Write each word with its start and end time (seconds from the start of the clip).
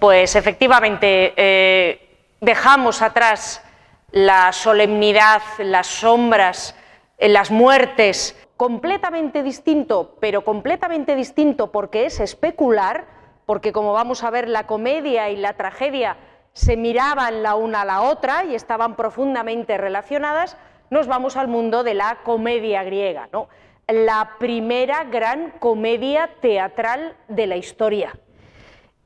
Pues 0.00 0.34
efectivamente 0.34 1.34
eh, 1.36 2.34
dejamos 2.40 3.00
atrás 3.00 3.62
la 4.10 4.52
solemnidad, 4.52 5.40
las 5.58 5.86
sombras, 5.86 6.74
eh, 7.16 7.28
las 7.28 7.52
muertes, 7.52 8.36
completamente 8.56 9.44
distinto, 9.44 10.16
pero 10.20 10.42
completamente 10.42 11.14
distinto 11.14 11.70
porque 11.70 12.06
es 12.06 12.18
especular, 12.18 13.06
porque 13.46 13.72
como 13.72 13.92
vamos 13.92 14.24
a 14.24 14.30
ver 14.30 14.48
la 14.48 14.66
comedia 14.66 15.30
y 15.30 15.36
la 15.36 15.52
tragedia 15.52 16.16
se 16.52 16.76
miraban 16.76 17.44
la 17.44 17.54
una 17.54 17.82
a 17.82 17.84
la 17.84 18.00
otra 18.00 18.42
y 18.44 18.56
estaban 18.56 18.96
profundamente 18.96 19.78
relacionadas, 19.78 20.56
nos 20.90 21.06
vamos 21.06 21.36
al 21.36 21.46
mundo 21.46 21.84
de 21.84 21.94
la 21.94 22.18
comedia 22.24 22.82
griega, 22.82 23.28
¿no? 23.32 23.48
la 23.86 24.38
primera 24.40 25.04
gran 25.04 25.52
comedia 25.60 26.30
teatral 26.40 27.14
de 27.28 27.46
la 27.46 27.56
historia. 27.56 28.12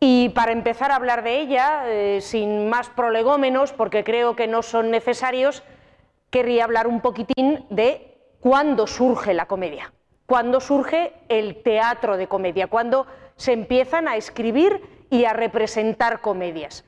Y 0.07 0.29
para 0.29 0.53
empezar 0.53 0.93
a 0.93 0.97
hablar 0.97 1.25
de 1.25 1.41
ella, 1.41 1.85
eh, 1.87 2.21
sin 2.21 2.69
más 2.69 2.91
prolegómenos, 2.91 3.73
porque 3.73 4.05
creo 4.05 4.37
que 4.37 4.47
no 4.47 4.61
son 4.61 4.91
necesarios, 4.91 5.63
querría 6.29 6.65
hablar 6.65 6.87
un 6.87 7.01
poquitín 7.01 7.65
de 7.71 8.19
cuándo 8.39 8.87
surge 8.87 9.33
la 9.33 9.47
comedia, 9.47 9.95
cuándo 10.27 10.61
surge 10.61 11.15
el 11.31 11.63
teatro 11.63 12.19
de 12.19 12.27
comedia, 12.27 12.67
cuándo 12.67 13.07
se 13.37 13.55
empiezan 13.55 14.07
a 14.07 14.17
escribir 14.17 15.07
y 15.09 15.25
a 15.25 15.33
representar 15.33 16.21
comedias. 16.21 16.85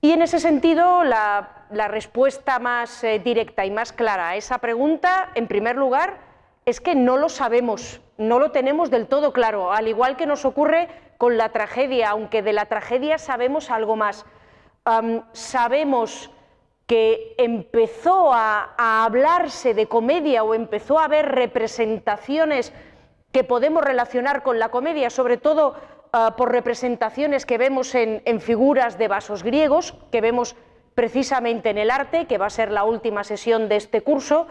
Y 0.00 0.12
en 0.12 0.22
ese 0.22 0.40
sentido, 0.40 1.04
la, 1.04 1.66
respuesta 1.70 2.60
más 2.60 3.04
eh, 3.04 3.18
directa 3.18 3.66
y 3.66 3.70
más 3.70 3.92
clara 3.92 4.30
a 4.30 4.36
esa 4.36 4.56
pregunta, 4.56 5.32
en 5.34 5.48
primer 5.48 5.76
lugar, 5.76 6.16
es 6.64 6.80
que 6.80 6.94
no 6.94 7.18
lo 7.18 7.28
sabemos, 7.28 8.00
no 8.16 8.38
lo 8.38 8.52
tenemos 8.52 8.90
del 8.90 9.06
todo 9.06 9.34
claro, 9.34 9.70
al 9.70 9.86
igual 9.86 10.16
que 10.16 10.24
nos 10.24 10.46
ocurre 10.46 11.03
con 11.18 11.36
la 11.36 11.50
tragedia, 11.50 12.10
aunque 12.10 12.42
de 12.42 12.52
la 12.52 12.66
tragedia 12.66 13.18
sabemos 13.18 13.70
algo 13.70 13.96
más. 13.96 14.26
sabemos 15.32 16.30
que 16.86 17.34
empezó 17.38 18.32
a, 18.32 19.04
hablarse 19.04 19.74
de 19.74 19.86
comedia 19.86 20.44
o 20.44 20.54
empezó 20.54 20.98
a 20.98 21.04
haber 21.04 21.26
representaciones 21.26 22.72
que 23.32 23.44
podemos 23.44 23.82
relacionar 23.82 24.42
con 24.42 24.58
la 24.58 24.68
comedia, 24.68 25.10
sobre 25.10 25.38
todo 25.38 25.76
ah, 26.12 26.34
por 26.36 26.52
representaciones 26.52 27.46
que 27.46 27.58
vemos 27.58 27.94
en, 27.94 28.22
en 28.26 28.40
figuras 28.40 28.98
de 28.98 29.08
vasos 29.08 29.42
griegos, 29.42 29.94
que 30.12 30.20
vemos 30.20 30.56
precisamente 30.94 31.70
en 31.70 31.78
el 31.78 31.90
arte, 31.90 32.26
que 32.26 32.38
va 32.38 32.46
a 32.46 32.50
ser 32.50 32.70
la 32.70 32.84
última 32.84 33.24
sesión 33.24 33.68
de 33.68 33.76
este 33.76 34.02
curso. 34.02 34.46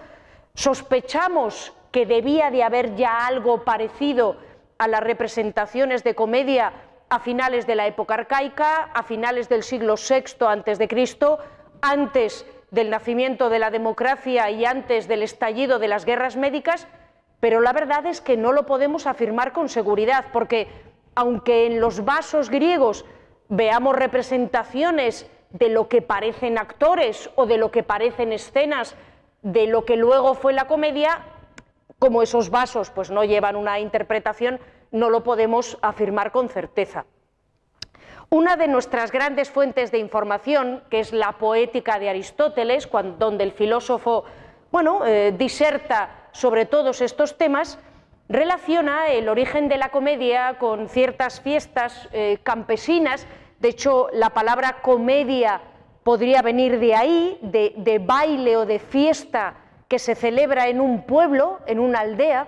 Sospechamos 0.56 1.74
que 1.92 2.06
debía 2.06 2.52
de 2.52 2.64
haber 2.64 2.96
ya 2.96 3.26
algo 3.26 3.64
parecido 3.64 4.38
a 4.78 4.88
las 4.88 5.02
representaciones 5.02 6.04
de 6.04 6.16
comedia 6.16 6.74
a 7.10 7.20
finales 7.20 7.68
de 7.68 7.76
la 7.76 7.86
época 7.86 8.16
arcaica, 8.16 8.90
a 8.94 9.04
finales 9.04 9.48
del 9.48 9.64
siglo 9.64 9.96
VI 9.96 10.46
antes 10.48 10.80
de 10.80 10.88
Cristo, 10.88 11.38
antes 11.82 12.46
del 12.72 12.90
nacimiento 12.90 13.50
de 13.50 13.60
la 13.60 13.70
democracia 13.70 14.50
y 14.50 14.66
antes 14.66 15.08
del 15.08 15.22
estallido 15.22 15.78
de 15.78 15.88
las 15.88 16.06
guerras 16.06 16.38
médicas, 16.38 16.88
pero 17.40 17.62
la 17.62 17.74
verdad 17.74 18.06
es 18.08 18.20
que 18.20 18.36
no 18.36 18.52
lo 18.52 18.66
podemos 18.66 19.06
afirmar 19.06 19.52
con 19.52 19.70
seguridad, 19.70 20.26
porque 20.34 20.68
aunque 21.14 21.68
en 21.68 21.80
los 21.80 22.04
vasos 22.04 22.50
griegos 22.50 23.06
veamos 23.50 23.96
representaciones 23.96 25.30
de 25.52 25.70
lo 25.70 25.88
que 25.88 26.02
parecen 26.02 26.58
actores 26.58 27.30
o 27.36 27.46
de 27.46 27.58
lo 27.58 27.70
que 27.70 27.84
parecen 27.84 28.34
escenas 28.34 28.96
de 29.44 29.68
lo 29.68 29.86
que 29.86 29.98
luego 29.98 30.34
fue 30.34 30.54
la 30.54 30.66
comedia, 30.66 31.20
como 32.04 32.22
esos 32.22 32.50
vasos 32.50 32.90
pues, 32.90 33.12
no 33.12 33.24
llevan 33.24 33.56
una 33.56 33.80
interpretación, 33.80 34.60
no 34.92 35.10
lo 35.10 35.24
podemos 35.24 35.78
afirmar 35.82 36.34
con 36.34 36.50
certeza. 36.50 37.06
Una 38.30 38.58
de 38.58 38.68
nuestras 38.68 39.10
grandes 39.10 39.50
fuentes 39.50 39.90
de 39.90 40.00
información, 40.00 40.84
que 40.90 41.00
es 41.00 41.14
la 41.14 41.32
poética 41.38 42.00
de 42.00 42.10
Aristóteles, 42.10 42.90
donde 43.18 43.46
el 43.46 43.54
filósofo 43.54 44.26
bueno, 44.70 45.06
eh, 45.06 45.34
diserta 45.38 46.28
sobre 46.34 46.66
todos 46.66 47.00
estos 47.00 47.38
temas, 47.38 47.80
relaciona 48.28 49.08
el 49.08 49.30
origen 49.30 49.70
de 49.70 49.78
la 49.78 49.88
comedia 49.88 50.58
con 50.60 50.90
ciertas 50.90 51.40
fiestas 51.40 52.10
eh, 52.12 52.38
campesinas. 52.44 53.26
De 53.62 53.70
hecho, 53.70 54.10
la 54.12 54.32
palabra 54.32 54.82
comedia 54.82 55.62
podría 56.04 56.42
venir 56.42 56.80
de 56.80 56.96
ahí, 56.96 57.40
de 57.42 58.02
baile 58.06 58.58
o 58.58 58.66
de 58.66 58.80
fiesta 58.80 59.63
que 59.88 60.00
se 60.00 60.16
celebra 60.16 60.68
en 60.68 60.82
un 60.82 61.04
pueblo, 61.04 61.60
en 61.68 61.80
una 61.80 62.00
aldea, 62.00 62.48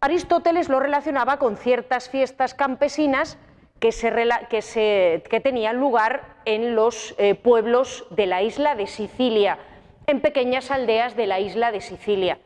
Aristóteles 0.00 0.68
lo 0.68 0.78
relacionaba 0.78 1.38
con 1.38 1.56
ciertas 1.56 2.10
fiestas 2.10 2.54
campesinas 2.54 3.38
que, 3.80 5.40
tenían 5.42 5.78
lugar 5.78 6.36
en 6.44 6.74
los 6.74 7.14
eh, 7.18 7.34
pueblos 7.34 8.06
de 8.10 8.26
la 8.26 8.42
isla 8.42 8.74
de 8.74 8.86
Sicilia, 8.86 9.58
en 10.06 10.20
pequeñas 10.20 10.70
aldeas 10.70 11.16
de 11.16 11.26
la 11.26 11.40
isla 11.40 11.72
de 11.72 11.80
Sicilia. 11.80 12.38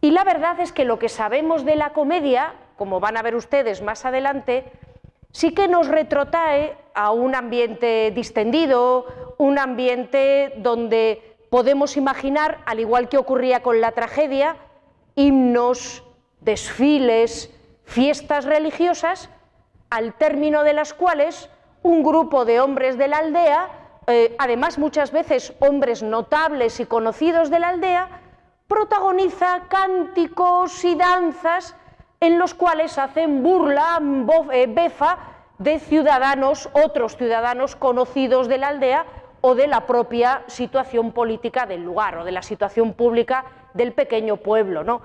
Y 0.00 0.10
la 0.10 0.24
verdad 0.24 0.60
es 0.60 0.72
que 0.72 0.84
lo 0.84 0.98
que 0.98 1.08
sabemos 1.08 1.64
de 1.64 1.76
la 1.76 1.92
comedia, 1.92 2.54
como 2.76 3.00
van 3.00 3.16
a 3.16 3.22
ver 3.22 3.34
ustedes 3.34 3.82
más 3.82 4.04
adelante, 4.04 4.64
sí 5.32 5.54
que 5.54 5.68
nos 5.68 5.88
retrotrae 5.88 6.76
a 6.94 7.10
un 7.10 7.34
ambiente 7.34 8.10
distendido, 8.10 9.34
un 9.38 9.58
ambiente 9.58 10.52
donde 10.58 11.35
podemos 11.50 11.96
imaginar, 11.96 12.58
al 12.66 12.80
igual 12.80 13.08
que 13.08 13.18
ocurría 13.18 13.62
con 13.62 13.80
la 13.80 13.92
tragedia, 13.92 14.56
himnos, 15.14 16.04
desfiles, 16.40 17.50
fiestas 17.84 18.44
religiosas, 18.44 19.30
al 19.90 20.14
término 20.14 20.64
de 20.64 20.72
las 20.72 20.92
cuales 20.94 21.48
un 21.82 22.02
grupo 22.02 22.44
de 22.44 22.60
hombres 22.60 22.98
de 22.98 23.08
la 23.08 23.18
aldea, 23.18 23.68
eh, 24.06 24.34
además 24.38 24.78
muchas 24.78 25.12
veces 25.12 25.54
hombres 25.60 26.02
notables 26.02 26.80
y 26.80 26.86
conocidos 26.86 27.50
de 27.50 27.58
la 27.60 27.68
aldea, 27.68 28.08
protagoniza 28.68 29.64
cánticos 29.68 30.84
y 30.84 30.96
danzas 30.96 31.76
en 32.20 32.38
los 32.38 32.54
cuales 32.54 32.98
hacen 32.98 33.42
burla, 33.42 34.00
eh, 34.52 34.66
befa 34.68 35.18
de 35.58 35.78
ciudadanos, 35.78 36.68
otros 36.72 37.16
ciudadanos 37.16 37.76
conocidos 37.76 38.48
de 38.48 38.58
la 38.58 38.68
aldea, 38.68 39.06
o 39.40 39.54
de 39.54 39.66
la 39.66 39.86
propia 39.86 40.42
situación 40.46 41.12
política 41.12 41.66
del 41.66 41.84
lugar 41.84 42.18
o 42.18 42.24
de 42.24 42.32
la 42.32 42.42
situación 42.42 42.94
pública 42.94 43.44
del 43.74 43.92
pequeño 43.92 44.36
pueblo. 44.38 44.84
¿no? 44.84 45.02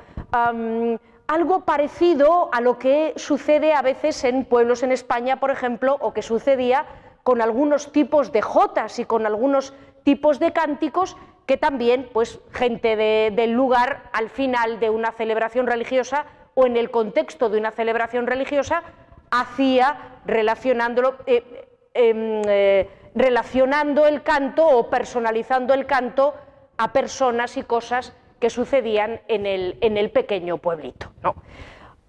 algo 1.31 1.61
parecido 1.61 2.49
a 2.51 2.59
lo 2.59 2.77
que 2.77 3.13
sucede 3.15 3.73
a 3.73 3.81
veces 3.81 4.21
en 4.25 4.43
pueblos 4.43 4.83
en 4.83 4.91
España, 4.91 5.39
por 5.39 5.49
ejemplo, 5.49 5.97
o 6.01 6.13
que 6.13 6.21
sucedía 6.21 6.85
con 7.23 7.41
algunos 7.41 7.93
tipos 7.93 8.33
de 8.33 8.41
jotas 8.41 8.99
y 8.99 9.05
con 9.05 9.25
algunos 9.25 9.73
tipos 10.03 10.39
de 10.39 10.51
cánticos 10.51 11.15
que 11.45 11.55
también 11.55 12.09
pues, 12.11 12.39
gente 12.51 12.95
del 12.95 13.51
lugar 13.51 14.09
al 14.11 14.29
final 14.29 14.79
de 14.81 14.89
una 14.89 15.13
celebración 15.13 15.67
religiosa 15.67 16.25
o 16.53 16.65
en 16.65 16.75
el 16.75 16.91
contexto 16.91 17.49
de 17.49 17.59
una 17.59 17.71
celebración 17.71 18.27
religiosa 18.27 18.83
hacía 19.31 20.19
relacionándolo. 20.25 21.15
Eh, 21.25 21.67
em, 21.93 22.41
eh, 22.45 22.89
relacionando 23.15 24.07
el 24.07 24.23
canto 24.23 24.67
o 24.67 24.89
personalizando 24.89 25.73
el 25.73 25.85
canto 25.85 26.33
a 26.77 26.93
personas 26.93 27.57
y 27.57 27.63
cosas 27.63 28.13
que 28.39 28.49
sucedían 28.49 29.21
en 29.27 29.45
el, 29.45 29.77
en 29.81 29.97
el 29.97 30.09
pequeño 30.11 30.57
pueblito. 30.57 31.11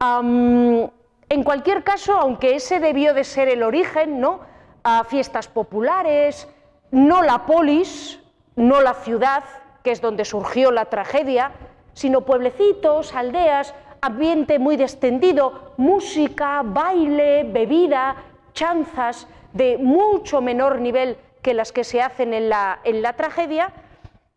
en 0.00 1.42
cualquier 1.44 1.84
caso, 1.84 2.14
aunque 2.14 2.56
ese 2.56 2.80
debió 2.80 3.14
de 3.14 3.24
ser 3.24 3.48
el 3.48 3.62
origen, 3.62 4.20
¿no? 4.20 4.40
a 4.84 5.04
fiestas 5.04 5.48
populares, 5.48 6.48
no 6.90 7.22
la 7.22 7.46
polis, 7.46 8.20
no 8.56 8.80
la 8.80 8.94
ciudad, 8.94 9.44
que 9.82 9.92
es 9.92 10.00
donde 10.00 10.24
surgió 10.24 10.70
la 10.70 10.86
tragedia, 10.86 11.52
sino 11.92 12.22
pueblecitos, 12.22 13.14
aldeas, 13.14 13.74
ambiente 14.00 14.58
muy 14.58 14.76
descendido, 14.76 15.74
música, 15.76 16.62
baile, 16.64 17.44
bebida, 17.44 18.16
chanzas, 18.52 19.28
de 19.52 19.78
mucho 19.78 20.40
menor 20.40 20.80
nivel 20.80 21.16
que 21.42 21.54
las 21.54 21.72
que 21.72 21.84
se 21.84 22.00
hacen 22.00 22.34
en 22.34 22.48
la, 22.48 22.80
en 22.84 23.02
la 23.02 23.14
tragedia. 23.14 23.72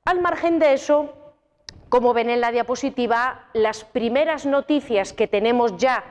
Al 0.05 0.21
margen 0.21 0.59
de 0.59 0.73
eso, 0.73 1.13
como 1.89 2.13
ven 2.13 2.29
en 2.29 2.41
la 2.41 2.51
diapositiva, 2.51 3.49
las 3.53 3.83
primeras 3.83 4.45
noticias 4.45 5.13
que 5.13 5.27
tenemos 5.27 5.77
ya 5.77 6.03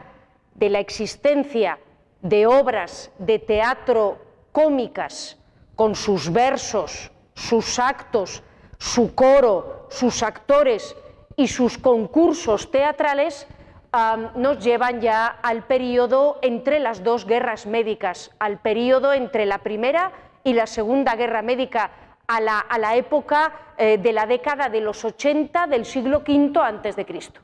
de 0.55 0.71
la 0.71 0.79
existencia 0.79 1.79
de 2.23 2.47
obras 2.47 3.11
de 3.19 3.39
teatro 3.39 4.19
cómicas 4.53 5.37
con 5.77 5.95
sus 5.95 6.33
versos, 6.33 7.11
sus 7.35 7.79
actos, 7.79 8.43
su 8.79 9.15
coro, 9.15 9.89
sus 9.91 10.23
actores 10.23 10.97
y 11.37 11.49
sus 11.49 11.77
concursos 11.77 12.71
teatrales 12.71 13.47
nos 14.35 14.59
llevan 14.65 15.01
ya 15.01 15.27
al 15.27 15.63
periodo 15.63 16.39
entre 16.43 16.81
las 16.81 17.05
dos 17.05 17.27
guerras 17.27 17.67
médicas, 17.67 18.33
al 18.41 18.59
periodo 18.59 19.13
entre 19.13 19.47
la 19.47 19.59
primera 19.59 20.13
y 20.43 20.55
la 20.55 20.67
segunda 20.67 21.15
guerra 21.15 21.43
médica, 21.43 21.91
a 22.27 22.41
la, 22.41 22.97
época 22.97 23.53
eh, 23.77 23.99
de 23.99 24.13
la 24.13 24.27
década 24.27 24.69
de 24.69 24.81
los 24.81 25.05
80 25.05 25.67
del 25.67 25.85
siglo 25.85 26.23
V 26.27 26.59
antes 26.61 26.97
de 26.97 27.05
Cristo. 27.05 27.41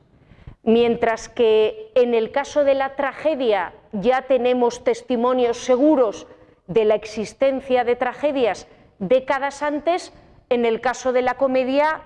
Mientras 0.63 1.29
que 1.29 1.91
en 1.95 2.13
el 2.13 2.31
caso 2.31 2.63
de 2.63 2.75
la 2.75 2.95
tragedia 2.95 3.73
ya 3.91 4.23
tenemos 4.23 4.83
testimonios 4.83 5.57
seguros 5.57 6.27
de 6.67 6.85
la 6.85 6.95
existencia 6.95 7.83
de 7.83 7.95
tragedias 7.95 8.67
décadas 8.99 9.63
antes, 9.63 10.13
en 10.49 10.65
el 10.65 10.81
caso 10.81 11.13
de 11.13 11.21
la 11.21 11.35
comedia, 11.35 12.01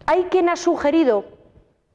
Hay 0.07 0.25
quien 0.25 0.49
ha 0.49 0.57
sugerido 0.57 1.25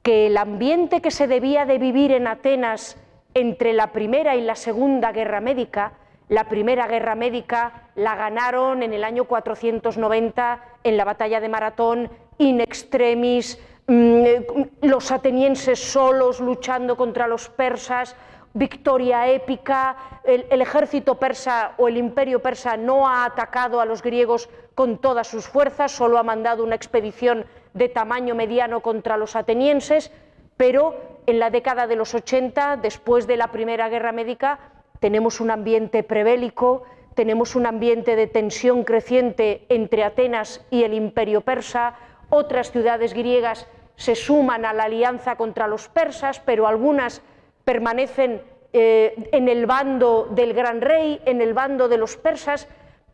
que 0.01 0.28
el 0.28 0.38
ambiente 0.38 1.01
que 1.01 1.12
se 1.12 1.28
debía 1.28 1.66
de 1.66 1.78
vivir 1.78 2.12
en 2.12 2.28
Atenas 2.28 2.98
entre 3.34 3.74
la 3.74 3.92
Primera 3.92 4.36
y 4.36 4.42
la 4.42 4.56
Segunda 4.56 5.12
Guerra 5.12 5.40
Médica, 5.40 5.94
la 6.30 6.50
Primera 6.50 6.88
Guerra 6.88 7.16
Médica 7.16 7.90
la 7.95 8.16
ganaron 8.16 8.84
en 8.84 8.94
el 8.94 9.04
año 9.04 9.25
490 9.25 10.63
en 10.84 10.98
la 10.98 11.06
batalla 11.06 11.40
de 11.40 11.50
Maratón, 11.50 12.10
in 12.38 12.60
extremis, 12.60 13.60
los 13.88 15.12
atenienses 15.12 15.80
solos 15.80 16.39
luchando 16.39 16.95
contra 16.95 17.27
los 17.27 17.50
persas, 17.50 18.15
victoria 18.53 19.27
épica, 19.30 19.97
el, 20.24 20.62
ejército 20.62 21.15
persa 21.15 21.74
o 21.77 21.88
el 21.88 21.97
imperio 21.97 22.41
persa 22.41 22.77
no 22.77 23.07
ha 23.07 23.25
atacado 23.25 23.81
a 23.81 23.85
los 23.85 24.01
griegos 24.01 24.50
con 24.75 25.00
todas 25.00 25.27
sus 25.27 25.47
fuerzas, 25.47 25.91
solo 25.91 26.18
ha 26.18 26.24
mandado 26.24 26.63
una 26.63 26.75
expedición 26.75 27.45
de 27.74 27.89
tamaño 27.89 28.35
mediano 28.35 28.81
contra 28.81 29.18
los 29.18 29.35
atenienses, 29.35 30.12
pero 30.56 30.95
en 31.25 31.39
la 31.39 31.50
década 31.50 31.88
de 31.88 31.95
los 31.95 32.13
80, 32.13 32.77
después 32.77 33.27
de 33.27 33.38
la 33.38 33.47
Primera 33.47 33.89
Guerra 33.89 34.12
Médica, 34.12 34.59
tenemos 35.00 35.41
un 35.41 35.51
ambiente 35.51 36.03
prebélico, 36.03 36.83
tenemos 37.15 37.56
un 37.56 37.65
ambiente 37.65 38.15
de 38.15 38.27
tensión 38.27 38.83
creciente 38.83 39.65
entre 39.69 40.03
Atenas 40.03 40.65
y 40.69 40.83
el 40.83 40.94
imperio 40.94 41.41
persa, 41.41 41.95
otras 42.33 42.71
ciudades 42.71 43.13
griegas 43.13 43.68
se 43.95 44.15
suman 44.15 44.65
a 44.65 44.74
la 44.74 44.83
alianza 44.83 45.35
contra 45.35 45.68
los 45.68 45.88
persas, 45.88 46.39
pero 46.39 46.68
algunas 46.68 47.21
permanecen 47.63 48.41
eh, 48.74 49.30
en 49.31 49.47
el 49.47 49.65
bando 49.65 50.27
del 50.31 50.53
gran 50.53 50.81
rey, 50.81 51.21
en 51.25 51.41
el 51.41 51.53
bando 51.53 51.88
de 51.88 51.97
los 51.97 52.18
persas. 52.18 52.68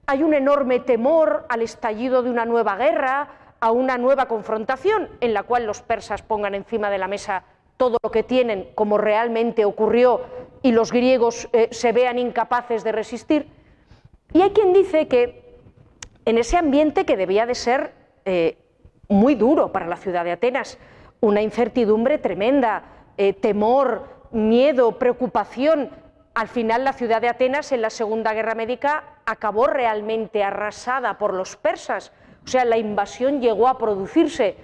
Hay 0.07 0.23
un 0.23 0.33
enorme 0.33 0.79
temor 0.79 1.45
al 1.49 1.61
estallido 1.61 2.23
de 2.23 2.29
una 2.29 2.45
nueva 2.45 2.77
guerra, 2.77 3.27
a 3.59 3.71
una 3.71 3.97
nueva 3.97 4.27
confrontación 4.27 5.09
en 5.19 5.33
la 5.33 5.43
cual 5.43 5.65
los 5.65 5.81
persas 5.81 6.21
pongan 6.21 6.55
encima 6.55 6.89
de 6.89 6.97
la 6.97 7.07
mesa 7.07 7.43
todo 7.75 7.97
lo 8.01 8.11
que 8.11 8.23
tienen, 8.23 8.69
como 8.75 8.97
realmente 8.97 9.65
ocurrió, 9.65 10.21
y 10.61 10.71
los 10.71 10.91
griegos 10.91 11.47
eh, 11.53 11.69
se 11.71 11.91
vean 11.91 12.19
incapaces 12.19 12.83
de 12.83 12.91
resistir. 12.91 13.47
Y 14.33 14.41
hay 14.41 14.51
quien 14.51 14.73
dice 14.73 15.07
que 15.07 15.57
en 16.25 16.37
ese 16.37 16.57
ambiente 16.57 17.05
que 17.05 17.17
debía 17.17 17.45
de 17.45 17.55
ser 17.55 17.93
eh, 18.25 18.57
muy 19.09 19.35
duro 19.35 19.71
para 19.71 19.87
la 19.87 19.97
ciudad 19.97 20.23
de 20.23 20.31
Atenas, 20.31 20.77
una 21.19 21.41
incertidumbre 21.41 22.17
tremenda, 22.19 22.83
temor, 23.41 24.07
miedo, 24.31 24.97
preocupación. 24.97 25.89
Al 26.35 26.47
final 26.47 26.85
la 26.85 26.93
ciudad 26.93 27.19
de 27.19 27.27
Atenas 27.27 27.71
en 27.71 27.81
la 27.81 27.89
Segunda 27.89 28.33
Guerra 28.33 28.55
Médica 28.55 29.03
acabó 29.25 29.67
realmente 29.67 30.43
arrasada 30.43 31.17
por 31.17 31.33
los 31.33 31.57
persas, 31.57 32.13
o 32.45 32.47
sea, 32.47 32.63
la 32.65 32.77
invasión 32.77 33.41
llegó 33.41 33.67
a 33.67 33.77
producirse. 33.77 34.55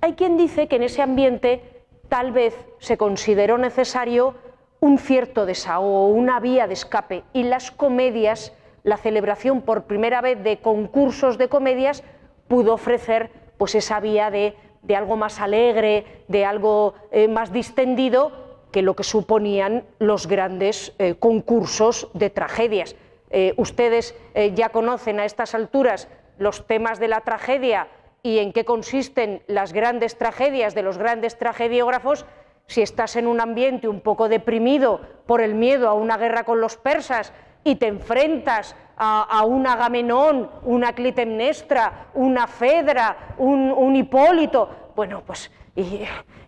Hay 0.00 0.14
quien 0.14 0.36
dice 0.36 0.68
que 0.68 0.76
en 0.76 0.84
ese 0.84 1.02
ambiente 1.02 1.84
tal 2.08 2.32
vez 2.32 2.56
se 2.78 2.96
consideró 2.96 3.58
necesario 3.58 4.34
un 4.80 4.98
cierto 4.98 5.44
desahogo, 5.44 6.08
una 6.08 6.40
vía 6.40 6.66
de 6.66 6.72
escape, 6.72 7.24
y 7.34 7.42
las 7.42 7.70
comedias, 7.70 8.54
la 8.82 8.96
celebración 8.96 9.60
por 9.60 9.84
primera 9.84 10.22
vez 10.22 10.42
de 10.42 10.58
concursos 10.58 11.36
de 11.36 11.48
comedias, 11.48 12.02
pudo 12.48 12.72
ofrecer 12.72 13.30
pues 13.60 13.74
esa 13.74 14.00
vía 14.00 14.30
de, 14.30 14.56
algo 14.96 15.18
más 15.18 15.38
alegre, 15.38 16.24
de 16.28 16.46
algo 16.46 16.94
eh, 17.10 17.28
más 17.28 17.52
distendido, 17.52 18.32
que 18.72 18.80
lo 18.80 18.96
que 18.96 19.04
suponían 19.04 19.84
los 19.98 20.26
grandes 20.26 20.94
eh, 20.98 21.16
concursos 21.18 22.08
de 22.14 22.30
tragedias. 22.30 22.96
Eh, 23.28 23.52
ustedes 23.58 24.14
ya 24.54 24.70
conocen 24.70 25.20
a 25.20 25.26
estas 25.26 25.54
alturas 25.54 26.08
los 26.38 26.66
temas 26.66 26.98
de 26.98 27.08
la 27.08 27.20
tragedia 27.20 27.88
y 28.22 28.38
en 28.38 28.54
qué 28.54 28.64
consisten 28.64 29.42
las 29.46 29.74
grandes 29.74 30.16
tragedias 30.16 30.74
de 30.74 30.82
los 30.82 30.96
grandes 30.96 31.36
tragediógrafos. 31.36 32.24
Si 32.66 32.80
estás 32.80 33.14
en 33.16 33.26
un 33.26 33.42
ambiente 33.42 33.88
un 33.88 34.00
poco 34.00 34.30
deprimido 34.30 35.02
por 35.26 35.42
el 35.42 35.54
miedo 35.54 35.86
a 35.86 35.92
una 35.92 36.16
guerra 36.16 36.44
con 36.44 36.62
los 36.62 36.78
persas 36.78 37.34
y 37.64 37.76
te 37.76 37.86
enfrentas 37.86 38.74
a, 38.96 39.44
un 39.44 39.66
Agamenón, 39.66 40.50
una 40.62 40.92
Clitemnestra, 40.92 42.08
una 42.14 42.46
Fedra, 42.46 43.34
un, 43.38 43.96
Hipólito, 43.96 44.92
bueno, 44.94 45.22
pues 45.24 45.50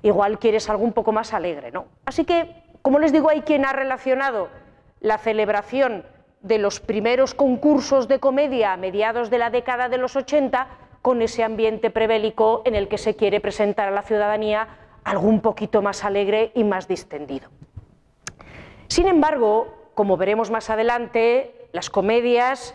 igual 0.03 0.38
quieres 0.38 0.69
algo 0.69 0.85
un 0.85 0.93
poco 0.93 1.12
más 1.12 1.32
alegre, 1.32 1.70
¿no? 1.70 1.87
Así 2.05 2.25
que, 2.25 2.62
como 2.82 2.99
les 2.99 3.12
digo, 3.12 3.31
hay 3.31 3.41
quien 3.41 3.64
ha 3.64 3.73
relacionado 3.73 4.50
la 5.00 5.17
celebración 5.17 6.05
de 6.43 6.59
los 6.59 6.81
primeros 6.81 7.35
concursos 7.35 8.06
de 8.06 8.20
comedia 8.20 8.75
a 8.75 8.76
mediados 8.76 9.31
de 9.31 9.38
la 9.38 9.49
década 9.49 9.88
de 9.88 9.97
los 9.97 10.14
80 10.17 10.67
con 11.00 11.23
ese 11.23 11.44
ambiente 11.44 11.91
prebélico 11.91 12.62
en 12.67 12.75
el 12.75 12.88
que 12.88 12.99
se 12.99 13.17
quiere 13.17 13.41
presentar 13.41 13.88
a 13.88 13.93
la 13.93 14.03
ciudadanía 14.03 14.69
algo 15.05 15.26
un 15.26 15.41
poquito 15.41 15.81
más 15.82 16.05
alegre 16.05 16.53
y 16.55 16.64
más 16.64 16.87
distendido. 16.87 17.49
Sin 18.88 19.09
embargo, 19.09 19.81
como 19.94 20.17
veremos 20.17 20.50
más 20.50 20.71
adelante, 20.71 21.69
las 21.73 21.91
comedias 21.91 22.75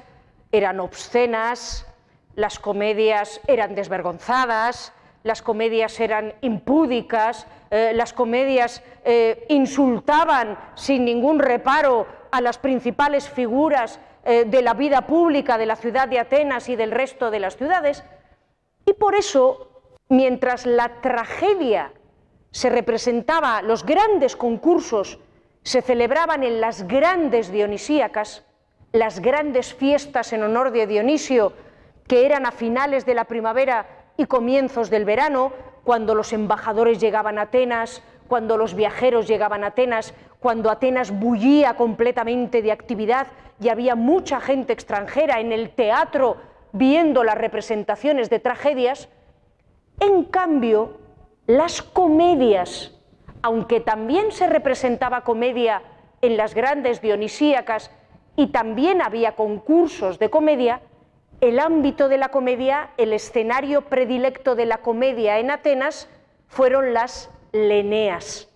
eran 0.52 0.80
obscenas, 0.80 1.86
las 2.36 2.60
comedias 2.60 3.42
eran 3.48 3.76
desvergonzadas, 3.76 4.94
las 5.24 5.42
comedias 5.42 6.00
eran 6.00 6.34
impúdicas, 6.42 7.48
eh, 7.70 7.92
las 7.94 8.14
comedias 8.14 8.82
eh, 9.04 9.46
insultaban 9.50 10.58
sin 10.76 11.04
ningún 11.06 11.40
reparo 11.40 12.08
a 12.32 12.42
las 12.42 12.58
principales 12.58 13.30
figuras 13.30 14.00
eh, 14.24 14.46
de 14.46 14.62
la 14.62 14.74
vida 14.74 15.08
pública 15.08 15.58
de 15.58 15.66
la 15.66 15.76
ciudad 15.76 16.08
de 16.08 16.20
Atenas 16.20 16.70
y 16.70 16.76
del 16.76 16.92
resto 16.92 17.32
de 17.32 17.40
las 17.40 17.58
ciudades. 17.58 18.04
Y 18.86 18.94
por 18.94 19.16
eso, 19.16 19.70
mientras 20.10 20.66
la 20.66 21.02
tragedia 21.02 21.92
se 22.52 22.70
representaba, 22.70 23.62
los 23.62 23.86
grandes 23.86 24.36
concursos 24.36 25.20
se 25.64 25.82
celebraban 25.82 26.44
en 26.44 26.62
las 26.62 26.88
grandes 26.88 27.52
dionisíacas, 27.52 28.46
las 28.92 29.20
grandes 29.20 29.74
fiestas 29.74 30.34
en 30.34 30.44
honor 30.44 30.72
de 30.72 30.88
Dionisio, 30.88 31.54
que 32.08 32.26
eran 32.26 32.46
a 32.46 32.52
finales 32.52 33.06
de 33.06 33.14
la 33.14 33.26
primavera 33.26 33.86
y 34.18 34.26
comienzos 34.26 34.90
del 34.90 35.06
verano, 35.06 35.52
cuando 35.84 36.16
los 36.16 36.34
embajadores 36.34 37.00
llegaban 37.00 37.38
a 37.38 37.44
Atenas, 37.44 38.02
cuando 38.28 38.58
los 38.58 38.76
viajeros 38.76 39.28
llegaban 39.28 39.64
a 39.64 39.68
Atenas, 39.68 40.14
cuando 40.40 40.70
Atenas 40.70 41.12
bullía 41.12 41.76
completamente 41.76 42.62
de 42.62 42.72
actividad 42.72 43.28
y 43.60 43.70
había 43.70 43.96
mucha 43.96 44.40
gente 44.40 44.74
extranjera 44.74 45.40
en 45.40 45.52
el 45.52 45.70
teatro 45.72 46.38
viendo 46.72 47.24
las 47.24 47.38
representaciones 47.38 48.30
de 48.30 48.40
tragedias, 48.40 49.10
en 50.00 50.26
cambio, 50.26 50.98
las 51.48 51.82
comedias, 51.82 52.97
aunque 53.48 53.80
también 53.80 54.34
se 54.34 54.46
representaba 54.46 55.22
comedia 55.22 55.82
en 56.22 56.36
las 56.36 56.54
grandes 56.54 57.00
dionisíacas 57.00 57.92
y 58.36 58.48
también 58.48 59.02
había 59.02 59.38
concursos 59.38 60.20
de 60.20 60.30
comedia, 60.30 60.82
el 61.40 61.58
ámbito 61.60 62.10
de 62.10 62.18
la 62.18 62.28
comedia, 62.28 62.90
el 62.98 63.14
escenario 63.14 63.84
predilecto 63.84 64.56
de 64.56 64.66
la 64.66 64.80
comedia 64.80 65.40
en 65.40 65.50
Atenas 65.50 66.10
fueron 66.50 66.94
las 66.94 67.30
Leneas, 67.54 68.50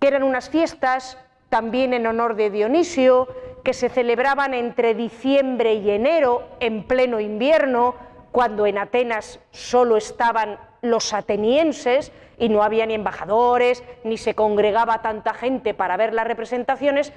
que 0.00 0.06
eran 0.06 0.22
unas 0.22 0.48
fiestas 0.48 1.18
también 1.50 1.92
en 1.92 2.06
honor 2.06 2.34
de 2.34 2.48
Dionisio, 2.48 3.28
que 3.62 3.74
se 3.74 3.90
celebraban 3.90 4.54
entre 4.54 4.94
diciembre 4.94 5.74
y 5.74 5.90
enero, 5.90 6.48
en 6.58 6.84
pleno 6.84 7.20
invierno, 7.20 7.96
cuando 8.30 8.64
en 8.64 8.78
Atenas 8.78 9.40
solo 9.50 9.98
estaban 9.98 10.58
los 10.82 11.14
atenienses 11.14 12.12
y 12.38 12.48
no 12.48 12.62
había 12.62 12.84
ni 12.86 12.94
embajadores, 12.94 13.82
ni 14.04 14.18
se 14.18 14.34
congregaba 14.34 15.00
tanta 15.00 15.32
gente 15.32 15.74
para 15.74 15.96
ver 15.96 16.12
las 16.12 16.26
representaciones, 16.26 17.12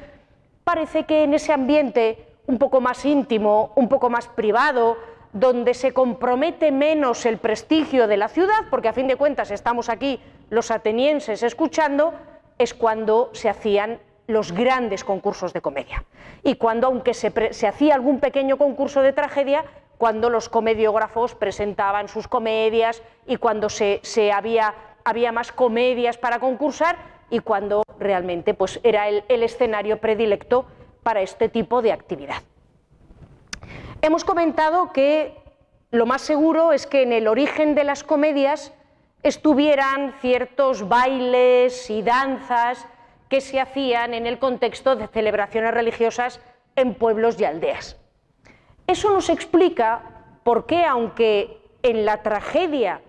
parece 0.63 1.05
que 1.05 1.23
en 1.23 1.33
ese 1.33 1.51
ambiente 1.51 2.25
un 2.47 2.59
poco 2.59 2.79
más 2.79 3.03
íntimo, 3.05 3.73
un 3.75 3.89
poco 3.89 4.09
más 4.09 4.27
privado, 4.27 4.97
donde 5.33 5.73
se 5.73 5.93
compromete 5.93 6.71
menos 6.71 7.25
el 7.25 7.39
prestigio 7.39 8.07
de 8.07 8.17
la 8.17 8.29
ciudad, 8.29 8.69
porque 8.69 8.87
a 8.87 8.93
fin 8.93 9.07
de 9.07 9.15
cuentas 9.15 9.51
estamos 9.51 9.89
aquí 9.89 10.21
los 10.49 10.71
atenienses 10.71 11.43
escuchando, 11.43 12.13
es 12.57 12.73
cuando 12.73 13.31
se 13.33 13.49
hacían 13.49 13.99
los 14.27 14.51
grandes 14.51 15.03
concursos 15.03 15.53
de 15.53 15.61
comedia. 15.61 16.05
Y 16.43 16.55
cuando, 16.55 16.87
aunque 16.87 17.13
se, 17.13 17.33
hacía 17.67 17.95
algún 17.95 18.19
pequeño 18.19 18.57
concurso 18.57 19.01
de 19.01 19.11
tragedia, 19.11 19.65
cuando 19.97 20.29
los 20.29 20.49
comediógrafos 20.49 21.35
presentaban 21.35 22.07
sus 22.07 22.27
comedias 22.27 23.01
y 23.25 23.37
cuando 23.37 23.69
se, 23.69 24.01
había, 24.33 24.73
había, 25.03 25.31
más 25.31 25.51
comedias 25.51 26.17
para 26.17 26.39
concursar 26.39 26.97
y 27.29 27.39
cuando 27.39 27.83
realmente 27.99 28.53
pues, 28.53 28.79
era 28.83 29.09
el 29.09 29.43
escenario 29.43 29.97
predilecto 29.99 30.65
para 31.03 31.21
este 31.21 31.49
tipo 31.49 31.81
de 31.81 31.91
actividad. 31.91 32.41
Hemos 34.01 34.23
comentado 34.23 34.91
que 34.91 35.35
lo 35.91 36.05
más 36.05 36.21
seguro 36.21 36.73
es 36.73 36.87
que 36.87 37.03
en 37.03 37.13
el 37.13 37.27
origen 37.27 37.73
de 37.73 37.83
las 37.83 38.03
comedias 38.03 38.73
estuvieran 39.23 40.13
ciertos 40.21 40.87
bailes 40.87 41.89
y 41.89 42.01
danzas 42.03 42.87
que 43.29 43.41
se 43.41 43.59
hacían 43.59 44.13
en 44.13 44.27
el 44.27 44.37
contexto 44.37 44.95
de 44.95 45.07
celebraciones 45.07 45.73
religiosas 45.73 46.41
en 46.75 46.93
pueblos 46.93 47.39
y 47.39 47.45
aldeas. 47.45 47.97
Eso 48.87 49.11
nos 49.11 49.29
explica 49.29 50.01
por 50.43 50.65
qué, 50.65 50.85
aunque 50.85 51.61
en 51.81 52.05
la 52.05 52.21
tragedia 52.21 53.01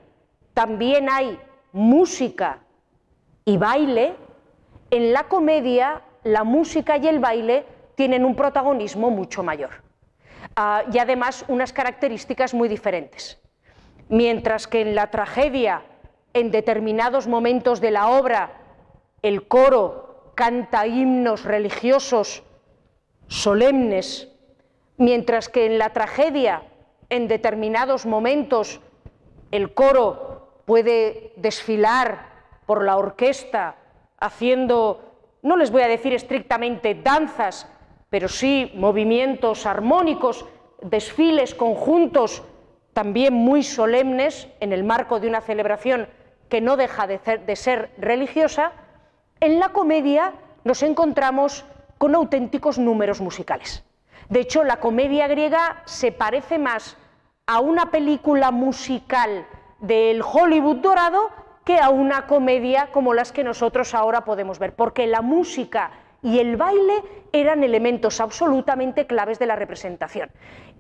también 0.55 1.09
hay 1.11 1.39
música 1.73 2.61
y 3.45 3.59
baile, 3.59 4.15
en 4.91 5.13
la 5.13 5.25
comedia 5.25 6.03
la 6.25 6.45
música 6.45 6.97
y 6.97 7.07
el 7.07 7.19
baile 7.19 7.65
tienen 7.95 8.25
un 8.25 8.35
protagonismo 8.35 9.11
mucho 9.11 9.43
mayor. 9.43 9.83
Ah, 10.57 10.83
y 10.93 10.99
además 10.99 11.45
unas 11.49 11.73
características 11.73 12.55
muy 12.55 12.69
diferentes. 12.69 13.41
Mientras 14.09 14.67
que 14.67 14.81
en 14.81 14.95
la 14.95 15.11
tragedia, 15.11 15.83
en 16.33 16.51
determinados 16.51 17.27
momentos 17.27 17.81
de 17.81 17.91
la 17.91 18.09
obra, 18.09 18.53
el 19.23 19.47
coro 19.47 20.33
canta 20.35 20.87
himnos 20.87 21.45
religiosos 21.45 22.43
solemnes, 23.27 24.29
mientras 24.99 25.49
que 25.49 25.67
en 25.67 25.79
la 25.79 25.93
tragedia, 25.93 26.63
en 27.09 27.29
determinados 27.29 28.07
momentos, 28.07 28.81
el 29.51 29.75
coro 29.75 30.63
puede 30.65 31.33
desfilar 31.37 32.29
por 32.67 32.85
la 32.85 32.97
orquesta 32.97 33.77
haciendo, 34.19 35.13
no 35.43 35.57
les 35.57 35.71
voy 35.71 35.83
a 35.83 35.89
decir 35.89 36.13
estrictamente 36.13 36.95
danzas, 36.95 37.71
pero 38.11 38.29
sí 38.29 38.73
movimientos 38.75 39.67
armónicos, 39.67 40.47
desfiles 40.83 41.55
conjuntos 41.55 42.43
también 42.93 43.35
muy 43.35 43.63
solemnes 43.63 44.49
en 44.61 44.73
el 44.73 44.85
marco 44.85 45.21
de 45.21 45.29
una 45.29 45.41
celebración 45.41 46.09
que 46.49 46.61
no 46.61 46.77
deja 46.77 47.07
de 47.07 47.57
ser, 47.57 47.91
religiosa, 47.99 48.73
en 49.41 49.59
la 49.59 49.71
comedia 49.71 50.33
nos 50.65 50.83
encontramos 50.83 51.65
con 51.99 52.15
auténticos 52.15 52.79
números 52.79 53.21
musicales. 53.21 53.86
De 54.29 54.41
hecho, 54.41 54.65
la 54.65 54.79
comedia 54.79 55.29
griega 55.29 55.83
se 55.85 56.13
parece 56.13 56.59
más 56.59 56.97
a 57.47 57.61
una 57.61 57.91
película 57.91 58.51
musical 58.51 59.47
del 59.79 60.23
Hollywood 60.23 60.77
dorado 60.77 61.31
que 61.65 61.79
a 61.79 61.91
una 61.91 62.27
comedia 62.27 62.91
como 62.93 63.15
las 63.15 63.33
que 63.33 63.45
nosotros 63.45 63.95
ahora 63.95 64.25
podemos 64.25 64.59
ver, 64.59 64.75
porque 64.75 65.07
la 65.07 65.21
música 65.23 65.91
y 66.23 66.39
el 66.39 66.57
baile 66.57 67.03
eran 67.33 67.63
elementos 67.63 68.21
absolutamente 68.21 69.07
claves 69.07 69.39
de 69.39 69.47
la 69.47 69.57
representación. 69.57 70.31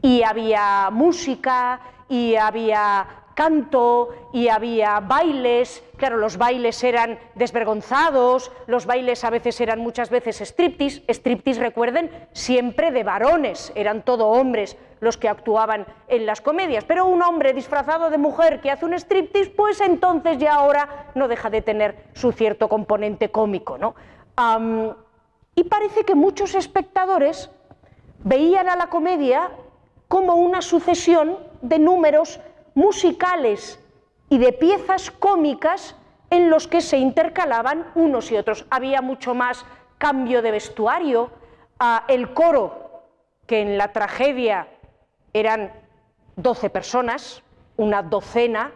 Y 0.00 0.22
había 0.22 0.90
música, 0.90 1.80
y 2.08 2.36
había 2.36 3.06
canto, 3.36 4.08
y 4.32 4.48
había 4.48 4.98
bailes, 4.98 5.84
claro, 5.98 6.16
los 6.16 6.38
bailes 6.38 6.82
eran 6.82 7.18
desvergonzados, 7.34 8.50
los 8.66 8.86
bailes 8.86 9.22
a 9.24 9.30
veces 9.30 9.60
eran 9.60 9.78
muchas 9.78 10.08
veces 10.08 10.40
striptease, 10.40 11.04
striptease 11.06 11.60
recuerden, 11.60 12.10
siempre 12.32 12.90
de 12.90 13.04
varones, 13.04 13.72
eran 13.74 14.02
todo 14.02 14.28
hombres 14.28 14.76
los 15.00 15.18
que 15.18 15.28
actuaban 15.28 15.86
en 16.08 16.24
las 16.24 16.40
comedias, 16.40 16.84
pero 16.84 17.04
un 17.04 17.20
hombre 17.22 17.52
disfrazado 17.52 18.08
de 18.08 18.16
mujer 18.16 18.62
que 18.62 18.70
hace 18.70 18.86
un 18.86 18.94
striptease, 18.94 19.50
pues 19.50 19.82
entonces 19.82 20.38
ya 20.38 20.54
ahora 20.54 21.12
no 21.14 21.28
deja 21.28 21.50
de 21.50 21.60
tener 21.60 21.94
su 22.14 22.32
cierto 22.32 22.68
componente 22.70 23.30
cómico, 23.30 23.76
¿no? 23.76 23.94
Y 25.54 25.64
parece 25.64 26.04
que 26.04 26.14
muchos 26.14 26.54
espectadores 26.54 27.50
veían 28.24 28.70
a 28.70 28.76
la 28.76 28.86
comedia 28.86 29.50
como 30.08 30.36
una 30.36 30.62
sucesión 30.62 31.36
de 31.60 31.78
números 31.78 32.40
musicales 32.76 33.80
y 34.28 34.38
de 34.38 34.52
piezas 34.52 35.10
cómicas 35.10 35.96
en 36.30 36.50
los 36.50 36.68
que 36.68 36.82
se 36.82 36.98
intercalaban 36.98 37.90
unos 37.94 38.30
y 38.30 38.36
otros. 38.36 38.66
Había 38.70 39.00
mucho 39.00 39.34
más 39.34 39.64
cambio 39.98 40.42
de 40.42 40.50
vestuario, 40.52 41.30
el 42.06 42.34
coro, 42.34 43.02
que 43.46 43.62
en 43.62 43.78
la 43.78 43.92
tragedia 43.92 44.68
eran 45.32 45.72
12 46.36 46.68
personas, 46.70 47.42
una 47.76 48.02
docena 48.02 48.72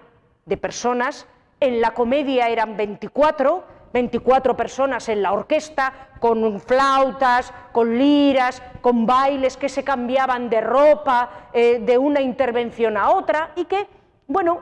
de 0.46 0.56
personas, 0.56 1.26
en 1.60 1.82
la 1.82 1.92
comedia 1.92 2.48
eran 2.48 2.76
24, 2.76 3.64
24 3.92 4.56
personas 4.56 5.08
en 5.08 5.22
la 5.22 5.32
orquesta, 5.32 5.92
con 6.20 6.60
flautas, 6.60 7.52
con 7.72 7.98
liras, 7.98 8.62
con 8.80 9.06
bailes 9.06 9.56
que 9.56 9.68
se 9.68 9.84
cambiaban 9.84 10.48
de 10.48 10.60
ropa 10.60 11.48
eh, 11.52 11.80
de 11.80 11.98
una 11.98 12.20
intervención 12.20 12.96
a 12.96 13.10
otra 13.10 13.50
y 13.56 13.64
que, 13.64 13.86
bueno, 14.26 14.60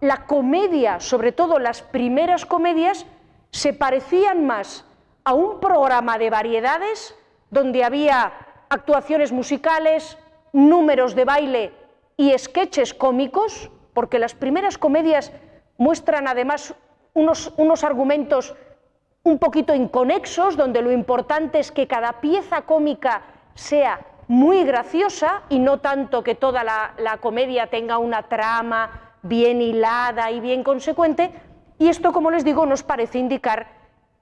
la 0.00 0.26
comedia, 0.26 1.00
sobre 1.00 1.32
todo 1.32 1.58
las 1.58 1.82
primeras 1.82 2.44
comedias, 2.44 3.06
se 3.50 3.72
parecían 3.72 4.46
más 4.46 4.84
a 5.24 5.34
un 5.34 5.60
programa 5.60 6.18
de 6.18 6.30
variedades 6.30 7.14
donde 7.50 7.84
había 7.84 8.32
actuaciones 8.68 9.30
musicales, 9.30 10.18
números 10.52 11.14
de 11.14 11.24
baile 11.24 11.72
y 12.16 12.36
sketches 12.38 12.94
cómicos, 12.94 13.70
porque 13.94 14.18
las 14.18 14.34
primeras 14.34 14.78
comedias 14.78 15.32
muestran 15.76 16.28
además 16.28 16.74
unos, 17.14 17.84
argumentos 17.84 18.54
un 19.24 19.38
poquito 19.38 19.74
inconexos, 19.74 20.56
donde 20.56 20.82
lo 20.82 20.90
importante 20.90 21.58
es 21.58 21.70
que 21.70 21.86
cada 21.86 22.20
pieza 22.20 22.62
cómica 22.62 23.22
sea 23.54 24.00
muy 24.28 24.64
graciosa 24.64 25.42
y 25.48 25.58
no 25.58 25.78
tanto 25.78 26.22
que 26.22 26.34
toda 26.34 26.64
la, 26.64 26.94
la, 26.98 27.18
comedia 27.18 27.68
tenga 27.68 27.98
una 27.98 28.24
trama 28.24 29.14
bien 29.22 29.60
hilada 29.60 30.30
y 30.30 30.40
bien 30.40 30.64
consecuente. 30.64 31.30
Y 31.78 31.88
esto, 31.88 32.12
como 32.12 32.30
les 32.30 32.44
digo, 32.44 32.66
nos 32.66 32.82
parece 32.82 33.18
indicar 33.18 33.66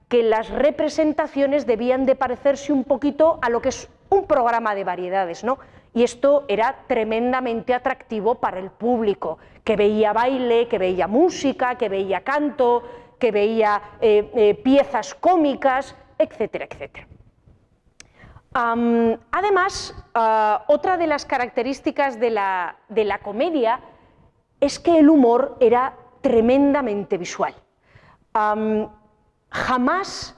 que 0.07 0.23
las 0.23 0.49
representaciones 0.49 1.65
debían 1.65 2.05
de 2.05 2.15
parecerse 2.15 2.73
un 2.73 2.83
poquito 2.83 3.39
a 3.41 3.49
lo 3.49 3.61
que 3.61 3.69
es 3.69 3.89
un 4.09 4.27
programa 4.27 4.75
de 4.75 4.83
variedades, 4.83 5.43
¿no? 5.43 5.57
Y 5.93 6.03
esto 6.03 6.45
era 6.47 6.85
tremendamente 6.87 7.73
atractivo 7.73 8.35
para 8.35 8.59
el 8.59 8.71
público, 8.71 9.39
que 9.63 9.75
veía 9.75 10.13
baile, 10.13 10.67
que 10.67 10.77
veía 10.77 11.07
música, 11.07 11.75
que 11.75 11.89
veía 11.89 12.21
canto, 12.21 12.83
que 13.19 13.31
veía 13.31 13.81
eh, 13.99 14.31
eh, 14.33 14.55
piezas 14.55 15.13
cómicas, 15.15 15.95
etcétera, 16.17 16.65
etcétera. 16.65 17.07
además, 19.31 19.95
ah, 20.13 20.65
otra 20.67 20.97
de 20.97 21.07
las 21.07 21.25
características 21.25 22.19
de 22.19 22.31
la, 22.31 22.77
de 22.89 23.05
la, 23.05 23.19
comedia 23.19 23.79
es 24.59 24.79
que 24.79 24.99
el 24.99 25.09
humor 25.09 25.57
era 25.59 25.93
tremendamente 26.21 27.17
visual. 27.17 27.53
jamás 29.49 30.35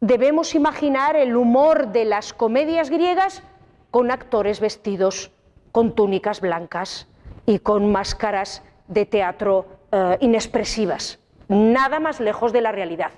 debemos 0.00 0.54
imaginar 0.54 1.14
el 1.16 1.36
humor 1.36 1.88
de 1.88 2.06
las 2.06 2.32
comedias 2.32 2.88
griegas 2.88 3.42
con 3.90 4.10
actores 4.10 4.60
vestidos 4.60 5.30
con 5.72 5.94
túnicas 5.94 6.40
blancas 6.40 7.06
y 7.46 7.58
con 7.58 7.90
máscaras 7.90 8.62
de 8.88 9.06
teatro 9.06 9.66
eh, 9.92 10.18
inexpresivas, 10.20 11.18
nada 11.48 12.00
más 12.00 12.20
lejos 12.20 12.52
de 12.52 12.60
la 12.60 12.72
realidad. 12.72 13.10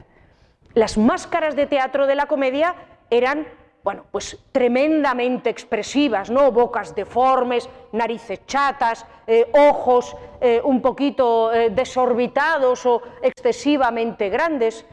Las 0.75 0.97
máscaras 0.97 1.57
de 1.57 1.67
teatro 1.67 2.07
de 2.07 2.15
la 2.15 2.27
comedia 2.27 2.75
eran, 3.11 3.47
bueno, 3.85 4.05
pues 4.11 4.39
tremendamente 4.53 5.51
expresivas, 5.51 6.31
¿no? 6.31 6.51
Bocas 6.53 6.95
deformes, 6.95 7.69
narices 7.93 8.47
chatas, 8.47 9.05
eh, 9.27 9.51
ojos 9.53 10.17
eh, 10.41 10.61
un 10.65 10.81
poquito 10.81 11.51
desorbitados 11.51 12.87
o 12.87 13.03
excesivamente 13.23 14.31
grandes. 14.31 14.87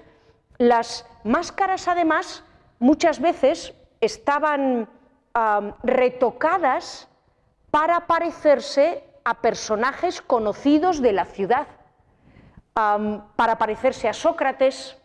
Las 0.57 1.05
máscaras, 1.23 1.87
además, 1.87 2.43
muchas 2.79 3.21
veces 3.21 3.73
estaban 4.01 4.89
retocadas 5.83 7.07
para 7.71 8.07
parecerse 8.07 9.03
a 9.23 9.41
personajes 9.41 10.21
conocidos 10.21 11.01
de 11.01 11.13
la 11.13 11.25
ciudad, 11.25 11.67
para 12.73 13.57
parecerse 13.57 14.07
a 14.07 14.13
Sócrates, 14.13 14.97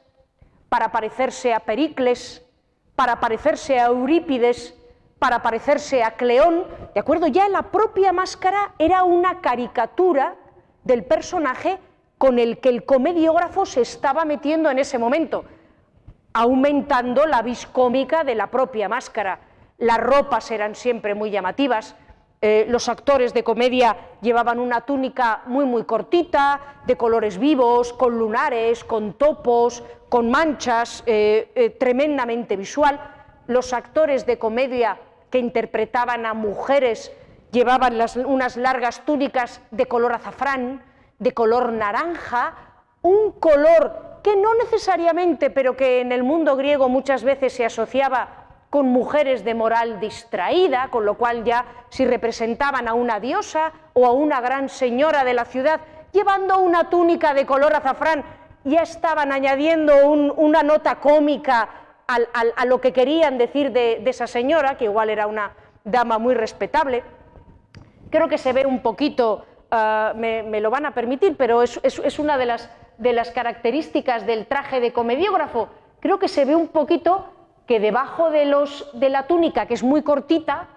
para 0.69 0.93
parecerse 0.93 1.53
a 1.53 1.61
Pericles, 1.61 2.45
para 2.97 3.21
parecerse 3.21 3.79
a 3.79 3.87
Eurípides, 3.87 4.75
para 5.19 5.43
parecerse 5.43 6.03
a 6.03 6.13
Cleón, 6.13 6.67
¿de 6.95 7.01
acuerdo? 7.01 7.27
Ya 7.27 7.49
la 7.49 7.63
propia 7.63 8.13
máscara 8.13 8.75
era 8.79 9.05
una 9.05 9.41
caricatura 9.41 10.37
del 10.85 11.05
personaje 11.05 11.79
con 12.19 12.39
el 12.39 12.59
que 12.59 12.69
el 12.69 12.85
comediógrafo 12.85 13.67
se 13.67 13.81
estaba 13.81 14.25
metiendo 14.25 14.71
en 14.71 14.79
ese 14.79 14.99
momento, 14.99 15.45
aumentando 16.33 17.27
la 17.27 17.43
vis 17.43 17.67
cómica 17.67 18.25
de 18.25 18.35
la 18.35 18.49
propia 18.49 18.89
máscara 18.89 19.41
las 19.79 19.99
ropas 19.99 20.51
eran 20.51 20.75
siempre 20.75 21.15
muy 21.15 21.31
llamativas, 21.31 21.97
eh, 22.47 22.67
los 22.69 22.91
actores 22.91 23.33
de 23.33 23.43
comedia 23.43 23.97
llevaban 24.21 24.59
una 24.59 24.83
túnica 24.83 25.45
muy 25.47 25.65
muy 25.65 25.85
cortita, 25.85 26.61
de 26.87 26.95
colores 26.95 27.39
vivos, 27.39 27.95
con 27.95 28.19
lunares, 28.19 28.85
con 28.85 29.15
topos, 29.15 29.83
con 30.11 30.31
manchas, 30.31 31.03
eh, 31.07 31.51
eh, 31.55 31.71
tremendamente 31.71 32.57
visual. 32.57 33.01
los 33.47 33.73
actores 33.73 34.27
de 34.27 34.39
comedia 34.39 34.99
que 35.31 35.39
interpretaban 35.39 36.27
a 36.27 36.35
mujeres 36.35 37.13
llevaban 37.51 37.99
unas 38.27 38.57
largas 38.59 39.07
túnicas 39.07 39.63
de 39.71 39.87
color 39.87 40.13
azafrán, 40.13 40.83
de 41.19 41.33
color 41.33 41.73
naranja, 41.73 42.55
un 43.01 43.33
color 43.33 44.21
que 44.23 44.37
no 44.37 44.55
necesariamente, 44.55 45.49
pero 45.49 45.77
que 45.77 46.01
en 46.01 46.13
el 46.13 46.25
mundo 46.25 46.57
griego 46.57 46.89
muchas 46.89 47.25
veces 47.25 47.55
se 47.55 47.65
asociaba 47.65 48.44
con 48.75 48.89
mujeres 48.89 49.45
de 49.45 49.55
moral 49.55 50.01
distraída, 50.01 50.89
con 50.91 51.07
lo 51.07 51.15
cual 51.15 51.45
ya 51.45 51.65
si 51.91 52.05
representaban 52.05 52.89
a 52.89 52.95
una 52.95 53.21
diosa 53.21 53.71
o 53.93 54.05
a 54.05 54.11
una 54.11 54.41
gran 54.41 54.69
señora 54.69 55.23
de 55.23 55.33
la 55.33 55.45
ciudad 55.45 55.81
llevando 56.11 56.59
una 56.59 56.91
túnica 56.91 57.35
de 57.35 57.47
color 57.47 57.73
azafrán, 57.77 58.25
ya 58.65 58.81
estaban 58.83 59.31
añadiendo 59.31 60.09
una 60.09 60.65
nota 60.65 60.97
cómica 60.97 61.69
a 62.09 62.65
lo 62.65 62.81
que 62.81 62.93
querían 62.93 63.39
decir 63.39 63.71
de, 63.71 64.03
esa 64.07 64.27
señora, 64.27 64.77
que 64.77 64.87
igual 64.87 65.09
era 65.09 65.29
una 65.29 65.53
dama 65.85 66.19
muy 66.19 66.35
respetable. 66.35 67.05
Creo 68.11 68.29
que 68.29 68.39
se 68.39 68.53
ve 68.53 68.67
un 68.67 68.81
poquito, 68.81 69.47
ah, 69.71 70.15
me, 70.17 70.61
lo 70.61 70.71
van 70.71 70.87
a 70.87 70.95
permitir, 70.95 71.37
pero 71.37 71.63
es, 71.63 72.19
una 72.19 72.37
de 72.39 72.47
las, 72.47 72.69
de 72.99 73.13
las 73.13 73.31
características 73.31 74.27
del 74.27 74.47
traje 74.47 74.81
de 74.81 74.93
comediógrafo. 74.93 75.69
Creo 76.01 76.19
que 76.19 76.27
se 76.27 76.45
ve 76.45 76.57
un 76.57 76.67
poquito 76.67 77.34
que 77.67 77.81
debajo 77.81 78.31
de, 78.31 78.45
los, 78.45 78.91
de 78.93 79.09
la 79.09 79.27
túnica, 79.27 79.67
que 79.67 79.75
es 79.75 79.83
muy 79.83 80.03
cortita, 80.03 80.69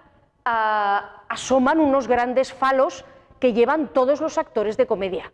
ah, 0.44 1.22
asoman 1.28 1.80
unos 1.80 2.08
grandes 2.08 2.52
falos 2.52 3.04
que 3.38 3.52
llevan 3.52 3.88
todos 3.88 4.20
los 4.20 4.38
actores 4.38 4.76
de 4.76 4.86
comedia. 4.86 5.32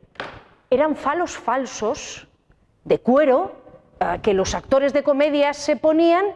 Eran 0.70 0.96
falos 0.96 1.37
falsos 1.37 2.28
de 2.84 2.99
cuero 2.99 3.52
ah, 4.00 4.18
que 4.23 4.34
los 4.34 4.54
actores 4.54 4.92
de 4.92 5.02
comedia 5.02 5.54
se 5.54 5.76
ponían 5.76 6.26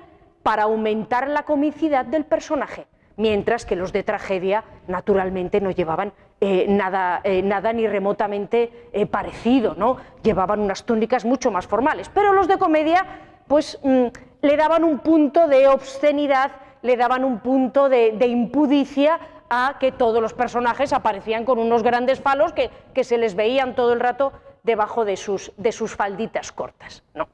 para 0.42 0.64
aumentar 0.64 1.28
la 1.28 1.42
comicidad 1.42 2.04
del 2.04 2.24
personaje, 2.24 2.86
mientras 3.16 3.66
que 3.66 3.76
los 3.76 3.92
de 3.92 4.02
tragedia 4.02 4.64
naturalmente 4.86 5.60
no 5.60 5.70
llevaban 5.70 6.12
eh, 6.40 6.66
nada, 6.68 7.20
eh, 7.24 7.42
nada, 7.42 7.72
ni 7.72 7.86
remotamente 7.88 8.88
eh, 8.92 9.06
parecido, 9.06 9.74
¿no? 9.74 9.96
llevaban 10.22 10.60
unas 10.60 10.84
túnicas 10.84 11.24
mucho 11.24 11.50
más 11.50 11.66
formales, 11.66 12.08
pero 12.14 12.32
los 12.32 12.46
de 12.46 12.58
comedia 12.58 13.04
pues 13.48 13.78
mm, 13.82 14.06
le 14.40 14.56
daban 14.56 14.84
un 14.84 15.00
punto 15.00 15.48
de 15.48 15.68
obscenidad, 15.68 16.52
le 16.82 16.96
daban 16.96 17.24
un 17.24 17.40
punto 17.40 17.88
de, 17.88 18.16
impudicia 18.26 19.18
a 19.50 19.76
que 19.80 19.92
todos 19.92 20.20
los 20.20 20.34
personajes 20.34 20.92
aparecían 20.92 21.44
con 21.44 21.58
unos 21.58 21.82
grandes 21.82 22.20
falos 22.20 22.52
que, 22.52 22.70
se 23.04 23.18
les 23.18 23.34
veían 23.34 23.74
todo 23.74 23.92
el 23.92 24.00
rato 24.00 24.32
debajo 24.62 25.04
de 25.04 25.16
sus, 25.16 25.52
de 25.56 25.72
sus 25.72 25.96
falditas 25.96 26.52
cortas. 26.52 27.02
No. 27.14 27.28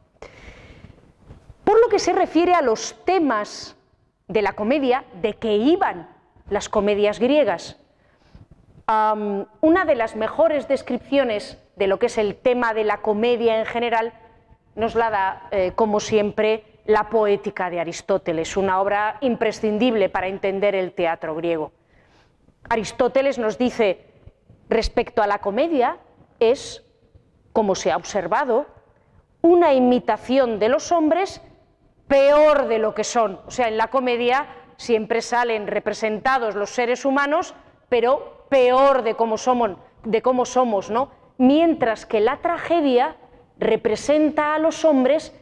Por 1.65 1.81
lo 1.81 1.89
que 1.89 1.99
se 1.99 2.13
refiere 2.13 2.55
a 2.55 2.63
los 2.63 3.05
temas 3.05 3.77
de 4.29 4.43
la 4.43 4.53
comedia, 4.53 5.05
de 5.21 5.35
que 5.35 5.57
iban 5.57 6.09
las 6.49 6.69
comedias 6.69 7.19
griegas, 7.19 7.79
una 8.87 9.85
de 9.87 9.95
las 9.95 10.15
mejores 10.15 10.69
descripciones 10.69 11.59
de 11.77 11.87
lo 11.87 11.99
que 11.99 12.07
es 12.07 12.19
el 12.19 12.37
tema 12.37 12.75
de 12.75 12.85
la 12.85 12.99
comedia 12.99 13.59
en 13.59 13.67
general 13.67 14.13
nos 14.75 14.95
la 14.95 15.11
da, 15.11 15.49
eh, 15.51 15.73
como 15.75 16.01
siempre, 16.01 16.65
la 16.87 17.09
poética 17.09 17.71
de 17.71 17.81
Aristóteles, 17.81 18.57
una 18.57 18.81
obra 18.81 19.19
imprescindible 19.21 20.09
para 20.09 20.29
entender 20.29 20.75
el 20.75 20.93
teatro 20.93 21.35
griego. 21.35 21.73
Aristóteles 22.69 23.39
nos 23.39 23.59
dice 23.59 24.07
respecto 24.69 25.23
a 25.23 25.27
la 25.27 25.39
comedia 25.39 25.99
es, 26.41 26.85
como 27.53 27.75
se 27.75 27.91
ha 27.91 27.97
observado, 27.97 28.67
una 29.41 29.75
imitación 29.75 30.59
de 30.59 30.69
los 30.69 30.93
hombres 30.93 31.41
peor 32.09 32.69
de 32.69 32.79
lo 32.79 32.95
que 32.95 33.05
son. 33.05 33.41
O 33.47 33.51
sea, 33.51 33.69
en 33.69 33.77
la 33.77 33.89
comedia 33.89 34.47
siempre 34.77 35.23
salen 35.23 35.67
representados 35.67 36.55
los 36.55 36.71
seres 36.71 37.05
humanos, 37.05 37.55
pero 37.89 38.47
peor 38.49 39.03
de 39.03 39.15
cómo 39.15 39.39
somos, 39.39 39.73
de 40.05 40.23
cómo 40.23 40.45
somos, 40.45 40.91
¿no? 40.91 41.11
Mientras 41.39 42.07
que 42.07 42.21
la 42.21 42.39
tragedia 42.39 43.17
representa 43.59 44.55
a 44.55 44.59
los 44.59 44.85
hombres 44.85 45.33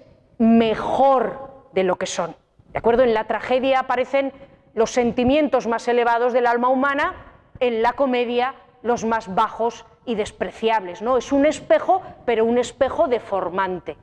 mejor 0.42 1.68
de 1.72 1.84
lo 1.84 1.96
que 1.96 2.06
son. 2.06 2.34
¿De 2.72 2.78
acuerdo? 2.78 3.04
En 3.04 3.14
la 3.14 3.28
tragedia 3.28 3.78
aparecen 3.78 4.32
los 4.74 4.90
sentimientos 4.90 5.68
más 5.68 5.86
elevados 5.86 6.32
del 6.32 6.46
alma 6.46 6.68
humana, 6.68 7.14
en 7.60 7.80
la 7.80 7.92
comedia 7.92 8.56
los 8.82 9.04
más 9.04 9.32
bajos 9.32 9.86
y 10.04 10.16
despreciables. 10.16 11.00
¿no? 11.00 11.16
Es 11.16 11.30
un 11.30 11.46
espejo, 11.46 12.02
pero 12.26 12.44
un 12.44 12.58
espejo 12.58 13.06
deformante. 13.06 13.96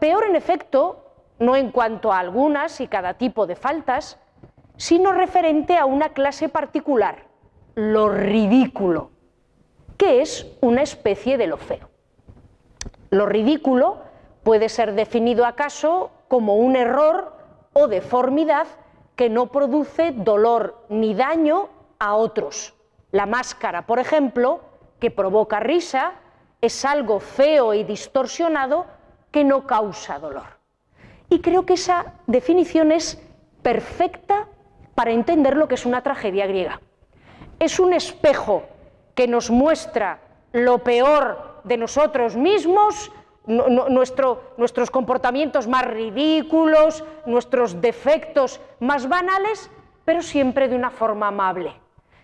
peor 0.00 0.24
en 0.24 0.36
efecto, 0.36 1.04
no 1.38 1.54
en 1.54 1.70
cuanto 1.70 2.10
a 2.10 2.18
algunas 2.18 2.80
y 2.80 2.88
cada 2.88 3.14
tipo 3.14 3.46
de 3.46 3.56
faltas, 3.56 4.18
sino 4.78 5.12
referente 5.12 5.76
a 5.76 5.84
una 5.84 6.10
clase 6.10 6.48
particular, 6.48 7.24
lo 7.74 8.08
ridículo, 8.08 9.10
que 9.98 10.22
es 10.22 10.46
una 10.62 10.80
especie 10.80 11.36
de 11.36 11.46
lo 11.46 11.58
feo. 11.58 11.90
Lo 13.10 13.26
ridículo 13.26 14.09
puede 14.42 14.68
ser 14.68 14.94
definido 14.94 15.44
acaso 15.44 16.10
como 16.28 16.56
un 16.56 16.76
error 16.76 17.36
o 17.72 17.88
deformidad 17.88 18.66
que 19.16 19.28
no 19.28 19.46
produce 19.46 20.12
dolor 20.12 20.84
ni 20.88 21.14
daño 21.14 21.68
a 21.98 22.14
otros. 22.14 22.74
La 23.10 23.26
máscara, 23.26 23.86
por 23.86 23.98
ejemplo, 23.98 24.60
que 24.98 25.10
provoca 25.10 25.60
risa, 25.60 26.12
es 26.60 26.84
algo 26.84 27.20
feo 27.20 27.74
y 27.74 27.84
distorsionado 27.84 28.86
que 29.30 29.44
no 29.44 29.66
causa 29.66 30.18
dolor. 30.18 30.58
Y 31.28 31.40
creo 31.40 31.64
que 31.64 31.74
esa 31.74 32.14
definición 32.26 32.92
es 32.92 33.20
perfecta 33.62 34.48
para 34.94 35.12
entender 35.12 35.56
lo 35.56 35.68
que 35.68 35.74
es 35.74 35.86
una 35.86 36.02
tragedia 36.02 36.46
griega. 36.46 36.80
Es 37.58 37.78
un 37.78 37.92
espejo 37.92 38.64
que 39.14 39.28
nos 39.28 39.50
muestra 39.50 40.20
lo 40.52 40.78
peor 40.78 41.60
de 41.64 41.76
nosotros 41.76 42.36
mismos 42.36 43.12
nuestros 43.50 44.90
comportamientos 44.90 45.66
más 45.66 45.86
ridículos, 45.86 47.04
nuestros 47.26 47.80
defectos 47.80 48.60
más 48.78 49.08
banales, 49.08 49.70
pero 50.04 50.22
siempre 50.22 50.68
de 50.68 50.76
una 50.76 50.90
forma 50.90 51.28
amable, 51.28 51.72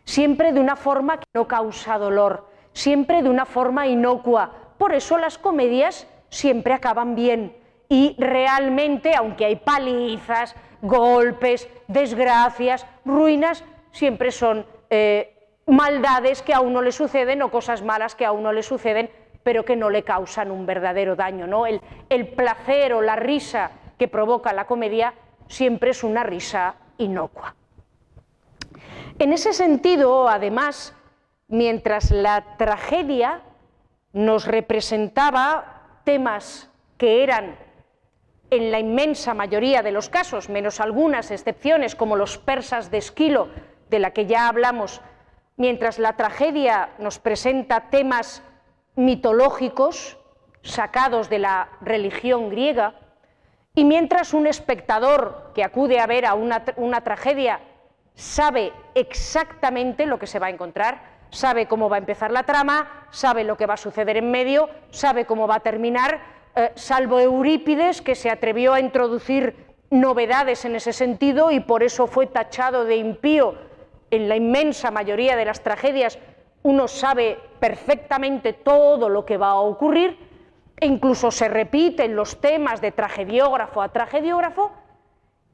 siempre 0.05 0.53
de 0.53 0.61
una 0.61 0.77
forma 0.77 1.19
que 1.19 1.27
no 1.35 1.47
causa 1.47 1.99
dolor, 1.99 2.49
siempre 2.73 3.23
de 3.23 3.29
una 3.29 3.45
forma 3.45 3.87
inocua. 3.87 4.53
Por 4.79 4.95
eso 4.95 5.19
las 5.19 5.39
comedias 5.39 6.07
siempre 6.29 6.75
acaban 6.75 7.15
bien 7.15 7.57
y 7.89 8.17
realmente, 8.19 9.15
aunque 9.15 9.45
hay 9.45 9.57
palizas, 9.57 10.55
golpes, 10.83 11.69
desgracias, 11.89 12.87
ruinas, 13.05 13.65
siempre 13.93 14.31
son 14.31 14.67
eh, 14.91 15.37
maldades 15.67 16.43
que 16.43 16.55
a 16.55 16.61
uno 16.61 16.83
le 16.83 16.93
suceden 16.93 17.43
o 17.43 17.51
cosas 17.51 17.83
malas 17.83 18.15
que 18.15 18.25
a 18.25 18.33
uno 18.33 18.53
le 18.53 18.63
suceden 18.63 19.11
pero 19.47 19.65
que 19.65 19.77
no 19.77 19.91
le 19.91 20.03
causan 20.03 20.51
un 20.51 20.67
verdadero 20.67 21.15
daño. 21.15 21.47
¿no? 21.47 21.69
El, 21.69 21.81
el 22.09 22.27
placer 22.27 22.93
o 22.93 23.01
la 23.01 23.15
risa 23.15 23.71
que 23.97 24.09
provoca 24.09 24.53
la 24.53 24.67
comedia 24.67 25.15
siempre 25.47 25.91
es 25.91 26.03
una 26.03 26.25
risa 26.25 26.75
inocua. 26.99 27.55
En 29.21 29.33
ese 29.33 29.53
sentido, 29.53 30.29
además, 30.29 30.97
mientras 31.47 32.11
la 32.11 32.57
tragedia 32.57 33.43
nos 34.13 34.49
representaba 34.49 36.01
temas 36.03 36.69
que 36.99 37.23
eran, 37.23 37.57
en 38.51 38.73
la 38.73 38.81
inmensa 38.81 39.33
mayoría 39.33 39.85
de 39.85 39.93
los 39.93 40.09
casos, 40.09 40.49
menos 40.49 40.81
algunas 40.81 41.31
excepciones 41.31 41.95
como 41.95 42.17
los 42.17 42.37
persas 42.37 42.91
de 42.91 42.99
Esquilo, 42.99 43.51
de 43.91 44.01
la 44.01 44.11
que 44.11 44.27
ya 44.27 44.49
hablamos, 44.49 45.03
mientras 45.57 46.01
la 46.01 46.15
tragedia 46.15 46.89
nos 46.99 47.21
presenta 47.21 47.91
temas 47.91 48.43
mitológicos 48.97 50.19
sacados 50.63 51.29
de 51.29 51.39
la 51.39 51.69
religión 51.81 52.51
griega, 52.51 52.95
y 53.75 53.85
mientras 53.85 54.33
un 54.33 54.47
espectador 54.47 55.53
que 55.55 55.63
acude 55.63 56.01
a 56.01 56.07
ver 56.07 56.25
a 56.25 56.35
una, 56.35 57.05
tragedia 57.05 57.61
sabe 58.15 58.73
exactamente 58.95 60.07
lo 60.07 60.19
que 60.19 60.27
se 60.27 60.39
va 60.39 60.47
a 60.47 60.51
encontrar, 60.51 61.03
sabe 61.31 61.67
cómo 61.67 61.91
va 61.91 61.97
a 61.97 61.99
empezar 61.99 62.31
la 62.31 62.45
trama, 62.45 63.07
sabe 63.11 63.45
lo 63.45 63.59
que 63.59 63.67
va 63.67 63.75
a 63.75 63.77
suceder 63.77 64.17
en 64.17 64.31
medio, 64.31 64.71
sabe 64.91 65.27
cómo 65.27 65.47
va 65.47 65.57
a 65.57 65.61
terminar, 65.61 66.21
eh, 66.55 66.73
salvo 66.75 67.21
Eurípides, 67.21 68.01
que 68.01 68.15
se 68.15 68.31
atrevió 68.31 68.73
a 68.73 68.81
introducir 68.81 69.67
novedades 69.91 70.65
en 70.65 70.75
ese 70.75 70.95
sentido 70.95 71.51
y 71.51 71.61
por 71.61 71.83
eso 71.83 72.07
fue 72.07 72.27
tachado 72.27 72.87
de 72.87 72.97
impío 72.97 73.57
en 74.11 74.29
la 74.31 74.37
inmensa 74.37 74.91
mayoría 74.91 75.37
de 75.37 75.45
las 75.45 75.63
tragedias 75.63 76.19
uno 76.67 76.89
sabe 76.89 77.39
perfectamente 77.61 78.53
todo 78.53 79.09
lo 79.09 79.25
que 79.25 79.37
va 79.37 79.51
a 79.51 79.61
ocurrir, 79.61 80.19
e 80.81 80.87
incluso 80.87 81.31
se 81.31 81.47
repiten 81.47 82.17
los 82.17 82.41
temas 82.41 82.81
de 82.81 82.91
tragediógrafo 82.91 83.81
a 83.81 83.93
tragediógrafo, 83.93 84.73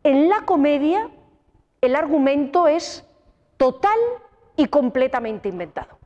en 0.04 0.30
la 0.30 0.46
comedia 0.46 1.10
el 1.82 1.96
argumento 1.96 2.66
es 2.66 3.06
total 3.58 3.98
y 4.56 4.68
completamente 4.68 5.50
inventado. 5.50 5.98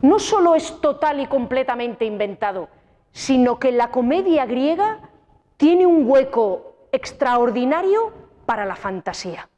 No 0.00 0.18
solo 0.18 0.54
es 0.54 0.80
total 0.80 1.20
y 1.20 1.26
completamente 1.26 2.06
inventado, 2.06 2.70
sino 3.12 3.58
que 3.58 3.70
la 3.70 3.90
comedia 3.90 4.46
griega 4.46 5.10
tiene 5.58 5.84
un 5.84 6.08
hueco 6.08 6.88
extraordinario 6.90 8.14
para 8.46 8.64
la 8.64 8.76
fantasía. 8.76 9.50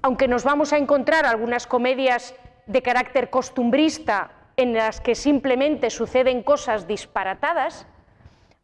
Aunque 0.00 0.28
nos 0.28 0.44
vamos 0.44 0.72
a 0.72 0.78
encontrar 0.78 1.26
algunas 1.26 1.66
comedias 1.66 2.36
de 2.66 2.82
carácter 2.82 3.30
costumbrista 3.30 4.30
en 4.56 4.74
las 4.74 5.00
que 5.00 5.14
simplemente 5.14 5.90
suceden 5.90 6.42
cosas 6.42 6.86
disparatadas, 6.86 7.86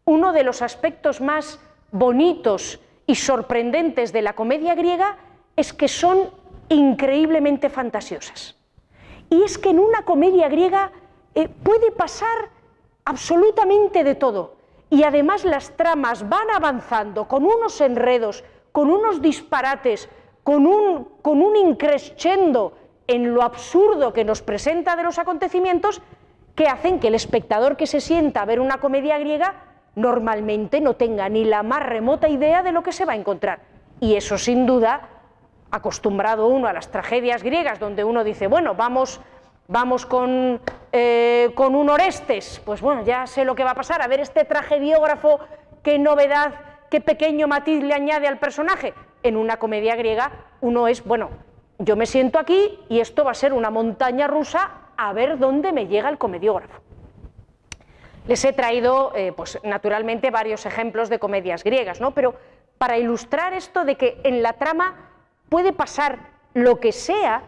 uno 0.05 0.33
de 0.33 0.43
los 0.43 0.62
aspectos 0.62 1.21
más 1.21 1.61
bonitos 1.91 2.81
y 3.07 3.15
sorprendentes 3.15 4.12
de 4.12 4.23
la 4.23 4.33
comedia 4.33 4.75
griega 4.75 5.19
es 5.57 5.73
que 5.73 5.88
son 5.88 6.31
increíblemente 6.69 7.69
fantasiosas. 7.69 8.57
Y 9.31 9.43
es 9.43 9.59
que 9.59 9.71
en 9.71 9.79
una 9.79 10.05
comedia 10.05 10.49
griega 10.49 10.93
eh, 11.35 11.49
puede 11.49 11.91
pasar 11.93 12.51
absolutamente 13.05 14.05
de 14.05 14.15
todo. 14.15 14.57
Y 14.91 15.05
además 15.05 15.45
las 15.45 15.77
tramas 15.77 16.29
van 16.29 16.51
avanzando 16.51 17.29
con 17.29 17.45
unos 17.45 17.81
enredos, 17.81 18.45
con 18.73 18.91
unos 18.91 19.23
disparates, 19.23 20.09
con 20.45 20.67
un, 20.67 21.09
con 21.23 21.41
un 21.43 21.57
increscendo 21.57 22.77
en 23.07 23.35
lo 23.35 23.43
absurdo 23.43 24.12
que 24.12 24.25
nos 24.25 24.43
presenta 24.43 24.97
de 24.97 25.03
los 25.03 25.19
acontecimientos 25.19 26.03
que 26.55 26.69
hacen 26.69 27.01
que 27.01 27.09
el 27.09 27.15
espectador 27.15 27.77
que 27.77 27.87
se 27.87 28.01
sienta 28.01 28.43
a 28.43 28.45
ver 28.45 28.61
una 28.61 28.79
comedia 28.79 29.19
griega 29.19 29.55
normalmente 29.95 30.81
no 30.81 30.95
tenga 30.95 31.29
ni 31.29 31.45
la 31.45 31.62
más 31.62 31.83
remota 31.83 32.29
idea 32.29 32.62
de 32.62 32.73
lo 32.73 32.83
que 32.83 32.93
se 32.93 33.05
va 33.05 33.12
a 33.12 33.17
encontrar. 33.17 33.61
Y 34.01 34.17
eso 34.17 34.38
sin 34.38 34.67
duda, 34.67 35.09
acostumbrado 35.71 36.47
uno 36.47 36.67
a 36.67 36.73
las 36.73 36.91
tragedias 36.91 37.43
griegas, 37.43 37.79
donde 37.79 38.05
uno 38.05 38.25
dice, 38.25 38.47
bueno, 38.47 38.75
vamos, 38.75 39.21
vamos 39.69 40.07
con, 40.07 40.61
eh, 40.93 41.51
con 41.55 41.75
un 41.75 41.88
Orestes, 41.88 42.61
pues 42.65 42.81
bueno, 42.81 43.05
ya 43.05 43.27
sé 43.27 43.45
lo 43.45 43.55
que 43.55 43.65
va 43.65 43.71
a 43.71 43.75
pasar, 43.75 44.03
a 44.03 44.09
ver 44.09 44.21
este 44.21 44.45
tragediógrafo, 44.45 45.41
qué 45.83 45.99
novedad, 45.99 46.53
qué 46.91 47.01
pequeño 47.01 47.49
matiz 47.49 47.83
le 47.83 47.95
añade 47.95 48.29
al 48.29 48.38
personaje. 48.38 48.93
En 49.23 49.37
una 49.37 49.59
comedia 49.59 49.95
griega 49.95 50.33
uno 50.61 50.88
es, 50.88 51.05
bueno, 51.05 51.31
yo 51.85 51.97
me 51.97 52.07
siento 52.07 52.38
aquí 52.38 52.79
y 52.88 53.01
esto 53.01 53.25
va 53.25 53.33
a 53.33 53.35
ser 53.35 53.53
una 53.53 53.71
montaña 53.71 54.29
rusa 54.29 54.71
a 54.97 55.12
ver 55.12 55.38
dónde 55.38 55.73
me 55.73 55.88
llega 55.88 56.09
el 56.09 56.18
comediógrafo. 56.18 56.81
Les 58.29 58.45
he 58.45 58.53
traído, 58.53 59.12
eh, 59.16 59.33
pues 59.33 59.59
naturalmente, 59.64 60.31
varios 60.31 60.64
ejemplos 60.64 61.09
de 61.09 61.18
comedias 61.18 61.64
griegas, 61.64 62.01
¿no? 62.01 62.12
Pero 62.12 62.37
para 62.79 62.99
ilustrar 62.99 63.53
esto 63.53 63.85
de 63.85 63.97
que 63.97 64.21
en 64.23 64.42
la 64.42 64.53
trama 64.53 65.11
puede 65.49 65.73
pasar 65.73 66.31
lo 66.55 66.79
que 66.79 66.92
sea, 66.92 67.42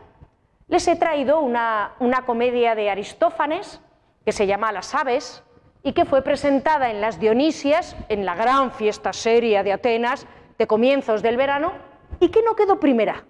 les 0.66 0.88
he 0.88 0.97
traído 0.97 1.40
una, 1.40 1.92
una 2.01 2.25
comedia 2.27 2.75
de 2.75 2.90
Aristófanes 2.90 3.81
que 4.25 4.33
se 4.33 4.47
llama 4.49 4.73
Las 4.73 4.94
aves 4.94 5.44
y 5.85 5.92
que 5.92 6.07
fue 6.07 6.23
presentada 6.23 6.90
en 6.90 7.01
las 7.01 7.20
Dionisias, 7.20 7.94
en 8.09 8.25
la 8.25 8.35
gran 8.35 8.73
fiesta 8.73 9.12
seria 9.12 9.62
de 9.62 9.73
Atenas 9.73 10.27
de 10.59 10.66
comienzos 10.66 11.23
del 11.23 11.37
verano, 11.37 11.73
y 12.20 12.31
que 12.31 12.42
no 12.42 12.57
quedó 12.57 12.81
primera, 12.81 13.25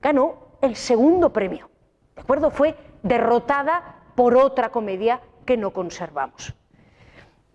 ganó 0.00 0.45
el 0.60 0.76
segundo 0.76 1.32
premio. 1.32 1.70
¿De 2.14 2.22
acuerdo? 2.22 2.50
Fue 2.50 2.76
derrotada 3.02 3.96
por 4.14 4.36
otra 4.36 4.70
comedia 4.70 5.20
que 5.44 5.56
no 5.56 5.72
conservamos. 5.72 6.54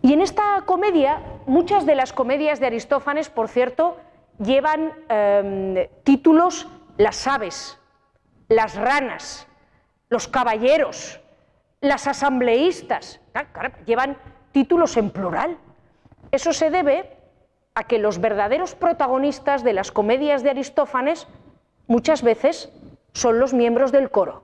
Y 0.02 0.14
en 0.14 0.22
esta 0.22 0.64
comedia, 0.66 1.22
muchas 1.46 1.86
de 1.86 1.96
las 1.96 2.14
comedias 2.14 2.60
de 2.60 2.68
Aristófanes, 2.68 3.30
por 3.30 3.50
cierto, 3.50 3.98
llevan 4.40 4.94
em, 5.10 5.88
títulos 6.04 6.68
las 6.98 7.28
aves, 7.28 7.78
las 8.48 8.76
ranas, 8.76 9.48
los 10.10 10.28
caballeros, 10.28 11.20
las 11.82 12.08
asambleístas, 12.08 13.20
ah, 13.34 13.46
llevan 13.86 14.18
títulos 14.52 14.98
en 14.98 15.12
plural. 15.12 15.58
Eso 16.32 16.54
se 16.54 16.70
debe 16.72 17.18
a 17.76 17.84
que 17.84 18.00
los 18.00 18.20
verdaderos 18.20 18.76
protagonistas 18.76 19.64
de 19.64 19.74
las 19.74 19.92
comedias 19.92 20.44
de 20.44 20.50
Aristófanes 20.50 21.28
muchas 21.88 22.24
veces 22.24 22.72
son 23.14 23.40
los 23.40 23.54
miembros 23.54 23.92
del 23.92 24.10
coro. 24.12 24.44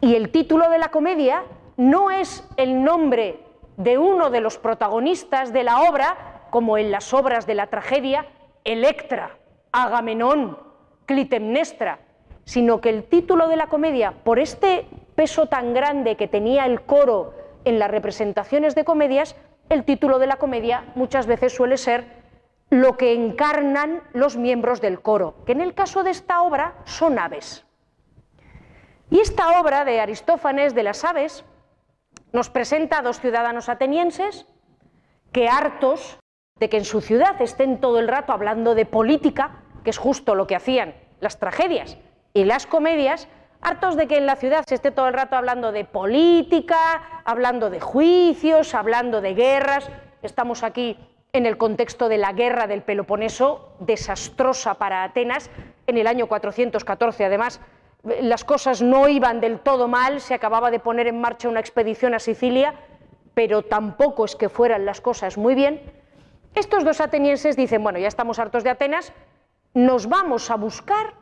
Y 0.00 0.16
el 0.16 0.30
título 0.30 0.68
de 0.68 0.78
la 0.78 0.90
comedia 0.90 1.44
no 1.76 2.10
es 2.10 2.48
el 2.56 2.82
nombre 2.82 3.40
de 3.76 3.98
uno 3.98 4.30
de 4.30 4.40
los 4.40 4.58
protagonistas 4.58 5.52
de 5.52 5.64
la 5.64 5.82
obra, 5.82 6.46
como 6.50 6.76
en 6.76 6.90
las 6.90 7.14
obras 7.14 7.46
de 7.46 7.54
la 7.54 7.68
tragedia, 7.68 8.26
Electra, 8.64 9.38
Agamenón, 9.72 10.58
Clitemnestra, 11.06 12.00
sino 12.44 12.80
que 12.80 12.90
el 12.90 13.04
título 13.04 13.48
de 13.48 13.56
la 13.56 13.68
comedia, 13.68 14.12
por 14.24 14.38
este 14.38 14.86
peso 15.14 15.46
tan 15.46 15.72
grande 15.74 16.16
que 16.16 16.28
tenía 16.28 16.66
el 16.66 16.82
coro 16.82 17.34
en 17.64 17.78
las 17.78 17.90
representaciones 17.90 18.74
de 18.74 18.84
comedias, 18.84 19.36
el 19.68 19.84
título 19.84 20.18
de 20.18 20.26
la 20.26 20.36
comedia 20.36 20.84
muchas 20.94 21.26
veces 21.26 21.54
suele 21.54 21.76
ser 21.76 22.21
lo 22.72 22.96
que 22.96 23.12
encarnan 23.12 24.02
los 24.14 24.38
miembros 24.38 24.80
del 24.80 25.02
coro, 25.02 25.44
que 25.44 25.52
en 25.52 25.60
el 25.60 25.74
caso 25.74 26.04
de 26.04 26.10
esta 26.10 26.40
obra 26.40 26.72
son 26.86 27.18
aves. 27.18 27.66
Y 29.10 29.20
esta 29.20 29.60
obra 29.60 29.84
de 29.84 30.00
Aristófanes 30.00 30.74
de 30.74 30.82
las 30.82 31.04
aves 31.04 31.44
nos 32.32 32.48
presenta 32.48 32.98
a 32.98 33.02
dos 33.02 33.20
ciudadanos 33.20 33.68
atenienses 33.68 34.46
que 35.32 35.50
hartos 35.50 36.18
de 36.60 36.70
que 36.70 36.78
en 36.78 36.86
su 36.86 37.02
ciudad 37.02 37.42
estén 37.42 37.78
todo 37.78 37.98
el 37.98 38.08
rato 38.08 38.32
hablando 38.32 38.74
de 38.74 38.86
política, 38.86 39.60
que 39.84 39.90
es 39.90 39.98
justo 39.98 40.34
lo 40.34 40.46
que 40.46 40.56
hacían 40.56 40.94
las 41.20 41.38
tragedias 41.38 41.98
y 42.32 42.44
las 42.44 42.66
comedias, 42.66 43.28
hartos 43.60 43.96
de 43.96 44.08
que 44.08 44.16
en 44.16 44.24
la 44.24 44.36
ciudad 44.36 44.64
se 44.66 44.76
esté 44.76 44.90
todo 44.90 45.08
el 45.08 45.14
rato 45.14 45.36
hablando 45.36 45.72
de 45.72 45.84
política, 45.84 47.20
hablando 47.26 47.68
de 47.68 47.80
juicios, 47.80 48.74
hablando 48.74 49.20
de 49.20 49.34
guerras. 49.34 49.90
Estamos 50.22 50.62
aquí 50.62 50.96
en 51.34 51.46
el 51.46 51.56
contexto 51.56 52.10
de 52.10 52.18
la 52.18 52.34
guerra 52.34 52.66
del 52.66 52.82
Peloponeso, 52.82 53.72
desastrosa 53.78 54.74
para 54.74 55.02
Atenas, 55.02 55.48
en 55.86 55.96
el 55.96 56.06
año 56.06 56.26
414 56.26 57.24
además 57.24 57.58
las 58.20 58.44
cosas 58.44 58.82
no 58.82 59.08
iban 59.08 59.40
del 59.40 59.60
todo 59.60 59.88
mal, 59.88 60.20
se 60.20 60.34
acababa 60.34 60.70
de 60.70 60.78
poner 60.78 61.06
en 61.06 61.22
marcha 61.22 61.48
una 61.48 61.60
expedición 61.60 62.12
a 62.12 62.18
Sicilia, 62.18 62.74
pero 63.32 63.62
tampoco 63.62 64.26
es 64.26 64.36
que 64.36 64.50
fueran 64.50 64.84
las 64.84 65.00
cosas 65.00 65.38
muy 65.38 65.54
bien, 65.54 65.80
estos 66.54 66.84
dos 66.84 67.00
atenienses 67.00 67.56
dicen, 67.56 67.82
bueno, 67.82 67.98
ya 67.98 68.08
estamos 68.08 68.38
hartos 68.38 68.62
de 68.62 68.68
Atenas, 68.68 69.14
nos 69.72 70.10
vamos 70.10 70.50
a 70.50 70.56
buscar 70.56 71.14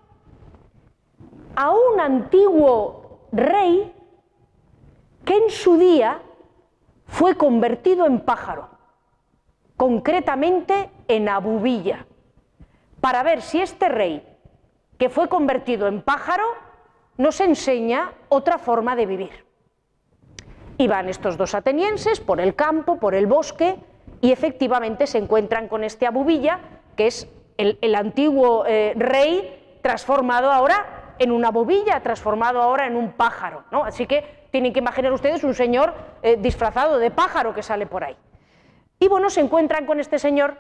a 1.55 1.71
un 1.71 2.01
antiguo 2.01 3.29
rey 3.31 3.95
que 5.25 5.37
en 5.37 5.51
su 5.51 5.79
día 5.79 6.21
fue 7.07 7.37
convertido 7.37 8.07
en 8.07 8.19
pájaro, 8.19 8.70
concretamente 9.81 10.91
en 11.09 11.27
abubilla, 11.27 12.05
para 13.01 13.23
ver 13.23 13.41
si 13.41 13.63
este 13.63 13.89
rey, 13.89 14.23
que 14.99 15.09
fue 15.09 15.31
convertido 15.31 15.89
en 15.89 16.03
pájaro, 16.03 16.45
nos 17.17 17.41
enseña 17.41 18.13
otra 18.29 18.59
forma 18.59 18.95
de 18.95 19.07
vivir. 19.07 19.47
Y 20.77 20.87
van 20.87 21.09
estos 21.09 21.39
dos 21.39 21.55
atenienses 21.55 22.21
por 22.21 22.43
el 22.43 22.55
campo, 22.55 22.99
por 22.99 23.15
el 23.15 23.27
bosque, 23.27 23.79
y 24.21 24.33
efectivamente 24.33 25.07
se 25.07 25.17
encuentran 25.17 25.67
con 25.67 25.83
este 25.83 26.07
Abubilla, 26.07 26.61
que 26.95 27.07
es 27.07 27.27
el, 27.57 27.95
antiguo 27.95 28.67
eh, 28.67 28.93
rey 28.97 29.79
transformado 29.81 30.53
ahora 30.53 31.15
en 31.19 31.33
una 31.33 31.51
bobilla, 31.51 32.01
transformado 32.01 32.61
ahora 32.61 32.87
en 32.87 32.97
un 32.97 33.13
pájaro. 33.13 33.65
¿no? 33.71 33.85
Así 33.85 34.07
que 34.07 34.47
tienen 34.51 34.75
que 34.75 34.81
imaginar 34.81 35.11
ustedes 35.15 35.43
un 35.43 35.55
señor 35.55 35.95
eh, 36.23 36.37
disfrazado 36.39 36.99
de 36.99 37.11
pájaro 37.11 37.55
que 37.55 37.63
sale 37.63 37.87
por 37.87 38.05
ahí. 38.05 38.19
Y 39.01 39.09
bueno, 39.09 39.31
se 39.31 39.41
encuentran 39.41 39.87
con 39.87 39.99
este 39.99 40.19
señor 40.19 40.57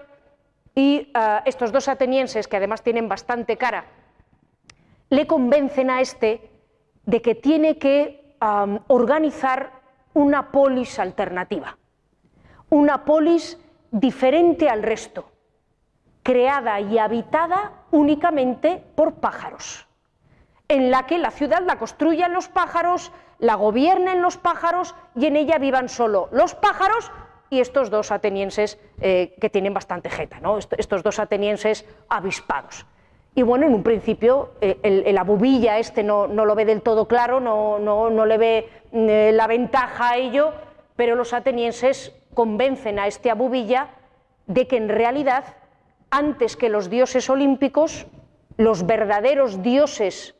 y 0.74 1.10
ah, 1.14 1.42
estos 1.44 1.72
dos 1.72 1.88
atenienses, 1.88 2.48
que 2.48 2.56
además 2.56 2.82
tienen 2.82 3.06
bastante 3.06 3.58
cara, 3.58 3.84
le 5.10 5.26
convencen 5.26 5.90
a 5.90 6.00
este 6.00 6.50
de 7.04 7.20
que 7.20 7.34
tiene 7.34 7.76
que 7.78 8.36
organizar 8.86 9.70
una 10.14 10.50
polis 10.50 10.98
alternativa, 10.98 11.76
una 12.70 13.04
polis 13.04 13.58
diferente 13.90 14.70
al 14.70 14.82
resto, 14.82 15.30
creada 16.22 16.80
y 16.80 16.96
habitada 16.96 17.84
únicamente 17.90 18.82
por 18.94 19.16
pájaros, 19.16 19.86
en 20.68 20.90
la 20.90 21.04
que 21.06 21.18
la 21.18 21.30
ciudad 21.30 21.62
la 21.66 21.78
construyan 21.78 22.32
los 22.32 22.48
pájaros, 22.48 23.12
la 23.38 23.56
gobiernen 23.56 24.22
los 24.22 24.38
pájaros 24.38 24.94
y 25.14 25.26
en 25.26 25.36
ella 25.36 25.58
vivan 25.58 25.90
solo 25.90 26.30
los 26.32 26.54
pájaros 26.54 27.12
y 27.50 27.60
estos 27.60 27.90
dos 27.90 28.12
atenienses 28.12 28.78
eh, 29.00 29.34
que 29.40 29.50
tienen 29.50 29.74
bastante 29.74 30.08
jeta, 30.08 30.40
¿no? 30.40 30.56
estos 30.58 31.02
dos 31.02 31.18
atenienses 31.18 31.84
avispados. 32.08 32.86
Y 33.34 33.42
bueno, 33.42 33.66
en 33.66 33.74
un 33.74 33.82
principio 33.82 34.52
eh, 34.60 34.78
el, 34.82 35.18
abubilla 35.18 35.78
este 35.78 36.02
no, 36.02 36.26
lo 36.28 36.54
ve 36.54 36.64
del 36.64 36.82
todo 36.82 37.06
claro, 37.06 37.40
no, 37.40 37.78
no, 37.78 38.26
le 38.26 38.38
ve 38.38 38.68
eh, 38.92 39.32
la 39.34 39.46
ventaja 39.46 40.10
a 40.10 40.16
ello, 40.16 40.52
pero 40.96 41.16
los 41.16 41.32
atenienses 41.32 42.14
convencen 42.34 42.98
a 42.98 43.06
este 43.06 43.30
abubilla 43.30 43.90
de 44.46 44.66
que 44.66 44.76
en 44.76 44.88
realidad, 44.88 45.44
antes 46.10 46.56
que 46.56 46.68
los 46.68 46.90
dioses 46.90 47.28
olímpicos, 47.30 48.06
los 48.56 48.86
verdaderos 48.86 49.62
dioses 49.62 50.34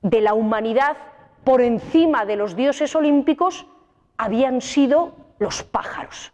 de 0.00 0.20
la 0.20 0.34
humanidad, 0.34 0.96
por 1.44 1.60
encima 1.60 2.24
de 2.24 2.36
los 2.36 2.54
dioses 2.56 2.94
olímpicos, 2.94 3.66
habían 4.16 4.60
sido 4.60 5.21
los 5.42 5.62
pájaros. 5.62 6.32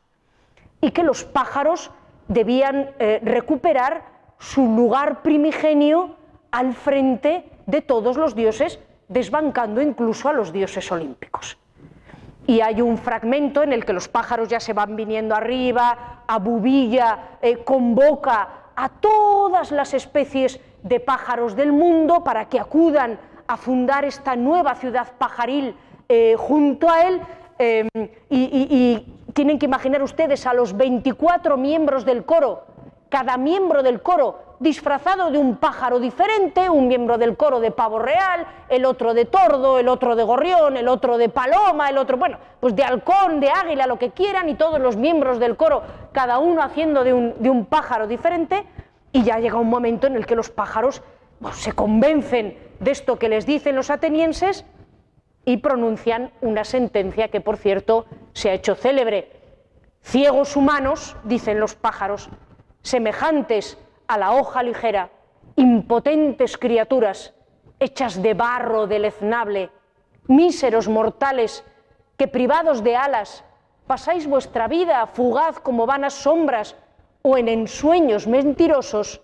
Y 0.81 0.93
que 0.93 1.03
los 1.03 1.25
pájaros 1.25 1.91
debían 2.29 2.91
eh, 2.99 3.21
recuperar 3.23 4.05
su 4.39 4.63
lugar 4.63 5.23
primigenio 5.23 6.17
al 6.51 6.75
frente 6.75 7.51
de 7.67 7.83
todos 7.83 8.17
los 8.17 8.35
dioses, 8.35 8.79
desbancando 9.09 9.83
incluso 9.83 10.29
a 10.29 10.33
los 10.33 10.53
dioses 10.53 10.91
olímpicos. 10.93 11.59
Y 12.47 12.61
hay 12.61 12.81
un 12.81 12.97
fragmento 12.97 13.63
en 13.63 13.73
el 13.73 13.85
que 13.85 13.93
los 13.93 14.09
pájaros 14.09 14.49
ya 14.49 14.61
se 14.61 14.73
van 14.73 14.97
viniendo 14.97 15.35
arriba, 15.35 16.23
Abubilla 16.27 17.39
eh, 17.43 17.59
convoca 17.65 18.49
a 18.75 18.89
todas 18.89 19.71
las 19.71 19.93
especies 19.93 20.61
de 20.83 21.01
pájaros 21.01 21.57
del 21.57 21.73
mundo 21.73 22.23
para 22.23 22.49
que 22.49 22.61
acudan 22.61 23.19
a 23.47 23.57
fundar 23.57 24.05
esta 24.05 24.37
nueva 24.37 24.75
ciudad 24.77 25.13
pajaril 25.19 25.75
eh, 26.09 26.37
junto 26.39 26.89
a 26.89 27.03
él. 27.03 27.21
Em, 27.59 27.89
y, 28.31 29.15
tienen 29.33 29.59
que 29.59 29.67
imaginar 29.67 30.03
ustedes 30.03 30.47
a 30.47 30.55
los 30.55 30.77
24 30.77 31.57
miembros 31.57 32.05
del 32.05 32.25
coro, 32.25 32.65
cada 33.09 33.37
miembro 33.37 33.83
del 33.85 34.03
coro 34.03 34.57
disfrazado 34.59 35.31
de 35.31 35.39
un 35.39 35.57
pájaro 35.57 36.01
diferente, 36.01 36.69
un 36.69 36.89
miembro 36.89 37.19
del 37.19 37.37
coro 37.37 37.61
de 37.61 37.71
pavo 37.71 38.01
real, 38.01 38.47
el 38.69 38.85
otro 38.85 39.15
de 39.15 39.27
tordo, 39.27 39.79
el 39.79 39.87
otro 39.87 40.17
de 40.17 40.25
gorrión, 40.25 40.77
el 40.77 40.89
otro 40.89 41.19
de 41.19 41.29
paloma, 41.29 41.89
el 41.89 41.99
otro, 41.99 42.17
bueno, 42.17 42.39
pues 42.59 42.75
de 42.75 42.83
halcón, 42.83 43.39
de 43.39 43.51
águila, 43.51 43.87
lo 43.87 43.99
que 43.99 44.11
quieran, 44.11 44.49
y 44.49 44.55
todos 44.55 44.81
los 44.81 44.97
miembros 44.97 45.39
del 45.39 45.57
coro, 45.57 45.83
cada 46.11 46.39
uno 46.39 46.63
haciendo 46.63 47.05
de 47.05 47.13
un, 47.13 47.67
pájaro 47.67 48.09
diferente, 48.09 48.65
y 49.13 49.23
ya 49.23 49.39
llega 49.39 49.57
un 49.57 49.71
momento 49.71 50.09
en 50.09 50.17
el 50.17 50.27
que 50.27 50.35
los 50.35 50.51
pájaros 50.51 51.03
pues, 51.41 51.57
se 51.57 51.73
convencen 51.73 52.59
de 52.81 52.91
esto 52.91 53.19
que 53.19 53.29
les 53.29 53.47
dicen 53.47 53.77
los 53.77 53.91
atenienses 53.91 54.65
y 55.49 55.57
pronuncian 55.57 56.31
una 56.43 56.63
sentencia 56.63 57.29
que, 57.29 57.41
por 57.41 57.57
cierto, 57.57 58.05
se 58.35 58.51
ha 58.51 58.53
hecho 58.53 58.75
célebre. 58.75 59.33
Ciegos 60.03 60.57
humanos, 60.57 61.17
dicen 61.25 61.59
los 61.59 61.75
pájaros, 61.75 62.29
semejantes 62.83 63.79
a 64.09 64.19
la 64.19 64.33
hoja 64.33 64.63
ligera, 64.63 65.09
impotentes 65.57 66.59
criaturas, 66.59 67.33
hechas 67.81 68.21
de 68.21 68.35
barro 68.35 68.87
deleznable, 68.87 69.71
míseros 70.27 70.87
mortales, 70.87 71.65
que 72.19 72.29
privados 72.29 72.85
de 72.85 72.97
alas, 72.97 73.43
pasáis 73.87 74.27
vuestra 74.27 74.69
vida 74.69 75.07
fugaz 75.07 75.61
como 75.61 75.87
vanas 75.87 76.13
sombras 76.13 76.77
o 77.23 77.39
en 77.39 77.49
ensueños 77.49 78.27
mentirosos, 78.27 79.23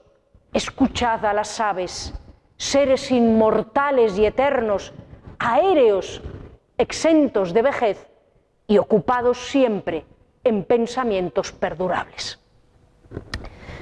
escuchad 0.54 1.26
a 1.26 1.34
las 1.34 1.60
aves, 1.60 2.14
seres 2.56 3.10
inmortales 3.10 4.16
y 4.16 4.24
eternos, 4.24 4.94
aéreos, 5.44 6.22
exentos 6.78 7.52
de 7.52 7.62
vejez 7.62 8.08
y 8.66 8.78
ocupados 8.78 9.38
siempre 9.38 10.06
en 10.42 10.64
pensamientos 10.64 11.52
perdurables. 11.52 12.40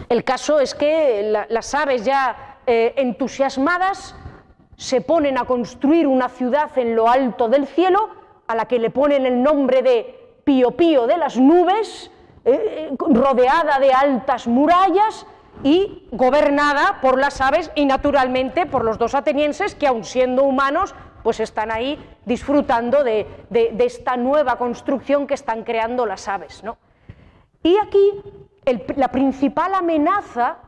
El 0.08 0.24
caso 0.24 0.60
es 0.60 0.74
que 0.74 1.32
las 1.48 1.74
aves 1.74 2.04
ya 2.04 2.58
eh, 2.66 2.94
entusiasmadas 2.96 4.16
se 4.76 5.00
ponen 5.00 5.38
a 5.38 5.44
construir 5.44 6.06
una 6.06 6.28
ciudad 6.28 6.76
en 6.76 6.96
lo 6.96 7.08
alto 7.08 7.48
del 7.48 7.66
cielo, 7.66 8.10
a 8.48 8.56
la 8.56 8.66
que 8.66 8.80
le 8.80 8.90
ponen 8.90 9.24
el 9.24 9.40
nombre 9.42 9.82
de 9.82 10.40
Pío 10.44 10.72
Pío 10.72 11.06
de 11.06 11.16
las 11.16 11.36
nubes, 11.36 12.10
eh, 12.44 12.90
eh, 12.90 12.96
rodeada 12.98 13.78
de 13.78 13.92
altas 13.92 14.48
murallas, 14.48 15.26
y 15.62 16.08
gobernada 16.10 16.98
por 17.00 17.18
las 17.18 17.40
aves 17.40 17.70
y 17.74 17.84
naturalmente 17.84 18.66
por 18.66 18.84
los 18.84 18.98
dos 18.98 19.14
atenienses 19.14 19.74
que 19.74 19.86
aun 19.86 20.04
siendo 20.04 20.42
humanos 20.42 20.94
pues 21.22 21.40
están 21.40 21.70
ahí 21.70 21.98
disfrutando 22.24 23.04
de, 23.04 23.26
esta 23.78 24.16
nueva 24.16 24.56
construcción 24.58 25.26
que 25.26 25.34
están 25.34 25.64
creando 25.64 26.06
las 26.06 26.28
aves. 26.28 26.62
¿no? 26.64 26.78
Y 27.62 27.76
aquí 27.78 28.22
la 28.96 29.08
principal 29.08 29.74
amenaza 29.74 30.58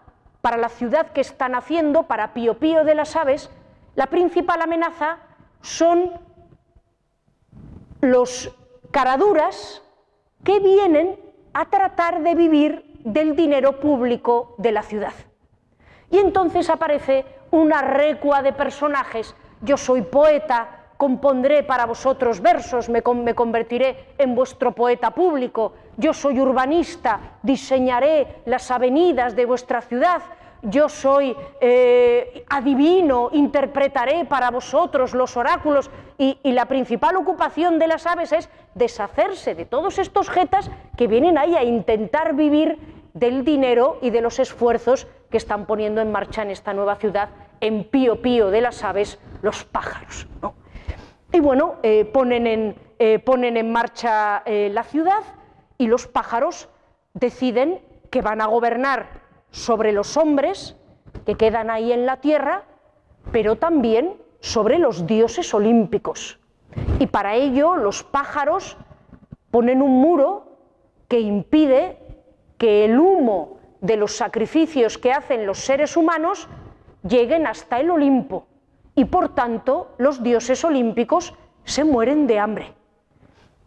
para 0.41 0.57
la 0.57 0.69
ciudad 0.69 1.13
que 1.13 1.21
están 1.21 1.55
haciendo, 1.55 2.05
para 2.05 2.35
Pío 2.35 2.59
Pío 2.59 2.85
de 2.85 2.95
las 2.95 3.17
aves, 3.17 3.51
la 3.95 4.07
principal 4.07 4.61
amenaza 4.61 5.19
son 5.61 6.13
los 8.01 8.55
caraduras 8.91 9.83
que 10.43 10.61
vienen 10.61 11.19
a 11.55 11.65
tratar 11.67 12.23
de 12.23 12.35
vivir 12.35 13.01
del 13.05 13.37
dinero 13.37 13.81
público 13.81 14.55
de 14.59 14.73
la 14.73 14.83
ciudad. 14.83 15.13
Y 16.11 16.19
entonces 16.19 16.69
aparece 16.69 17.25
una 17.51 17.83
recua 17.83 18.43
de 18.43 18.53
personajes. 18.53 19.35
Yo 19.65 19.79
soy 19.79 20.03
poeta, 20.03 20.85
compondré 20.99 21.63
para 21.63 21.87
vosotros 21.87 22.41
versos, 22.41 22.91
me, 22.91 23.03
convertiré 23.03 24.15
en 24.19 24.35
vuestro 24.35 24.73
poeta 24.73 25.11
público. 25.11 25.73
Yo 25.97 26.13
soy 26.13 26.39
urbanista, 26.39 27.39
diseñaré 27.43 28.43
las 28.45 28.71
avenidas 28.71 29.35
de 29.35 29.47
vuestra 29.47 29.81
ciudad. 29.81 30.21
Yo 30.61 30.89
soy 30.89 31.35
eh, 31.61 32.45
adivino, 32.49 33.31
interpretaré 33.33 34.27
para 34.27 34.51
vosotros 34.51 35.15
los 35.15 35.37
oráculos. 35.37 35.91
Y, 36.19 36.39
y, 36.43 36.53
la 36.53 36.67
principal 36.67 37.17
ocupación 37.17 37.79
de 37.79 37.89
las 37.89 38.07
aves 38.07 38.33
es 38.33 38.51
deshacerse 38.75 39.55
de 39.55 39.65
todos 39.65 39.99
estos 39.99 40.29
jetas 40.29 40.71
que 40.97 41.07
vienen 41.07 41.39
ahí 41.39 41.55
a 41.55 41.65
intentar 41.65 42.35
vivir 42.35 42.79
del 43.15 43.45
dinero 43.45 43.99
y 44.03 44.11
de 44.11 44.21
los 44.21 44.39
esfuerzos 44.39 45.07
que 45.31 45.39
están 45.39 45.67
poniendo 45.67 46.01
en 46.01 46.13
marcha 46.13 46.43
en 46.43 46.51
esta 46.51 46.73
nueva 46.73 46.97
ciudad, 46.97 47.31
en 47.61 47.85
pío 47.85 48.21
pío 48.23 48.51
de 48.51 48.61
las 48.61 48.85
aves, 48.85 49.19
los 49.43 49.65
pájaros. 49.65 50.27
Y 51.33 51.41
bueno, 51.41 51.77
eh, 51.83 52.05
ponen, 52.05 52.47
en, 52.47 52.77
eh, 52.99 53.19
ponen, 53.19 53.57
en, 53.57 53.73
marcha 53.73 54.43
eh, 54.47 54.71
la 54.73 54.85
ciudad 54.85 55.23
y 55.79 55.89
los 55.89 56.07
pájaros 56.07 56.69
deciden 57.13 57.81
que 58.11 58.23
van 58.23 58.41
a 58.41 58.47
gobernar 58.47 59.09
sobre 59.51 59.93
los 59.93 60.17
hombres 60.17 60.77
que 61.27 61.35
quedan 61.35 61.71
ahí 61.71 61.93
en 61.93 62.07
la 62.07 62.19
tierra, 62.19 62.65
pero 63.33 63.57
también 63.57 64.17
sobre 64.41 64.79
los 64.79 65.07
dioses 65.07 65.53
olímpicos. 65.55 66.39
Y 66.99 67.07
para 67.07 67.35
ello 67.35 67.77
los 67.77 68.05
pájaros 68.05 68.77
ponen 69.51 69.83
un 69.83 70.01
muro 70.01 70.59
que 71.09 71.21
impide 71.21 71.99
que 72.59 72.85
el 72.85 72.99
humo 72.99 73.59
de 73.81 73.97
los 73.97 74.17
sacrificios 74.17 74.99
que 74.99 75.13
hacen 75.13 75.47
los 75.47 75.59
seres 75.59 75.97
humanos 75.97 76.49
lleguen 77.07 77.47
hasta 77.47 77.79
el 77.81 77.91
Olimpo 77.91 78.47
y 78.95 79.05
por 79.05 79.35
tanto 79.35 79.95
los 79.99 80.23
dioses 80.23 80.65
olímpicos 80.65 81.35
se 81.65 81.85
mueren 81.85 82.27
de 82.27 82.39
hambre. 82.39 82.75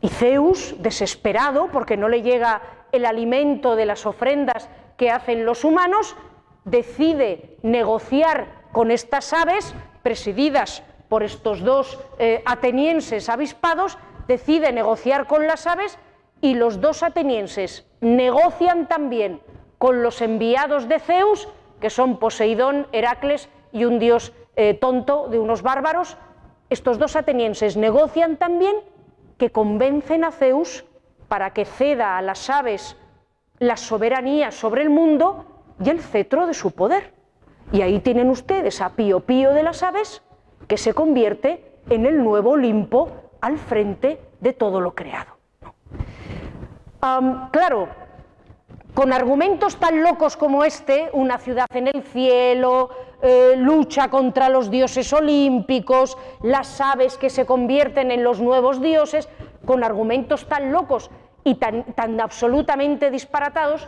Y 0.02 0.10
Zeus, 0.10 0.76
desesperado 0.80 1.70
porque 1.72 1.98
no 1.98 2.10
le 2.10 2.22
llega 2.22 2.62
el 2.92 3.06
alimento 3.06 3.76
de 3.76 3.86
las 3.86 4.06
ofrendas 4.06 4.70
que 4.96 5.12
hacen 5.12 5.46
los 5.46 5.64
humanos, 5.64 6.16
decide 6.66 7.58
negociar 7.64 8.48
con 8.72 8.92
estas 8.92 9.34
aves, 9.34 9.74
presididas 10.04 10.84
por 11.10 11.24
estos 11.24 11.64
dos 11.64 12.00
eh, 12.20 12.44
atenienses 12.46 13.30
avispados, 13.30 13.98
decide 14.28 14.72
negociar 14.72 15.26
con 15.28 15.48
las 15.48 15.66
aves 15.68 15.98
y 16.42 16.54
los 16.54 16.82
dos 16.82 17.04
atenienses 17.04 17.88
negocian 18.02 18.88
también 18.88 19.42
con 19.78 20.04
los 20.04 20.22
enviados 20.22 20.88
de 20.88 21.00
Zeus, 21.00 21.48
que 21.80 21.90
son 21.90 22.18
Poseidón, 22.18 22.88
Heracles 22.92 23.50
y 23.72 23.86
un 23.86 24.00
dios 24.00 24.34
eh, 24.56 24.74
tonto 24.74 25.28
de 25.28 25.40
unos 25.40 25.62
bárbaros. 25.62 26.18
Estos 26.70 26.98
dos 26.98 27.16
atenienses 27.16 27.78
negocian 27.78 28.38
también 28.38 28.76
que 29.38 29.52
convencen 29.52 30.24
a 30.24 30.32
Zeus 30.32 30.86
para 31.28 31.52
que 31.52 31.66
ceda 31.66 32.18
a 32.18 32.22
las 32.22 32.50
aves 32.50 32.98
la 33.60 33.78
soberanía 33.78 34.52
sobre 34.52 34.82
el 34.82 34.90
mundo 34.90 35.46
y 35.84 35.90
el 35.90 36.02
cetro 36.02 36.48
de 36.48 36.54
su 36.54 36.72
poder. 36.72 37.14
Y 37.72 37.82
ahí 37.82 38.00
tienen 38.00 38.30
ustedes 38.30 38.82
a 38.82 38.96
Pío 38.96 39.22
Pío 39.22 39.54
de 39.54 39.64
las 39.64 39.84
aves, 39.84 40.22
que 40.68 40.78
se 40.78 40.94
convierte 40.94 41.80
en 41.90 42.06
el 42.06 42.24
nuevo 42.24 42.52
Olimpo 42.52 43.12
al 43.42 43.58
frente 43.58 44.22
de 44.40 44.54
todo 44.54 44.82
lo 44.82 44.96
creado 44.96 45.38
claro, 47.52 47.88
con 48.98 49.14
argumentos 49.14 49.76
tan 49.76 50.02
locos 50.02 50.36
como 50.36 50.64
este, 50.64 51.12
una 51.14 51.38
ciudad 51.38 51.68
en 51.76 51.86
el 51.86 52.02
cielo, 52.02 52.90
eh, 53.22 53.54
lucha 53.56 54.10
contra 54.10 54.50
los 54.50 54.72
dioses 54.72 55.14
olímpicos, 55.14 56.18
las 56.42 56.82
aves 56.82 57.16
que 57.20 57.30
se 57.30 57.46
convierten 57.46 58.10
en 58.10 58.24
los 58.24 58.42
nuevos 58.42 58.82
dioses, 58.82 59.30
con 59.68 59.84
argumentos 59.84 60.48
tan 60.48 60.72
locos 60.72 61.12
y 61.44 61.60
tan, 61.60 61.86
absolutamente 62.20 63.12
disparatados, 63.12 63.88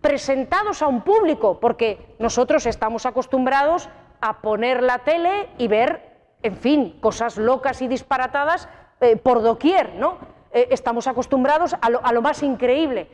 presentados 0.00 0.82
a 0.82 0.88
un 0.88 1.02
público, 1.02 1.60
porque 1.60 2.16
nosotros 2.18 2.66
estamos 2.66 3.06
acostumbrados 3.06 3.88
a 4.20 4.40
poner 4.40 4.82
la 4.82 4.98
tele 5.04 5.50
y 5.56 5.68
ver, 5.68 6.34
en 6.42 6.56
fin, 6.56 6.98
cosas 7.00 7.36
locas 7.36 7.80
y 7.80 7.86
disparatadas 7.86 8.68
eh, 9.00 9.14
por 9.14 9.40
doquier, 9.40 9.94
¿no? 9.94 10.18
Eh, 10.52 10.68
estamos 10.70 11.06
acostumbrados 11.06 11.76
a 11.80 11.90
lo, 11.90 12.22
más 12.22 12.42
increíble, 12.42 13.08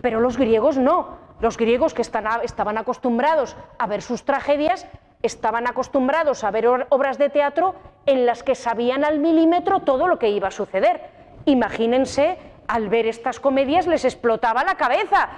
pero 0.00 0.20
los 0.20 0.36
griegos 0.36 0.78
no. 0.78 1.24
Los 1.40 1.56
griegos 1.58 1.92
que 1.92 2.02
estaban 2.02 2.78
acostumbrados 2.78 3.56
a 3.78 3.86
ver 3.86 4.00
sus 4.00 4.24
tragedias, 4.24 4.86
estaban 5.22 5.66
acostumbrados 5.66 6.44
a 6.44 6.50
ver 6.50 6.66
obras 6.88 7.18
de 7.18 7.30
teatro 7.30 7.74
en 8.06 8.26
las 8.26 8.42
que 8.42 8.54
sabían 8.54 9.04
al 9.04 9.18
milímetro 9.18 9.80
todo 9.80 10.08
lo 10.08 10.18
que 10.18 10.30
iba 10.30 10.48
a 10.48 10.52
suceder. 10.52 11.00
Imagínense 11.44 12.38
al 12.68 12.88
ver 12.88 13.06
estas 13.06 13.38
comedias 13.38 13.86
les 13.86 14.04
explotaba 14.04 14.64
la 14.64 14.76
cabeza, 14.76 15.28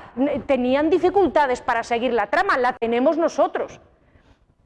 tenían 0.47 0.89
dificultades 0.89 1.61
para 1.61 1.83
seguir 1.83 2.13
la 2.13 2.29
trama, 2.29 2.57
la 2.57 2.73
tenemos 2.75 3.19
nosotros. 3.19 3.81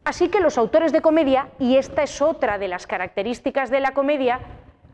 Así 0.04 0.28
que 0.28 0.40
los 0.40 0.58
autores 0.58 0.92
de 0.92 1.00
comedia, 1.00 1.48
y 1.58 1.76
esta 1.76 2.02
es 2.02 2.20
otra 2.20 2.58
de 2.58 2.68
las 2.68 2.86
características 2.86 3.70
de 3.70 3.80
la 3.80 3.92
comedia, 3.92 4.40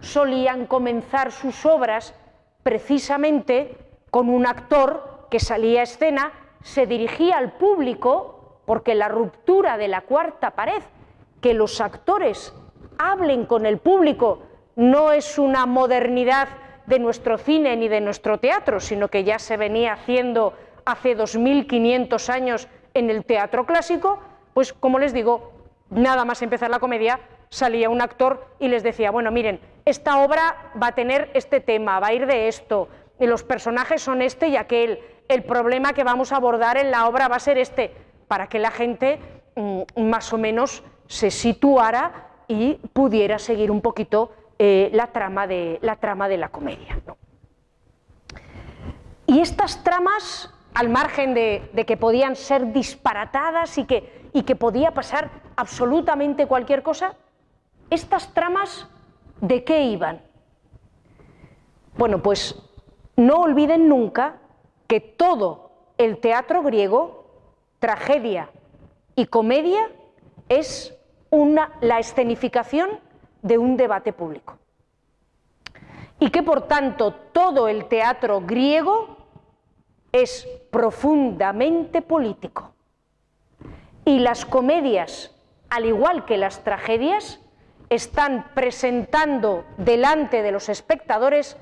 solían 0.00 0.66
comenzar 0.66 1.32
sus 1.32 1.66
obras 1.66 2.14
precisamente 2.62 3.76
con 4.10 4.28
un 4.28 4.46
actor 4.46 5.26
que 5.30 5.40
salía 5.40 5.80
a 5.80 5.84
escena, 5.84 6.32
se 6.62 6.86
dirigía 6.86 7.38
al 7.38 7.52
público, 7.52 8.60
porque 8.66 8.94
la 8.94 9.08
ruptura 9.08 9.76
de 9.78 9.88
la 9.88 10.02
cuarta 10.02 10.52
pared, 10.52 10.82
que 11.40 11.54
los 11.54 11.80
actores 11.80 12.54
hablen 12.98 13.46
con 13.46 13.66
el 13.66 13.78
público, 13.78 14.42
no 14.76 15.12
es 15.12 15.38
una 15.38 15.66
modernidad 15.66 16.48
de 16.86 16.98
nuestro 16.98 17.38
cine 17.38 17.76
ni 17.76 17.88
de 17.88 18.00
nuestro 18.00 18.38
teatro, 18.38 18.80
sino 18.80 19.08
que 19.08 19.24
ya 19.24 19.38
se 19.38 19.56
venía 19.56 19.92
haciendo 19.92 20.54
hace 20.84 21.14
2500 21.14 22.30
años 22.30 22.68
en 22.94 23.10
el 23.10 23.24
teatro 23.24 23.66
clásico, 23.66 24.18
pues 24.54 24.72
como 24.72 24.98
les 24.98 25.12
digo, 25.12 25.52
nada 25.90 26.24
más 26.24 26.42
empezar 26.42 26.70
la 26.70 26.78
comedia, 26.78 27.20
salía 27.50 27.90
un 27.90 28.00
actor 28.00 28.46
y 28.58 28.68
les 28.68 28.82
decía, 28.82 29.10
bueno, 29.10 29.30
miren, 29.30 29.60
esta 29.84 30.22
obra 30.22 30.72
va 30.80 30.88
a 30.88 30.94
tener 30.94 31.30
este 31.34 31.60
tema, 31.60 32.00
va 32.00 32.08
a 32.08 32.12
ir 32.14 32.26
de 32.26 32.48
esto, 32.48 32.88
y 33.20 33.26
los 33.26 33.42
personajes 33.42 34.02
son 34.02 34.22
este 34.22 34.48
y 34.48 34.56
aquel, 34.56 35.00
el 35.28 35.42
problema 35.42 35.92
que 35.92 36.04
vamos 36.04 36.32
a 36.32 36.36
abordar 36.36 36.76
en 36.76 36.90
la 36.90 37.08
obra 37.08 37.28
va 37.28 37.36
a 37.36 37.40
ser 37.40 37.58
este, 37.58 37.94
para 38.28 38.48
que 38.48 38.58
la 38.58 38.70
gente 38.70 39.18
mm, 39.56 40.02
más 40.02 40.32
o 40.32 40.38
menos 40.38 40.82
se 41.06 41.30
situara 41.30 42.28
y 42.48 42.74
pudiera 42.92 43.38
seguir 43.38 43.70
un 43.70 43.80
poquito 43.80 44.32
eh, 44.58 44.90
la, 44.92 45.08
trama 45.08 45.46
de, 45.46 45.78
la 45.82 45.96
trama 45.96 46.28
de 46.28 46.36
la 46.36 46.48
comedia. 46.48 47.00
Y 49.26 49.40
estas 49.40 49.84
tramas, 49.84 50.52
al 50.74 50.88
margen 50.88 51.34
de, 51.34 51.84
que 51.86 51.96
podían 51.96 52.34
ser 52.36 52.72
disparatadas 52.72 53.76
y 53.78 53.84
que, 53.84 54.30
y 54.32 54.42
que 54.42 54.56
podía 54.56 54.92
pasar 54.92 55.30
absolutamente 55.56 56.46
cualquier 56.46 56.82
cosa, 56.82 57.14
estas 57.90 58.32
tramas, 58.32 58.88
¿de 59.40 59.64
qué 59.64 59.82
iban? 59.82 60.22
Bueno, 61.96 62.22
pues 62.22 62.56
no 63.18 63.40
olviden 63.40 63.88
nunca 63.88 64.36
que 64.86 65.00
todo 65.00 65.72
el 65.98 66.18
teatro 66.18 66.62
griego, 66.62 67.26
tragedia 67.80 68.48
y 69.16 69.26
comedia, 69.26 69.90
es 70.48 70.96
una, 71.28 71.72
la 71.80 71.98
escenificación 71.98 72.88
de 73.42 73.58
un 73.58 73.76
debate 73.76 74.12
público. 74.12 74.56
Y 76.20 76.30
que 76.30 76.44
por 76.44 76.68
tanto 76.68 77.12
todo 77.12 77.66
el 77.66 77.86
teatro 77.86 78.40
griego 78.42 79.16
es 80.12 80.46
profundamente 80.70 82.02
político. 82.02 82.72
Y 84.04 84.20
las 84.20 84.46
comedias, 84.46 85.34
al 85.70 85.86
igual 85.86 86.24
que 86.24 86.36
las 86.36 86.62
tragedias, 86.62 87.40
están 87.90 88.52
presentando 88.54 89.64
delante 89.76 90.42
de 90.42 90.52
los 90.52 90.68
espectadores 90.68 91.56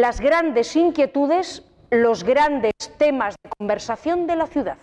las 0.00 0.20
grandes 0.20 0.76
inquietudes, 0.76 1.64
los 1.90 2.22
grandes 2.22 2.72
temas 2.98 3.34
de 3.42 3.48
conversación 3.48 4.26
de 4.26 4.36
la 4.36 4.46
ciudad. 4.46 4.76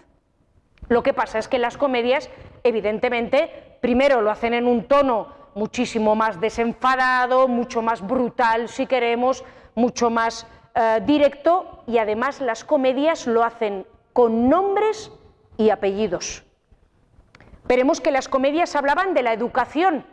Lo 0.89 1.03
que 1.03 1.13
pasa 1.13 1.37
es 1.37 1.47
que 1.47 1.59
las 1.59 1.77
comedias, 1.77 2.31
evidentemente, 2.63 3.77
primero 3.79 4.21
lo 4.21 4.31
hacen 4.31 4.55
en 4.55 4.67
un 4.67 4.85
tono 4.85 5.27
muchísimo 5.53 6.15
más 6.15 6.41
desenfadado, 6.41 7.47
mucho 7.47 7.83
más 7.83 8.01
brutal 8.01 8.69
si 8.69 8.87
queremos, 8.87 9.45
mucho 9.75 10.09
más 10.09 10.47
eh, 10.73 10.99
directo 11.05 11.83
y 11.85 11.99
además 11.99 12.41
las 12.41 12.63
comedias 12.63 13.27
lo 13.27 13.43
hacen 13.43 13.85
con 14.13 14.49
nombres 14.49 15.11
y 15.57 15.69
apellidos. 15.69 16.43
Veremos 17.65 18.01
que 18.01 18.11
las 18.11 18.27
comedias 18.27 18.75
hablaban 18.75 19.13
de 19.13 19.21
la 19.21 19.33
educación 19.33 20.07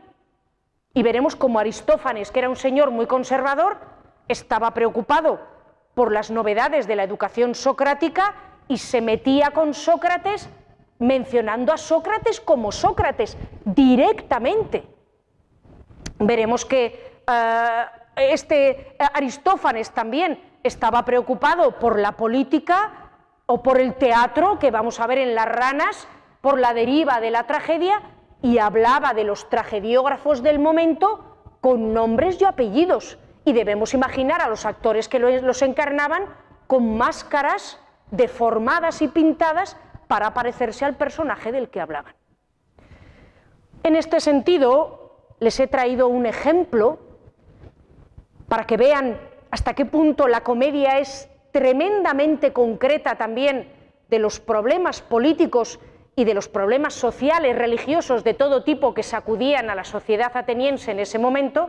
y 0.92 1.02
veremos 1.02 1.36
como 1.36 1.58
Aristófanes, 1.58 2.30
que 2.30 2.40
era 2.40 2.50
un 2.50 2.56
señor 2.56 2.90
muy 2.90 3.06
conservador, 3.06 3.89
estaba 4.30 4.72
preocupado 4.72 5.40
por 5.94 6.12
las 6.12 6.30
novedades 6.30 6.86
de 6.86 6.96
la 6.96 7.02
educación 7.02 7.54
socrática 7.54 8.34
y 8.68 8.78
se 8.78 9.00
metía 9.00 9.50
con 9.50 9.74
Sócrates 9.74 10.48
mencionando 11.00 11.72
a 11.72 11.78
Sócrates 11.78 12.40
como 12.40 12.70
Sócrates 12.70 13.36
directamente. 13.64 14.84
Veremos 16.18 16.64
que 16.64 17.22
eh, 17.26 17.84
este 18.16 18.96
Aristófanes 18.98 19.90
también 19.90 20.40
estaba 20.62 21.04
preocupado 21.04 21.78
por 21.78 21.98
la 21.98 22.12
política 22.12 23.10
o 23.46 23.62
por 23.62 23.80
el 23.80 23.94
teatro, 23.94 24.58
que 24.58 24.70
vamos 24.70 25.00
a 25.00 25.06
ver 25.06 25.18
en 25.18 25.34
las 25.34 25.46
ranas, 25.46 26.06
por 26.40 26.60
la 26.60 26.74
deriva 26.74 27.20
de 27.20 27.30
la 27.30 27.46
tragedia, 27.46 28.02
y 28.42 28.58
hablaba 28.58 29.12
de 29.12 29.24
los 29.24 29.48
tragediógrafos 29.48 30.42
del 30.42 30.58
momento 30.58 31.56
con 31.60 31.92
nombres 31.92 32.40
y 32.40 32.44
apellidos. 32.44 33.18
Y 33.50 33.52
debemos 33.52 33.94
imaginar 33.94 34.40
a 34.42 34.48
los 34.48 34.64
actores 34.64 35.08
que 35.08 35.18
los 35.18 35.62
encarnaban 35.62 36.26
con 36.68 36.96
máscaras 36.96 37.80
deformadas 38.12 39.02
y 39.02 39.08
pintadas 39.08 39.76
para 40.06 40.32
parecerse 40.34 40.84
al 40.84 40.94
personaje 40.94 41.50
del 41.50 41.68
que 41.68 41.80
hablaban. 41.80 42.14
En 43.82 43.96
este 43.96 44.20
sentido, 44.20 45.34
les 45.40 45.58
he 45.58 45.66
traído 45.66 46.06
un 46.06 46.26
ejemplo 46.26 47.00
para 48.46 48.68
que 48.68 48.76
vean 48.76 49.18
hasta 49.50 49.74
qué 49.74 49.84
punto 49.84 50.28
la 50.28 50.44
comedia 50.44 51.00
es 51.00 51.28
tremendamente 51.50 52.52
concreta 52.52 53.16
también 53.16 53.68
de 54.10 54.20
los 54.20 54.38
problemas 54.38 55.02
políticos 55.02 55.80
y 56.14 56.22
de 56.22 56.34
los 56.34 56.48
problemas 56.48 56.94
sociales, 56.94 57.58
religiosos 57.58 58.22
de 58.22 58.34
todo 58.34 58.62
tipo 58.62 58.94
que 58.94 59.02
sacudían 59.02 59.70
a 59.70 59.74
la 59.74 59.82
sociedad 59.82 60.36
ateniense 60.36 60.92
en 60.92 61.00
ese 61.00 61.18
momento, 61.18 61.68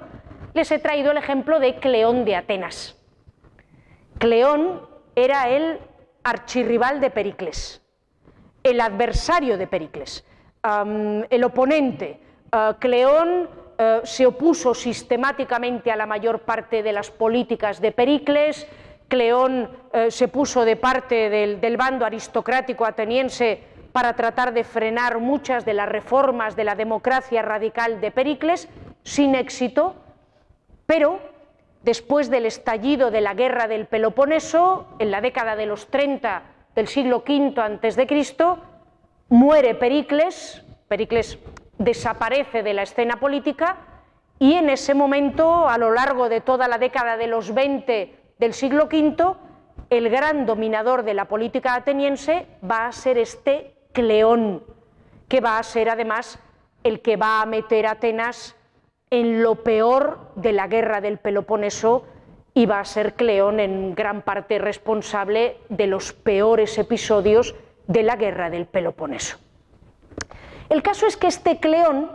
les 0.54 0.72
he 0.72 0.80
traído 0.80 1.12
el 1.12 1.18
ejemplo 1.18 1.60
de 1.60 1.76
Cleón 1.76 2.26
de 2.26 2.36
Atenas. 2.36 2.98
Cleón 4.18 4.82
era 5.16 5.50
el 5.50 5.80
archirrival 6.24 7.02
de 7.02 7.10
Pericles, 7.10 7.82
el 8.64 8.82
adversario 8.82 9.58
de 9.58 9.68
Pericles, 9.68 10.26
el 11.30 11.44
oponente. 11.44 12.20
Uh, 12.54 12.74
Cleón 12.80 13.50
eh, 13.78 14.02
se 14.04 14.28
opuso 14.28 14.76
sistemáticamente 14.76 15.90
a 15.90 15.96
la 15.96 16.06
mayor 16.06 16.42
parte 16.42 16.84
de 16.84 16.92
las 16.92 17.10
políticas 17.10 17.82
de 17.82 17.92
Pericles, 17.92 18.68
Cleón 19.08 19.70
eh, 19.92 20.12
se 20.12 20.28
puso 20.28 20.64
de 20.64 20.76
parte 20.76 21.30
del, 21.30 21.78
bando 21.78 22.06
aristocrático 22.06 22.86
ateniense 22.86 23.64
para 23.92 24.14
tratar 24.16 24.54
de 24.54 24.64
frenar 24.64 25.20
muchas 25.20 25.66
de 25.66 25.74
las 25.74 25.90
reformas 25.90 26.56
de 26.56 26.64
la 26.64 26.76
democracia 26.76 27.42
radical 27.42 28.00
de 28.00 28.12
Pericles, 28.12 28.70
sin 29.04 29.34
éxito, 29.34 29.96
pero 30.91 31.21
después 31.84 32.30
del 32.30 32.45
estallido 32.45 33.12
de 33.12 33.21
la 33.21 33.34
guerra 33.34 33.69
del 33.69 33.86
Peloponeso, 33.86 34.88
en 34.99 35.10
la 35.10 35.21
década 35.21 35.56
de 35.56 35.65
los 35.65 35.88
30 35.88 36.41
del 36.75 36.89
siglo 36.89 37.23
V 37.25 37.54
a.C., 37.56 38.36
muere 39.30 39.73
Pericles, 39.75 40.62
Pericles 40.89 41.39
desaparece 41.77 42.62
de 42.62 42.73
la 42.73 42.82
escena 42.82 43.21
política 43.21 43.77
y 44.38 44.56
en 44.56 44.69
ese 44.69 44.93
momento, 44.93 45.69
a 45.69 45.77
lo 45.77 45.93
largo 45.93 46.27
de 46.27 46.41
toda 46.41 46.67
la 46.67 46.77
década 46.77 47.15
de 47.15 47.27
los 47.27 47.54
20 47.54 48.13
del 48.38 48.54
siglo 48.54 48.89
V, 48.91 49.36
el 49.89 50.10
gran 50.10 50.45
dominador 50.45 51.04
de 51.04 51.13
la 51.13 51.23
política 51.23 51.75
ateniense 51.75 52.47
va 52.69 52.88
a 52.88 52.91
ser 52.91 53.17
este 53.17 53.75
Cleón, 53.93 54.62
que 55.30 55.39
va 55.39 55.58
a 55.58 55.63
ser 55.63 55.89
además 55.89 56.38
el 56.84 57.01
que 57.01 57.15
va 57.15 57.41
a 57.41 57.45
meter 57.45 57.88
a 57.88 57.91
Atenas 57.91 58.58
en 59.12 59.43
lo 59.43 59.55
peor 59.55 60.32
de 60.36 60.53
la 60.53 60.68
guerra 60.68 61.01
del 61.01 61.20
Peloponeso 61.20 62.05
va 62.70 62.80
a 62.80 62.86
ser 62.86 63.16
Cleón 63.16 63.59
en 63.59 63.93
gran 63.93 64.22
parte 64.22 64.57
responsable 64.57 65.57
de 65.70 65.88
los 65.88 66.14
peores 66.14 66.78
episodios 66.78 67.55
de 67.88 68.03
la 68.03 68.16
guerra 68.16 68.49
del 68.49 68.66
Peloponeso. 68.66 69.38
El 70.70 70.82
caso 70.82 71.07
es 71.07 71.18
que 71.18 71.28
este 71.28 71.59
Cleón, 71.59 72.09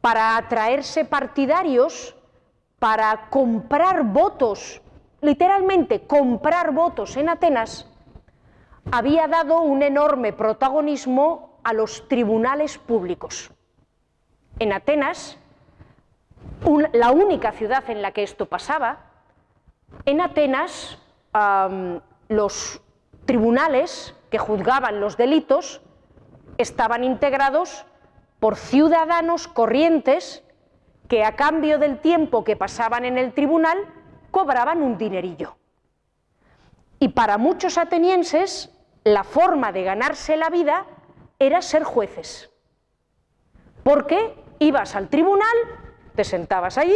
para 0.00 0.36
atraerse 0.36 1.04
partidarios, 1.04 2.16
para 2.80 3.28
comprar 3.30 4.04
votos, 4.04 4.82
literalmente 5.20 6.06
comprar 6.06 6.72
votos 6.72 7.16
en 7.16 7.28
Atenas, 7.28 7.86
había 8.90 9.28
dado 9.28 9.60
un 9.60 9.82
enorme 9.82 10.32
protagonismo 10.32 11.60
a 11.62 11.72
los 11.72 12.08
tribunales 12.08 12.78
públicos. 12.78 13.52
En 14.58 14.72
Atenas, 14.72 15.38
la 16.92 17.10
única 17.10 17.52
ciudad 17.52 17.88
en 17.88 18.02
la 18.02 18.12
que 18.12 18.22
esto 18.22 18.46
pasaba, 18.46 18.98
en 20.04 20.20
Atenas 20.20 20.98
los 22.28 22.82
tribunales 23.24 24.14
que 24.30 24.38
juzgaban 24.38 25.00
los 25.00 25.16
delitos 25.16 25.82
estaban 26.58 27.04
integrados 27.04 27.86
por 28.38 28.56
ciudadanos 28.56 29.48
corrientes 29.48 30.42
que 31.08 31.24
a 31.24 31.36
cambio 31.36 31.78
del 31.78 31.98
tiempo 31.98 32.44
que 32.44 32.56
pasaban 32.56 33.04
en 33.04 33.18
el 33.18 33.32
tribunal 33.32 33.78
cobraban 34.30 34.82
un 34.82 34.96
dinerillo. 34.96 35.56
Y 36.98 37.08
para 37.08 37.38
muchos 37.38 37.78
atenienses, 37.78 38.70
la 39.04 39.24
forma 39.24 39.72
de 39.72 39.82
ganarse 39.82 40.36
la 40.36 40.50
vida 40.50 40.86
era 41.38 41.62
ser 41.62 41.82
jueces. 41.82 42.50
Porque 43.82 44.34
ibas 44.58 44.94
al 44.94 45.08
tribunal, 45.08 45.56
te 46.14 46.24
sentabas 46.24 46.78
allí, 46.78 46.94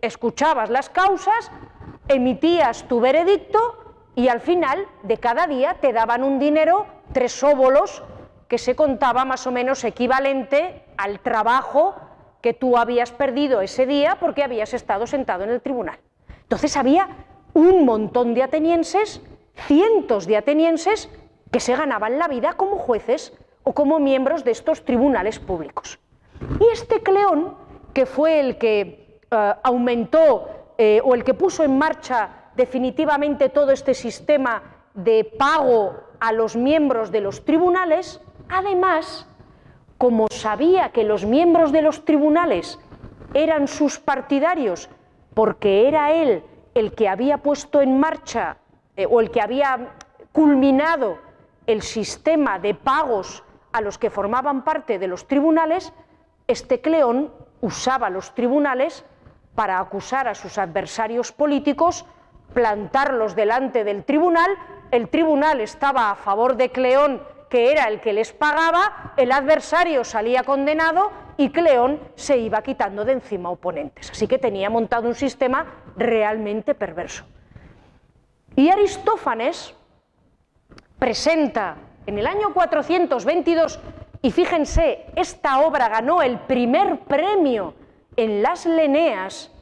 escuchabas 0.00 0.70
las 0.70 0.90
causas, 0.90 1.50
emitías 2.08 2.86
tu 2.88 3.00
veredicto 3.00 3.58
y 4.14 4.28
al 4.28 4.40
final 4.40 4.86
de 5.02 5.18
cada 5.18 5.46
día 5.46 5.78
te 5.80 5.92
daban 5.92 6.22
un 6.22 6.38
dinero, 6.38 6.86
tres 7.12 7.42
óbolos, 7.42 8.02
que 8.48 8.58
se 8.58 8.76
contaba 8.76 9.24
más 9.24 9.46
o 9.46 9.52
menos 9.52 9.82
equivalente 9.84 10.84
al 10.96 11.20
trabajo 11.20 11.96
que 12.40 12.52
tú 12.52 12.76
habías 12.76 13.10
perdido 13.10 13.60
ese 13.62 13.86
día 13.86 14.18
porque 14.20 14.44
habías 14.44 14.74
estado 14.74 15.06
sentado 15.06 15.44
en 15.44 15.50
el 15.50 15.62
tribunal. 15.62 15.98
Entonces 16.42 16.76
había 16.76 17.08
un 17.54 17.84
montón 17.84 18.34
de 18.34 18.42
atenienses, 18.42 19.22
cientos 19.66 20.26
de 20.26 20.36
atenienses, 20.36 21.08
que 21.50 21.60
se 21.60 21.74
ganaban 21.74 22.18
la 22.18 22.28
vida 22.28 22.54
como 22.54 22.76
jueces 22.76 23.32
o 23.62 23.72
como 23.72 23.98
miembros 23.98 24.44
de 24.44 24.50
estos 24.50 24.84
tribunales 24.84 25.38
públicos. 25.38 25.98
Y 26.60 26.66
este 26.72 27.02
Cleón, 27.02 27.54
que 27.94 28.06
fue 28.06 28.40
el 28.40 28.58
que 28.58 29.20
eh, 29.30 29.54
aumentó 29.62 30.48
eh, 30.76 31.00
o 31.04 31.14
el 31.14 31.24
que 31.24 31.32
puso 31.32 31.62
en 31.62 31.78
marcha 31.78 32.50
definitivamente 32.56 33.48
todo 33.48 33.70
este 33.70 33.94
sistema 33.94 34.62
de 34.94 35.24
pago 35.38 35.94
a 36.20 36.32
los 36.32 36.56
miembros 36.56 37.10
de 37.10 37.20
los 37.20 37.44
tribunales, 37.44 38.20
además, 38.48 39.26
como 39.98 40.26
sabía 40.30 40.90
que 40.90 41.04
los 41.04 41.24
miembros 41.24 41.72
de 41.72 41.82
los 41.82 42.04
tribunales 42.04 42.78
eran 43.32 43.68
sus 43.68 43.98
partidarios, 43.98 44.88
porque 45.34 45.88
era 45.88 46.12
él 46.12 46.42
el 46.74 46.92
que 46.92 47.08
había 47.08 47.38
puesto 47.38 47.80
en 47.80 47.98
marcha 47.98 48.56
eh, 48.96 49.06
o 49.08 49.20
el 49.20 49.30
que 49.30 49.40
había 49.40 49.94
culminado 50.32 51.18
el 51.66 51.82
sistema 51.82 52.58
de 52.58 52.74
pagos 52.74 53.44
a 53.72 53.80
los 53.80 53.98
que 53.98 54.10
formaban 54.10 54.64
parte 54.64 54.98
de 54.98 55.08
los 55.08 55.26
tribunales, 55.26 55.92
este 56.46 56.80
Cleón 56.80 57.32
usaba 57.64 58.10
los 58.10 58.34
tribunales 58.34 59.04
para 59.54 59.78
acusar 59.78 60.28
a 60.28 60.34
sus 60.34 60.58
adversarios 60.58 61.32
políticos, 61.32 62.04
plantarlos 62.52 63.34
delante 63.34 63.84
del 63.84 64.04
tribunal, 64.04 64.50
el 64.90 65.08
tribunal 65.08 65.62
estaba 65.62 66.10
a 66.10 66.14
favor 66.14 66.56
de 66.56 66.70
Cleón, 66.70 67.22
que 67.48 67.72
era 67.72 67.84
el 67.84 68.00
que 68.00 68.12
les 68.12 68.32
pagaba, 68.32 69.14
el 69.16 69.32
adversario 69.32 70.04
salía 70.04 70.42
condenado 70.42 71.10
y 71.38 71.50
Cleón 71.50 72.00
se 72.16 72.36
iba 72.36 72.60
quitando 72.62 73.04
de 73.04 73.12
encima 73.12 73.48
oponentes. 73.48 74.10
Así 74.10 74.26
que 74.26 74.38
tenía 74.38 74.68
montado 74.68 75.08
un 75.08 75.14
sistema 75.14 75.64
realmente 75.96 76.74
perverso. 76.74 77.24
Y 78.56 78.68
Aristófanes 78.68 79.74
presenta 80.98 81.76
en 82.06 82.18
el 82.18 82.26
año 82.26 82.52
422, 82.52 83.80
y 84.24 84.30
fíjense, 84.30 85.04
esta 85.16 85.60
obra 85.60 85.90
ganó 85.90 86.22
el 86.22 86.38
primer 86.38 87.00
premio 87.00 87.74
en 88.16 88.42
las 88.42 88.64
Leneas, 88.64 89.52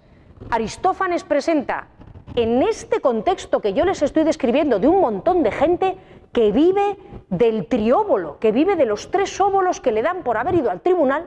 Aristófanes 0.50 1.24
presenta 1.24 1.88
en 2.36 2.62
este 2.62 3.00
contexto 3.00 3.60
que 3.60 3.72
yo 3.72 3.84
les 3.84 4.02
estoy 4.02 4.22
describiendo 4.22 4.78
de 4.78 4.86
un 4.86 5.00
montón 5.00 5.42
de 5.42 5.50
gente 5.50 5.96
que 6.32 6.52
vive 6.52 6.96
del 7.28 7.66
trióbolo, 7.66 8.38
que 8.38 8.52
vive 8.52 8.76
de 8.76 8.86
los 8.86 9.10
tres 9.10 9.40
óbolos 9.40 9.80
que 9.80 9.90
le 9.90 10.00
dan 10.00 10.22
por 10.22 10.36
haber 10.36 10.54
ido 10.54 10.70
al 10.70 10.80
tribunal, 10.80 11.26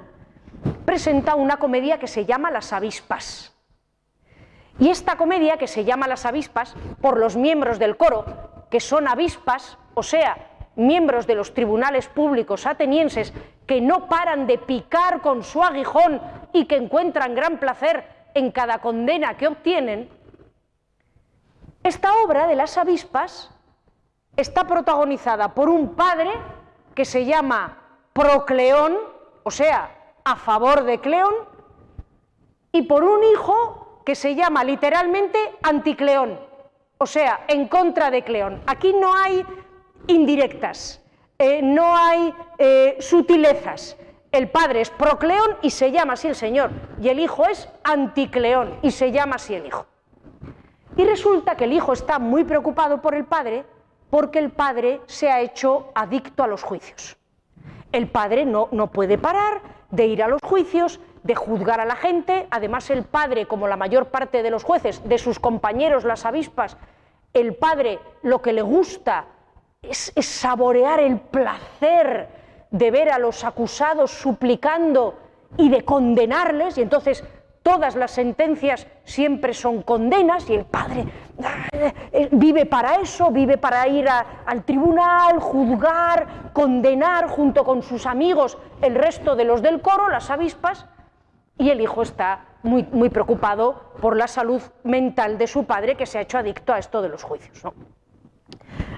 presenta 0.86 1.36
una 1.36 1.58
comedia 1.58 2.00
que 2.00 2.08
se 2.08 2.24
llama 2.24 2.52
Las 2.52 2.72
avispas. 2.72 3.54
Y 4.80 4.88
esta 4.88 5.18
comedia, 5.18 5.58
que 5.58 5.68
se 5.68 5.84
llama 5.84 6.08
Las 6.08 6.26
avispas, 6.26 6.74
por 7.02 7.20
los 7.20 7.36
miembros 7.36 7.80
del 7.80 7.98
coro, 7.98 8.24
que 8.72 8.80
son 8.80 9.10
avispas, 9.10 9.78
o 9.94 10.04
sea, 10.04 10.55
miembros 10.76 11.28
de 11.28 11.36
los 11.36 11.54
tribunales 11.54 12.08
públicos 12.08 12.66
atenienses, 12.66 13.34
que 13.66 13.82
no 13.82 14.08
paran 14.08 14.48
de 14.48 14.58
picar 14.58 15.22
con 15.22 15.44
su 15.44 15.64
aguijón 15.64 16.22
y 16.54 16.66
que 16.66 16.76
encuentran 16.76 17.36
gran 17.36 17.58
placer 17.60 18.06
en 18.34 18.52
cada 18.52 18.80
condena 18.80 19.38
que 19.38 19.48
obtienen, 19.48 20.10
esta 21.84 22.12
obra 22.24 22.48
de 22.48 22.56
las 22.56 22.78
avispas 22.78 23.52
está 24.36 24.66
protagonizada 24.66 25.54
por 25.54 25.70
un 25.70 25.96
padre 25.96 26.32
que 26.94 27.06
se 27.06 27.26
llama 27.26 27.78
Procleón, 28.14 28.98
o 29.44 29.52
sea, 29.52 29.92
a 30.24 30.36
favor 30.36 30.84
de 30.84 31.00
Cleón, 31.00 31.34
y 32.72 32.82
por 32.84 33.04
un 33.04 33.24
hijo 33.24 34.02
que 34.06 34.16
se 34.16 34.36
llama 34.36 34.64
literalmente 34.64 35.38
Anticleón, 35.62 36.40
o 36.98 37.06
sea, 37.06 37.46
en 37.48 37.68
contra 37.68 38.10
de 38.10 38.24
Cleón. 38.24 38.62
Aquí 38.68 38.94
no 38.94 39.14
hay 39.14 39.46
indirectas, 40.08 41.02
eh, 41.38 41.62
no 41.62 41.96
hay 41.96 42.34
eh, 42.58 42.98
sutilezas. 43.00 43.98
El 44.32 44.50
padre 44.50 44.82
es 44.82 44.90
Procleón 44.90 45.58
y 45.62 45.70
se 45.70 45.92
llama 45.92 46.14
así 46.14 46.28
el 46.28 46.36
Señor, 46.36 46.72
y 47.02 47.10
el 47.10 47.20
hijo 47.20 47.46
es 47.46 47.70
Anticleón 47.84 48.80
y 48.82 48.92
se 48.92 49.12
llama 49.12 49.36
así 49.36 49.54
el 49.56 49.66
hijo. 49.66 49.86
Y 50.98 51.04
resulta 51.04 51.56
que 51.56 51.66
el 51.66 51.74
hijo 51.74 51.94
está 51.94 52.20
muy 52.20 52.44
preocupado 52.44 53.02
por 53.02 53.16
el 53.16 53.26
padre 53.26 53.66
porque 54.10 54.40
el 54.40 54.52
padre 54.52 55.02
se 55.08 55.30
ha 55.30 55.42
hecho 55.42 55.92
adicto 55.94 56.44
a 56.44 56.48
los 56.48 56.64
juicios. 56.64 57.18
El 57.92 58.10
padre 58.10 58.46
no, 58.46 58.70
no 58.72 58.92
puede 58.92 59.18
parar 59.18 59.62
de 59.92 60.06
ir 60.06 60.24
a 60.24 60.28
los 60.28 60.42
juicios, 60.42 61.00
de 61.24 61.36
juzgar 61.36 61.80
a 61.80 61.86
la 61.86 61.96
gente. 61.96 62.48
Además, 62.52 62.90
el 62.90 63.04
padre, 63.04 63.46
como 63.46 63.68
la 63.68 63.78
mayor 63.78 64.08
parte 64.08 64.44
de 64.44 64.52
los 64.52 64.64
jueces, 64.64 65.02
de 65.08 65.18
sus 65.18 65.40
compañeros, 65.40 66.04
las 66.04 66.26
avispas, 66.26 66.78
el 67.34 67.56
padre 67.56 68.00
lo 68.22 68.42
que 68.42 68.54
le 68.54 68.62
gusta 68.62 69.26
es, 69.90 70.12
saborear 70.20 71.00
el 71.00 71.20
placer 71.20 72.28
de 72.72 72.92
ver 72.92 73.10
a 73.10 73.20
los 73.20 73.44
acusados 73.44 74.12
suplicando 74.12 75.16
y 75.58 75.70
de 75.70 75.86
condenarles, 75.86 76.78
y 76.78 76.82
entonces 76.82 77.24
todas 77.64 77.96
las 77.96 78.12
sentencias 78.12 78.88
siempre 79.04 79.54
son 79.54 79.82
condenas 79.82 80.50
y 80.50 80.56
el 80.56 80.66
padre 80.66 81.06
eh, 82.12 82.30
vive 82.32 82.66
para 82.66 82.96
eso, 82.96 83.32
vive 83.32 83.58
para 83.58 83.88
ir 83.88 84.08
al 84.10 84.64
tribunal, 84.64 85.40
juzgar, 85.40 86.52
condenar 86.54 87.28
junto 87.28 87.64
con 87.64 87.82
sus 87.82 88.06
amigos 88.06 88.58
el 88.82 88.96
resto 88.96 89.36
de 89.36 89.46
los 89.46 89.62
del 89.62 89.82
coro, 89.82 90.10
las 90.10 90.30
avispas, 90.30 90.86
y 91.58 91.70
el 91.70 91.82
hijo 91.82 92.02
está 92.02 92.46
muy, 92.64 92.84
muy 92.92 93.10
preocupado 93.10 93.94
por 94.02 94.18
la 94.18 94.28
salud 94.28 94.62
mental 94.84 95.38
de 95.38 95.48
su 95.48 95.66
padre 95.66 95.96
que 95.96 96.06
se 96.06 96.18
ha 96.18 96.22
hecho 96.22 96.38
adicto 96.38 96.74
a 96.74 96.80
esto 96.80 97.02
de 97.02 97.10
los 97.10 97.24
juicios. 97.24 97.62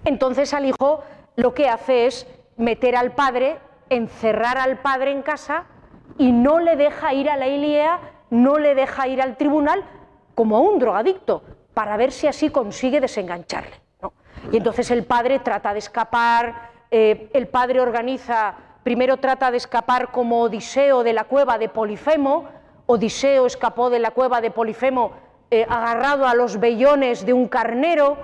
Entonces 0.08 0.53
al 0.53 0.66
hijo 0.66 1.03
lo 1.36 1.53
que 1.53 1.68
hace 1.68 2.05
es 2.05 2.28
meter 2.55 2.95
al 2.95 3.12
padre, 3.12 3.58
encerrar 3.89 4.58
al 4.58 4.80
padre 4.80 5.12
en 5.12 5.22
casa 5.22 5.66
y 6.18 6.32
no 6.32 6.60
le 6.60 6.76
deja 6.76 7.14
ir 7.14 7.30
a 7.30 7.38
la 7.38 7.47
Ilíada 7.47 7.99
no 8.30 8.58
le 8.58 8.76
deja 8.76 9.08
ir 9.08 9.22
al 9.22 9.38
tribunal 9.38 9.84
como 10.36 10.58
a 10.58 10.60
un 10.60 10.80
drogadicto, 10.80 11.41
para 11.74 11.97
ver 11.97 12.12
si 12.12 12.28
así 12.28 12.49
consigue 12.49 13.01
desengancharle. 13.01 13.76
Y 14.51 14.58
entonces 14.58 14.91
el 14.91 15.03
padre 15.03 15.39
trata 15.39 15.74
de 15.74 15.80
escapar, 15.80 16.70
eh, 16.91 17.30
el 17.34 17.47
padre 17.47 17.82
organiza, 17.82 18.53
primero 18.84 19.18
trata 19.18 19.51
de 19.51 19.58
escapar 19.58 20.12
como 20.12 20.41
Odiseo 20.41 21.03
de 21.03 21.14
la 21.14 21.24
cueva 21.24 21.58
de 21.58 21.70
Polifemo, 21.70 22.45
Odiseo 22.86 23.45
escapó 23.45 23.89
de 23.89 23.99
la 23.99 24.12
cueva 24.12 24.39
de 24.41 24.51
Polifemo 24.51 25.12
eh, 25.49 25.66
agarrado 25.68 26.28
a 26.28 26.36
los 26.36 26.60
vellones 26.60 27.26
de 27.26 27.34
un 27.34 27.47
carnero, 27.47 28.18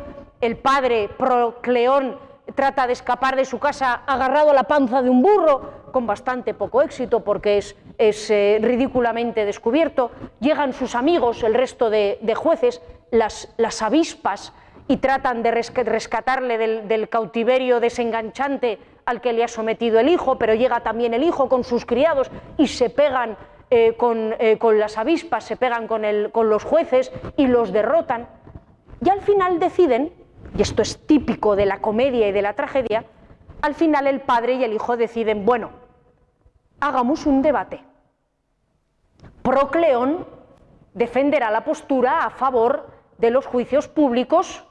el 0.44 0.58
padre 0.58 1.10
Procleón 1.18 2.20
trata 2.54 2.86
de 2.86 2.92
escapar 2.92 3.38
de 3.38 3.46
su 3.46 3.60
casa 3.60 4.04
agarrado 4.06 4.52
a 4.52 4.54
la 4.54 4.64
panza 4.64 5.02
de 5.02 5.10
un 5.10 5.22
burro, 5.22 5.84
con 5.94 6.06
bastante 6.06 6.54
poco 6.54 6.82
éxito 6.82 7.22
porque 7.22 7.58
es, 7.58 8.30
eh, 8.30 8.60
ridículamente 8.62 9.46
descubierto. 9.46 10.12
Llegan 10.42 10.74
sus 10.74 10.96
amigos, 10.96 11.44
el 11.44 11.54
resto 11.54 11.90
de, 11.90 12.34
jueces, 12.36 12.82
las, 13.10 13.54
las, 13.56 13.82
avispas, 13.82 14.52
y 14.90 14.98
tratan 14.98 15.44
de 15.44 15.52
rescatarle 15.52 16.58
del, 16.58 17.08
cautiverio 17.08 17.80
desenganchante 17.80 18.80
al 19.06 19.22
que 19.22 19.32
le 19.32 19.46
ha 19.46 19.48
sometido 19.48 20.02
el 20.02 20.10
hijo, 20.10 20.38
pero 20.38 20.56
llega 20.56 20.82
también 20.82 21.14
el 21.14 21.24
hijo 21.24 21.48
con 21.48 21.64
sus 21.64 21.86
criados 21.86 22.30
y 22.58 22.68
se 22.68 22.90
pegan 22.90 23.38
eh, 23.70 23.96
eh, 23.98 24.58
con, 24.58 24.80
las 24.80 24.98
avispas, 24.98 25.46
se 25.46 25.56
pegan 25.56 25.88
con, 25.88 26.04
con 26.34 26.50
los 26.50 26.66
jueces 26.66 27.14
y 27.38 27.48
los 27.48 27.72
derrotan. 27.72 28.28
Y 29.02 29.10
al 29.10 29.22
final 29.22 29.60
deciden 29.60 30.12
y 30.56 30.62
esto 30.62 30.82
es 30.82 31.06
típico 31.06 31.56
de 31.56 31.66
la 31.66 31.82
comedia 31.82 32.28
y 32.28 32.32
de 32.32 32.42
la 32.42 32.54
tragedia, 32.54 33.06
al 33.62 33.76
final 33.76 34.08
el 34.08 34.22
padre 34.22 34.56
y 34.56 34.64
el 34.64 34.74
hijo 34.74 34.98
deciden, 34.98 35.46
bueno, 35.46 35.72
hagamos 36.80 37.26
un 37.26 37.42
debate. 37.42 37.84
Procleón 39.42 40.28
defenderá 40.94 41.50
la 41.50 41.64
postura 41.64 42.26
a 42.26 42.30
favor 42.30 42.88
de 43.18 43.32
los 43.32 43.46
juicios 43.46 43.88
públicos, 43.88 44.66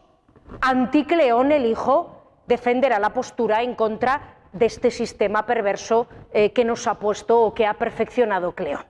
Anticleón, 0.60 1.52
el 1.52 1.66
hijo, 1.66 2.22
defenderá 2.46 2.98
la 2.98 3.14
postura 3.14 3.62
en 3.62 3.74
contra 3.74 4.36
de 4.52 4.66
este 4.66 4.90
sistema 4.90 5.46
perverso 5.46 6.06
eh, 6.32 6.52
que 6.52 6.64
nos 6.64 6.86
ha 6.86 6.94
puesto 6.98 7.40
o 7.40 7.54
que 7.54 7.66
ha 7.66 7.74
perfeccionado 7.74 8.52
Cleón. 8.52 8.84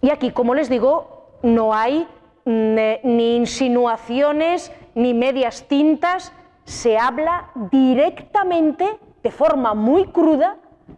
Y 0.00 0.10
aquí, 0.10 0.30
como 0.32 0.54
les 0.54 0.68
digo, 0.68 1.38
no 1.42 1.74
hay 1.74 2.08
ni 2.44 3.36
insinuaciones, 3.36 4.72
ni 4.94 5.14
medias 5.14 5.66
tintas, 5.68 6.32
se 6.64 6.98
habla 6.98 7.50
directamente, 7.70 8.98
de 9.22 9.30
forma 9.30 9.74
muy 9.74 10.06
cruda, 10.06 10.56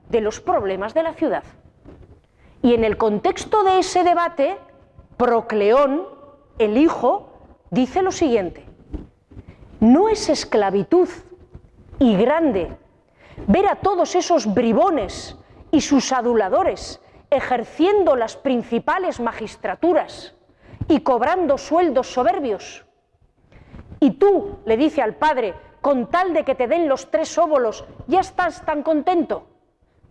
de 0.08 0.20
los 0.20 0.40
problemas 0.40 0.94
de 0.94 1.02
la 1.02 1.14
ciudad. 1.14 1.44
Y 2.62 2.74
en 2.74 2.84
el 2.84 2.96
contexto 2.96 3.62
de 3.62 3.78
ese 3.78 4.02
debate, 4.02 4.58
Procleón, 5.16 6.02
el 6.58 6.76
hijo, 6.76 7.30
dice 7.70 8.02
lo 8.02 8.12
siguiente, 8.12 8.64
no 9.80 10.08
es 10.08 10.28
esclavitud 10.28 11.08
y 11.98 12.16
grande 12.16 12.76
ver 13.46 13.68
a 13.68 13.76
todos 13.76 14.14
esos 14.14 14.52
bribones 14.52 15.36
y 15.70 15.80
sus 15.80 16.12
aduladores 16.12 17.00
ejerciendo 17.30 18.16
las 18.16 18.36
principales 18.36 19.20
magistraturas 19.20 20.35
y 20.88 21.00
cobrando 21.00 21.58
sueldos 21.58 22.12
soberbios. 22.12 22.84
Y 24.00 24.12
tú, 24.12 24.58
le 24.64 24.76
dice 24.76 25.02
al 25.02 25.14
padre, 25.14 25.54
con 25.80 26.10
tal 26.10 26.32
de 26.32 26.44
que 26.44 26.54
te 26.54 26.66
den 26.66 26.88
los 26.88 27.10
tres 27.10 27.36
óvulos, 27.38 27.84
ya 28.06 28.20
estás 28.20 28.64
tan 28.64 28.82
contento. 28.82 29.46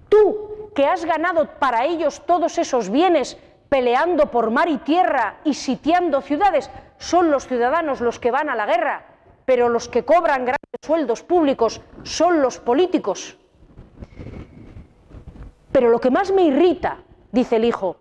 Tú, 0.09 0.71
que 0.73 0.85
has 0.85 1.05
ganado 1.05 1.47
para 1.59 1.85
ellos 1.85 2.23
todos 2.25 2.57
esos 2.57 2.89
bienes, 2.89 3.37
peleando 3.69 4.31
por 4.31 4.51
mar 4.51 4.69
y 4.69 4.77
tierra 4.77 5.37
y 5.43 5.53
sitiando 5.53 6.21
ciudades, 6.21 6.69
son 6.97 7.31
los 7.31 7.47
ciudadanos 7.47 8.01
los 8.01 8.19
que 8.19 8.31
van 8.31 8.49
a 8.49 8.55
la 8.55 8.65
guerra, 8.65 9.05
pero 9.45 9.69
los 9.69 9.87
que 9.87 10.03
cobran 10.03 10.45
grandes 10.45 10.79
sueldos 10.81 11.23
públicos 11.23 11.81
son 12.03 12.41
los 12.41 12.59
políticos. 12.59 13.37
Pero 15.71 15.89
lo 15.89 15.99
que 15.99 16.09
más 16.09 16.31
me 16.31 16.43
irrita, 16.43 16.99
dice 17.31 17.57
el 17.57 17.65
hijo, 17.65 17.97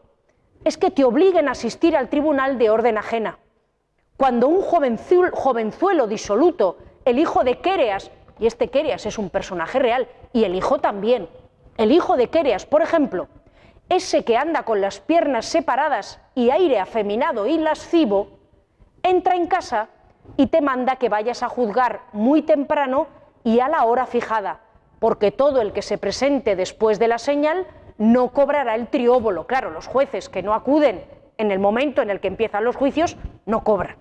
es 0.65 0.79
que 0.79 0.91
te 0.91 1.05
obliguen 1.05 1.49
a 1.49 1.53
asistir 1.53 1.97
al 1.97 2.09
tribunal 2.09 2.59
de 2.59 2.71
orden 2.71 2.99
ajena. 2.99 3.39
Cuando 4.17 4.49
un 4.49 4.62
jovenzuelo 4.62 6.07
disoluto, 6.07 6.79
el 7.05 7.19
hijo 7.19 7.45
de 7.45 7.59
Quereas, 7.59 8.11
y 8.39 8.47
este 8.47 8.69
Quereas 8.69 9.07
es 9.07 9.19
un 9.19 9.31
personaje 9.31 9.79
real, 9.79 10.09
y 10.33 10.45
el 10.45 10.55
hijo 10.55 10.79
también, 10.79 11.29
el 11.77 11.93
hijo 11.93 12.17
de 12.17 12.31
Quereas, 12.31 12.67
por 12.67 12.83
ejemplo, 12.83 13.29
ese 13.89 14.25
que 14.25 14.37
anda 14.37 14.62
con 14.62 14.81
las 14.81 15.01
piernas 15.01 15.47
separadas 15.47 16.21
y 16.35 16.51
aire 16.51 16.79
afeminado 16.79 17.47
y 17.47 17.59
lascivo, 17.59 18.29
entra 19.03 19.37
en 19.37 19.47
casa 19.47 19.89
y 20.37 20.47
te 20.47 20.62
manda 20.62 20.97
que 20.97 21.11
vayas 21.11 21.43
a 21.43 21.49
juzgar 21.49 22.01
muy 22.12 22.43
temprano 22.43 23.09
y 23.43 23.61
a 23.61 23.69
la 23.69 23.85
hora 23.85 24.07
fijada, 24.07 24.61
porque 25.01 25.31
todo 25.31 25.61
el 25.61 25.73
que 25.73 25.83
se 25.83 25.99
presente 25.99 26.57
después 26.57 26.99
de 26.99 27.09
la 27.09 27.19
señal 27.19 27.67
no 27.99 28.30
cobrará 28.30 28.74
el 28.74 28.88
trióbolo. 28.88 29.47
Claro, 29.47 29.70
los 29.70 29.86
jueces 29.86 30.28
que 30.28 30.42
no 30.42 30.55
acuden 30.55 31.05
en 31.38 31.51
el 31.51 31.59
momento 31.59 32.03
en 32.03 32.11
el 32.11 32.20
que 32.20 32.28
empiezan 32.28 32.64
los 32.64 32.76
juicios 32.76 33.16
no 33.47 33.64
cobran. 33.64 33.97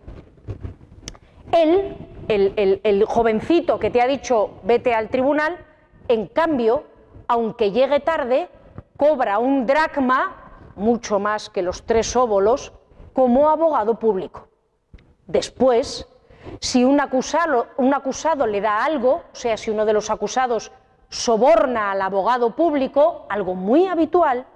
Él, 1.51 1.97
el, 2.27 3.05
jovencito 3.05 3.79
que 3.79 3.91
te 3.91 4.01
ha 4.01 4.07
dicho 4.07 4.59
vete 4.63 4.93
al 4.93 5.09
tribunal, 5.09 5.57
en 6.07 6.27
cambio, 6.27 6.85
aunque 7.27 7.71
llegue 7.71 7.99
tarde, 7.99 8.49
cobra 8.97 9.39
un 9.39 9.65
dracma, 9.65 10.71
mucho 10.75 11.19
más 11.19 11.49
que 11.49 11.61
los 11.61 11.83
tres 11.83 12.15
óbolos, 12.15 12.73
como 13.13 13.49
abogado 13.49 13.99
público. 13.99 14.47
Después, 15.27 16.07
si 16.59 16.83
un 16.83 16.99
acusado, 16.99 17.67
un 17.77 17.93
acusado 17.93 18.47
le 18.47 18.59
da 18.59 18.83
algo, 18.83 19.23
o 19.31 19.35
sea, 19.35 19.55
si 19.55 19.69
uno 19.69 19.85
de 19.85 19.93
los 19.93 20.09
acusados 20.09 20.71
soborna 21.13 21.91
al 21.91 22.01
abogado 22.01 22.55
público, 22.55 23.27
algo 23.29 23.53
muy 23.53 23.85
habitual, 23.85 24.47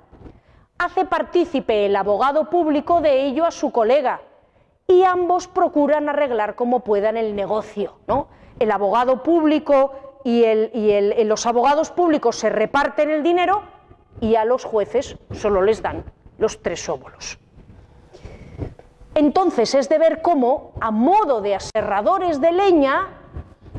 hace 0.80 1.06
partícipe 1.06 1.86
el 1.86 1.96
abogado 1.96 2.50
público 2.50 3.00
de 3.00 3.28
ello 3.28 3.46
a 3.46 3.52
su 3.52 3.72
colega 3.72 4.22
y 4.88 5.04
ambos 5.04 5.48
procuran 5.48 6.10
arreglar 6.10 6.56
como 6.56 6.80
puedan 6.80 7.16
el 7.16 7.36
negocio. 7.36 7.94
¿no? 8.08 8.28
El 8.60 8.72
abogado 8.72 9.22
público 9.22 9.92
y, 10.24 10.44
los 11.26 11.46
abogados 11.46 11.92
públicos 11.92 12.36
se 12.38 12.50
reparten 12.50 13.12
el 13.12 13.22
dinero 13.22 13.62
y 14.20 14.34
a 14.36 14.44
los 14.44 14.66
jueces 14.66 15.16
solo 15.34 15.62
les 15.62 15.84
dan 15.84 16.06
los 16.40 16.64
tres 16.64 16.90
óvulos. 16.90 17.38
Entonces 19.14 19.76
es 19.76 19.90
de 19.90 20.00
ver 20.00 20.24
cómo, 20.24 20.72
a 20.82 20.90
modo 20.90 21.42
de 21.42 21.54
aserradores 21.54 22.42
de 22.42 22.52
leña, 22.52 23.08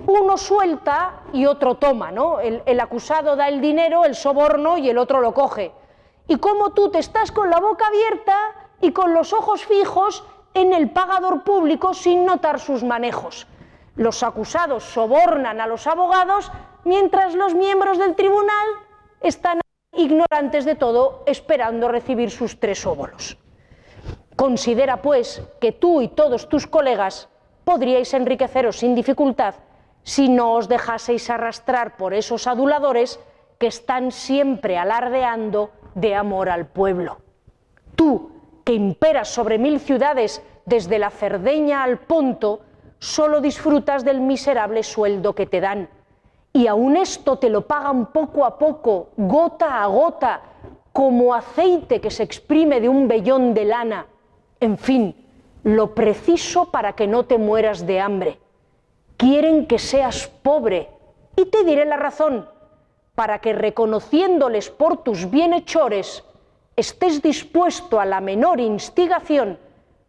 uno 0.08 0.38
suelta 0.38 1.20
y 1.34 1.44
otro 1.44 1.74
toma, 1.74 2.10
¿no? 2.10 2.40
El, 2.40 2.80
acusado 2.80 3.36
da 3.36 3.48
el 3.48 3.60
dinero, 3.60 4.06
el 4.06 4.14
soborno 4.14 4.78
y 4.78 4.88
el 4.88 4.96
otro 4.96 5.20
lo 5.20 5.34
coge. 5.34 5.70
Y 6.26 6.38
cómo 6.38 6.70
tú 6.70 6.90
te 6.90 6.98
estás 6.98 7.30
con 7.30 7.50
la 7.50 7.60
boca 7.60 7.86
abierta 7.86 8.34
y 8.80 8.92
con 8.92 9.12
los 9.12 9.34
ojos 9.34 9.66
fijos 9.66 10.24
en 10.54 10.72
el 10.72 10.90
pagador 10.90 11.42
público 11.44 11.92
sin 11.92 12.24
notar 12.24 12.58
sus 12.58 12.82
manejos. 12.84 13.46
Los 13.96 14.22
acusados 14.22 14.82
sobornan 14.84 15.60
a 15.60 15.66
los 15.66 15.86
abogados 15.86 16.50
mientras 16.84 17.34
los 17.34 17.54
miembros 17.54 17.98
del 17.98 18.16
tribunal 18.16 18.66
están 19.20 19.60
ignorantes 19.92 20.64
de 20.64 20.74
todo 20.74 21.22
esperando 21.26 21.86
recibir 21.86 22.30
sus 22.30 22.58
tres 22.58 22.86
óvulos. 22.86 23.36
Considera, 24.36 25.02
pues, 25.02 25.42
que 25.60 25.72
tú 25.72 26.00
y 26.00 26.08
todos 26.08 26.48
tus 26.48 26.66
colegas 26.66 27.28
podríais 27.64 28.14
enriqueceros 28.14 28.76
sin 28.78 28.94
dificultad 28.94 29.54
si 30.08 30.30
no 30.30 30.54
os 30.54 30.68
dejaseis 30.72 31.28
arrastrar 31.28 31.98
por 31.98 32.14
esos 32.14 32.46
aduladores 32.46 33.20
que 33.58 33.66
están 33.66 34.10
siempre 34.10 34.78
alardeando 34.78 35.68
de 35.94 36.14
amor 36.14 36.48
al 36.48 36.64
pueblo. 36.64 37.18
Tú, 37.94 38.30
que 38.64 38.72
imperas 38.72 39.28
sobre 39.28 39.58
mil 39.58 39.80
ciudades 39.80 40.40
desde 40.64 40.98
la 40.98 41.10
Cerdeña 41.10 41.82
al 41.82 41.98
Ponto, 41.98 42.60
solo 42.98 43.42
disfrutas 43.42 44.02
del 44.02 44.22
miserable 44.22 44.82
sueldo 44.82 45.34
que 45.34 45.44
te 45.44 45.60
dan. 45.60 45.90
Y 46.54 46.68
aun 46.68 46.96
esto 46.96 47.38
te 47.38 47.50
lo 47.50 47.66
pagan 47.66 48.06
poco 48.10 48.46
a 48.46 48.56
poco, 48.56 49.10
gota 49.18 49.82
a 49.82 49.86
gota, 49.88 50.40
como 50.90 51.34
aceite 51.34 52.00
que 52.00 52.10
se 52.10 52.22
exprime 52.22 52.80
de 52.80 52.88
un 52.88 53.06
vellón 53.08 53.52
de 53.52 53.64
lana 53.66 54.06
en 54.60 54.76
fin, 54.76 55.14
lo 55.62 55.94
preciso 55.94 56.70
para 56.70 56.94
que 56.94 57.06
no 57.06 57.26
te 57.26 57.38
mueras 57.38 57.86
de 57.86 58.00
hambre. 58.00 58.38
Quieren 59.18 59.66
que 59.66 59.80
seas 59.80 60.28
pobre 60.28 60.88
y 61.34 61.46
te 61.46 61.64
diré 61.64 61.84
la 61.84 61.96
razón, 61.96 62.48
para 63.16 63.40
que 63.40 63.52
reconociéndoles 63.52 64.70
por 64.70 65.02
tus 65.02 65.28
bienhechores, 65.28 66.22
estés 66.76 67.20
dispuesto 67.20 67.98
a 67.98 68.04
la 68.04 68.20
menor 68.20 68.60
instigación 68.60 69.58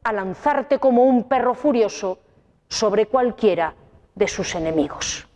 a 0.03 0.13
lanzarte 0.13 0.77
como 0.77 1.05
un 1.05 1.23
perro 1.23 1.55
furioso 1.55 2.19
sobre 2.67 3.07
cualquiera 3.07 3.73
de 4.13 4.27
sus 4.27 4.53
enemigos. 4.53 5.27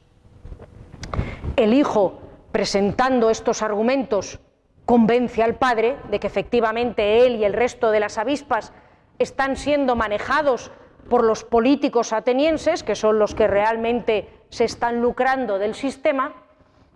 El 1.56 1.74
hijo, 1.74 2.20
presentando 2.52 3.32
estos 3.32 3.64
argumentos, 3.64 4.40
convence 4.86 5.42
al 5.42 5.56
padre 5.56 5.98
de 6.12 6.20
que 6.20 6.28
efectivamente 6.28 7.26
él 7.26 7.38
y 7.38 7.44
el 7.44 7.54
resto 7.54 7.90
de 7.90 8.02
las 8.02 8.20
avispas 8.20 8.72
están 9.18 9.58
siendo 9.58 9.96
manejados 9.96 10.70
por 11.10 11.24
los 11.24 11.43
políticos 11.43 12.14
atenienses, 12.14 12.84
que 12.84 12.95
son 12.95 13.20
los 13.20 13.36
que 13.36 13.47
realmente 13.47 14.30
se 14.49 14.66
están 14.66 15.01
lucrando 15.01 15.60
del 15.60 15.76
sistema, 15.76 16.34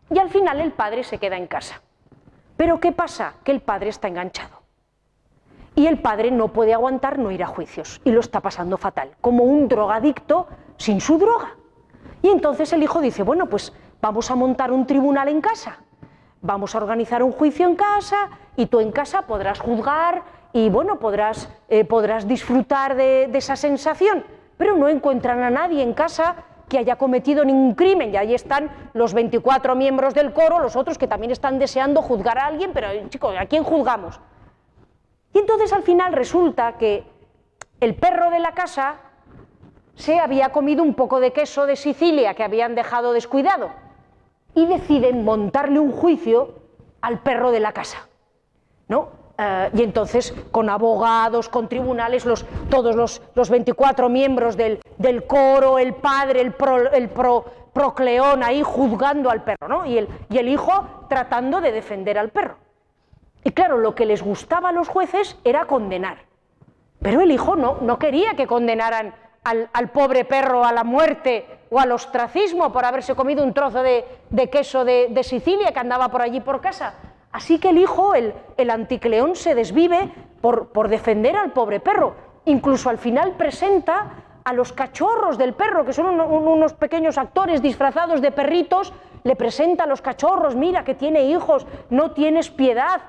y 0.09 0.19
al 0.19 0.29
final 0.29 0.61
el 0.61 0.71
padre 0.71 1.03
se 1.03 1.17
queda 1.17 1.37
en 1.37 1.47
casa. 1.47 1.81
Pero 2.55 2.79
¿qué 2.79 2.91
pasa? 2.91 3.35
Que 3.43 3.51
el 3.51 3.61
padre 3.61 3.89
está 3.89 4.07
enganchado. 4.07 4.61
Y 5.75 5.85
el 5.85 5.99
padre 5.99 6.31
no 6.31 6.47
puede 6.47 6.73
aguantar 6.73 7.19
no 7.19 7.29
ir 7.29 7.43
a 7.43 7.47
juicios 7.47 8.01
y 8.03 8.11
lo 8.11 8.19
está 8.19 8.39
pasando 8.39 8.77
fatal, 8.77 9.11
como 9.21 9.43
un 9.43 9.67
drogadicto 9.67 10.47
sin 10.77 10.99
su 11.01 11.19
droga. 11.19 11.55
Y 12.23 12.29
entonces 12.29 12.73
el 12.73 12.81
hijo 12.81 12.99
dice, 12.99 13.21
bueno, 13.21 13.45
pues 13.47 13.73
vamos 14.01 14.31
a 14.31 14.35
montar 14.35 14.71
un 14.71 14.87
tribunal 14.87 15.27
en 15.27 15.39
casa, 15.39 15.77
vamos 16.41 16.73
a 16.73 16.79
organizar 16.79 17.21
un 17.21 17.31
juicio 17.31 17.67
en 17.67 17.75
casa 17.75 18.29
y 18.55 18.65
tú 18.65 18.79
en 18.79 18.91
casa 18.91 19.23
podrás 19.23 19.59
juzgar 19.59 20.23
y 20.57 20.71
bueno, 20.71 20.97
podrás, 20.97 21.47
eh, 21.69 21.85
podrás 21.85 22.27
disfrutar 22.27 22.95
de, 22.95 23.29
esa 23.31 23.55
sensación, 23.55 24.23
pero 24.57 24.75
no 24.75 24.89
encuentran 24.89 25.43
a 25.43 25.51
nadie 25.51 25.83
en 25.83 25.93
casa 25.93 26.35
que 26.67 26.79
haya 26.79 26.95
cometido 26.95 27.45
ningún 27.45 27.75
crimen 27.75 28.11
y 28.11 28.17
ahí 28.17 28.33
están 28.33 28.71
los 28.93 29.13
24 29.13 29.75
miembros 29.75 30.15
del 30.15 30.33
coro, 30.33 30.57
los 30.57 30.75
otros 30.75 30.97
que 30.97 31.05
también 31.05 31.31
están 31.31 31.59
deseando 31.59 32.01
juzgar 32.01 32.39
a 32.39 32.47
alguien, 32.47 32.71
pero 32.73 32.87
chicos, 33.09 33.35
¿a 33.37 33.45
quién 33.45 33.63
juzgamos? 33.63 34.19
Y 35.31 35.37
entonces 35.37 35.71
al 35.73 35.83
final 35.83 36.11
resulta 36.13 36.75
que 36.79 37.03
el 37.79 37.93
perro 37.93 38.31
de 38.31 38.39
la 38.39 38.53
casa 38.53 38.95
se 39.93 40.19
había 40.19 40.49
comido 40.49 40.81
un 40.81 40.95
poco 40.95 41.19
de 41.19 41.33
queso 41.33 41.67
de 41.67 41.75
Sicilia 41.75 42.33
que 42.33 42.43
habían 42.43 42.73
dejado 42.73 43.13
descuidado 43.13 43.69
y 44.55 44.65
deciden 44.65 45.23
montarle 45.23 45.79
un 45.79 45.91
juicio 45.91 46.55
al 47.01 47.19
perro 47.19 47.51
de 47.51 47.59
la 47.59 47.73
casa. 47.73 48.09
¿No? 48.87 49.26
Eh, 49.37 49.69
y 49.73 49.83
entonces 49.83 50.33
con 50.51 50.69
abogados, 50.69 51.49
con 51.49 51.67
tribunales, 51.67 52.25
los, 52.25 52.45
todos 52.69 52.95
los, 52.95 53.21
los 53.35 53.49
24 53.49 54.09
miembros 54.09 54.57
del, 54.57 54.79
del, 54.97 55.25
coro, 55.25 55.77
el 55.77 55.93
padre, 55.93 56.41
el, 56.41 56.55
el 56.93 57.09
procleón 57.09 58.43
ahí 58.43 58.63
juzgando 58.63 59.29
al 59.29 59.43
perro, 59.43 59.67
¿no? 59.67 59.85
Y 59.85 59.97
el, 59.97 60.07
y 60.29 60.37
el 60.37 60.47
hijo 60.47 61.05
tratando 61.07 61.61
de 61.61 61.71
defender 61.71 62.17
al 62.17 62.29
perro. 62.29 62.57
Y 63.43 63.51
claro, 63.51 63.77
lo 63.77 63.95
que 63.95 64.05
les 64.05 64.23
gustaba 64.23 64.69
a 64.69 64.71
los 64.71 64.87
jueces 64.87 65.37
era 65.43 65.65
condenar. 65.65 66.25
Pero 66.99 67.21
el 67.21 67.31
hijo 67.31 67.55
no, 67.55 67.77
no 67.81 67.99
quería 67.99 68.35
que 68.35 68.47
condenaran 68.47 69.13
al, 69.43 69.89
pobre 69.89 70.25
perro 70.25 70.65
a 70.65 70.73
la 70.73 70.83
muerte 70.83 71.45
o 71.69 71.79
al 71.79 71.91
ostracismo 71.91 72.71
por 72.71 72.83
haberse 72.83 73.15
comido 73.15 73.43
un 73.43 73.53
trozo 73.53 73.81
de, 73.81 74.05
queso 74.51 74.83
de, 74.83 75.23
Sicilia 75.23 75.71
que 75.71 75.79
andaba 75.79 76.09
por 76.09 76.21
allí 76.21 76.41
por 76.41 76.59
casa. 76.59 76.95
Así 77.37 77.59
que 77.59 77.69
el 77.69 77.77
hijo, 77.77 78.15
el, 78.15 78.69
anticleón, 78.71 79.35
se 79.35 79.53
desvive 79.53 80.09
por, 80.41 80.69
por 80.69 80.87
defender 80.87 81.35
al 81.37 81.51
pobre 81.51 81.79
perro. 81.79 82.15
Incluso 82.45 82.89
al 82.89 82.97
final 82.97 83.33
presenta 83.33 84.39
a 84.43 84.53
los 84.53 84.73
cachorros 84.73 85.37
del 85.37 85.53
perro, 85.53 85.85
que 85.85 85.93
son 85.93 86.19
unos 86.19 86.73
pequeños 86.73 87.19
actores 87.19 87.61
disfrazados 87.61 88.23
de 88.23 88.31
perritos, 88.31 88.91
le 89.23 89.35
presenta 89.35 89.83
a 89.83 89.85
los 89.85 90.01
cachorros, 90.01 90.55
mira 90.55 90.83
que 90.83 90.95
tiene 90.95 91.25
hijos, 91.25 91.67
no 91.91 92.09
tienes 92.09 92.49
piedad. 92.49 93.01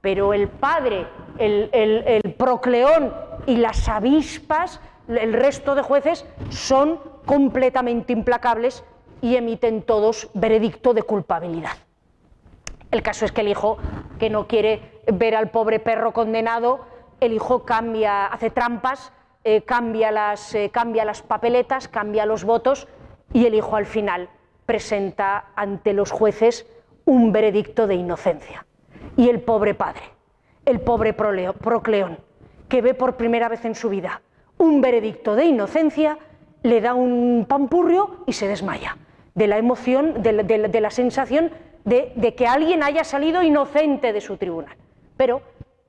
Pero 0.00 0.32
el 0.32 0.46
padre, 0.46 1.08
el, 1.36 1.68
el 1.72 2.34
procleón 2.34 3.12
y 3.46 3.56
las 3.56 3.88
avispas 3.88 4.80
el 5.08 5.32
resto 5.32 5.74
de 5.74 5.82
jueces 5.82 6.24
son 6.50 7.00
completamente 7.24 8.12
implacables 8.12 8.84
y 9.20 9.34
emiten 9.34 9.82
todos 9.82 10.30
veredicto 10.34 10.94
de 10.94 11.02
culpabilidad. 11.02 11.85
El 12.96 13.02
caso 13.02 13.26
es 13.26 13.32
que 13.32 13.42
el 13.42 13.48
hijo, 13.48 13.76
que 14.18 14.30
no 14.30 14.46
quiere 14.46 15.02
ver 15.12 15.36
al 15.36 15.50
pobre 15.50 15.80
perro 15.80 16.14
condenado, 16.14 16.86
el 17.20 17.34
hijo 17.34 17.66
cambia, 17.66 18.24
hace 18.24 18.48
trampas, 18.48 19.12
eh, 19.44 19.56
eh, 19.56 19.62
cambia 19.66 20.10
las 21.04 21.22
papeletas, 21.22 21.88
cambia 21.88 22.24
los 22.24 22.44
votos 22.44 22.88
y 23.34 23.44
el 23.44 23.54
hijo 23.54 23.76
al 23.76 23.84
final 23.84 24.30
presenta 24.64 25.50
ante 25.56 25.92
los 25.92 26.10
jueces 26.10 26.66
un 27.04 27.32
veredicto 27.32 27.86
de 27.86 27.96
inocencia. 27.96 28.64
Y 29.14 29.28
el 29.28 29.42
pobre 29.42 29.74
padre, 29.74 30.04
el 30.64 30.80
pobre 30.80 31.12
procleón, 31.12 32.16
que 32.70 32.80
ve 32.80 32.94
por 32.94 33.18
primera 33.18 33.50
vez 33.50 33.66
en 33.66 33.74
su 33.74 33.90
vida 33.90 34.22
un 34.56 34.80
veredicto 34.80 35.36
de 35.36 35.44
inocencia, 35.44 36.16
le 36.62 36.80
da 36.80 36.94
un 36.94 37.44
pampurrio 37.46 38.24
y 38.26 38.32
se 38.32 38.48
desmaya, 38.48 38.96
de 39.34 39.48
la 39.48 39.58
emoción, 39.58 40.22
de 40.22 40.80
la, 40.80 40.90
sensación 40.90 41.50
de, 41.86 42.34
que 42.34 42.46
alguien 42.46 42.82
haya 42.82 43.04
salido 43.04 43.42
inocente 43.42 44.12
de 44.12 44.20
su 44.20 44.36
tribunal. 44.36 44.76
Pero 45.16 45.40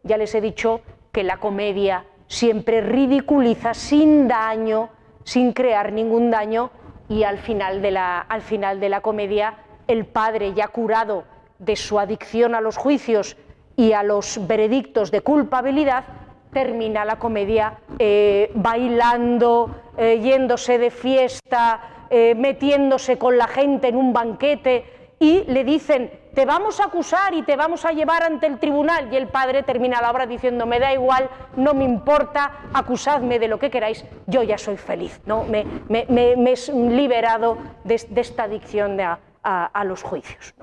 ya 0.04 0.18
les 0.18 0.34
he 0.36 0.42
dicho 0.42 0.82
que 1.12 1.24
la 1.24 1.38
comedia 1.38 2.06
siempre 2.28 2.82
ridiculiza 2.82 3.74
sin 3.74 4.28
daño, 4.28 4.90
sin 5.24 5.54
crear 5.54 5.92
ningún 5.92 6.30
daño, 6.30 6.70
y 7.10 7.24
al 7.24 7.40
final 7.40 7.82
de 7.82 7.92
la, 7.92 8.20
al 8.20 8.42
final 8.42 8.80
de 8.80 8.90
la 8.90 9.02
comedia 9.02 9.56
el 9.88 10.06
padre 10.06 10.54
ya 10.54 10.68
curado 10.68 11.24
de 11.58 11.76
su 11.76 12.00
adicción 12.00 12.54
a 12.54 12.62
los 12.62 12.78
juicios 12.78 13.38
y 13.76 13.94
a 13.94 14.04
los 14.04 14.46
veredictos 14.46 15.10
de 15.10 15.22
culpabilidad, 15.22 16.04
termina 16.52 17.06
la 17.06 17.18
comedia 17.18 17.80
eh, 17.98 18.52
bailando, 18.54 19.94
eh, 19.98 20.20
yéndose 20.22 20.78
de 20.78 20.92
fiesta, 20.92 22.08
eh, 22.10 22.36
metiéndose 22.36 23.18
con 23.18 23.38
la 23.38 23.48
gente 23.48 23.88
en 23.88 23.96
un 23.96 24.14
banquete 24.14 24.97
y 25.20 25.44
le 25.46 25.64
dicen, 25.64 26.12
te 26.36 26.46
vamos 26.46 26.80
a 26.80 26.86
acusar 26.86 27.34
y 27.34 27.42
te 27.42 27.56
vamos 27.56 27.86
a 27.86 27.92
llevar 27.92 28.22
ante 28.22 28.46
el 28.46 28.60
tribunal. 28.60 29.12
Y 29.12 29.16
el 29.16 29.28
padre 29.28 29.64
termina 29.64 30.00
la 30.00 30.12
obra 30.12 30.28
diciendo, 30.28 30.68
me 30.68 30.80
da 30.80 30.94
igual, 30.94 31.30
no 31.56 31.74
me 31.74 31.86
importa, 31.86 32.52
acusadme 32.74 33.40
de 33.40 33.48
lo 33.48 33.58
que 33.58 33.72
queráis, 33.72 34.06
yo 34.28 34.44
ya 34.44 34.58
soy 34.60 34.78
feliz, 34.78 35.20
¿no? 35.26 35.44
me, 35.44 35.66
he 35.90 36.72
liberado 36.74 37.58
de, 37.84 37.96
esta 37.96 38.44
adicción 38.44 39.00
a, 39.02 39.84
los 39.86 40.04
juicios. 40.04 40.54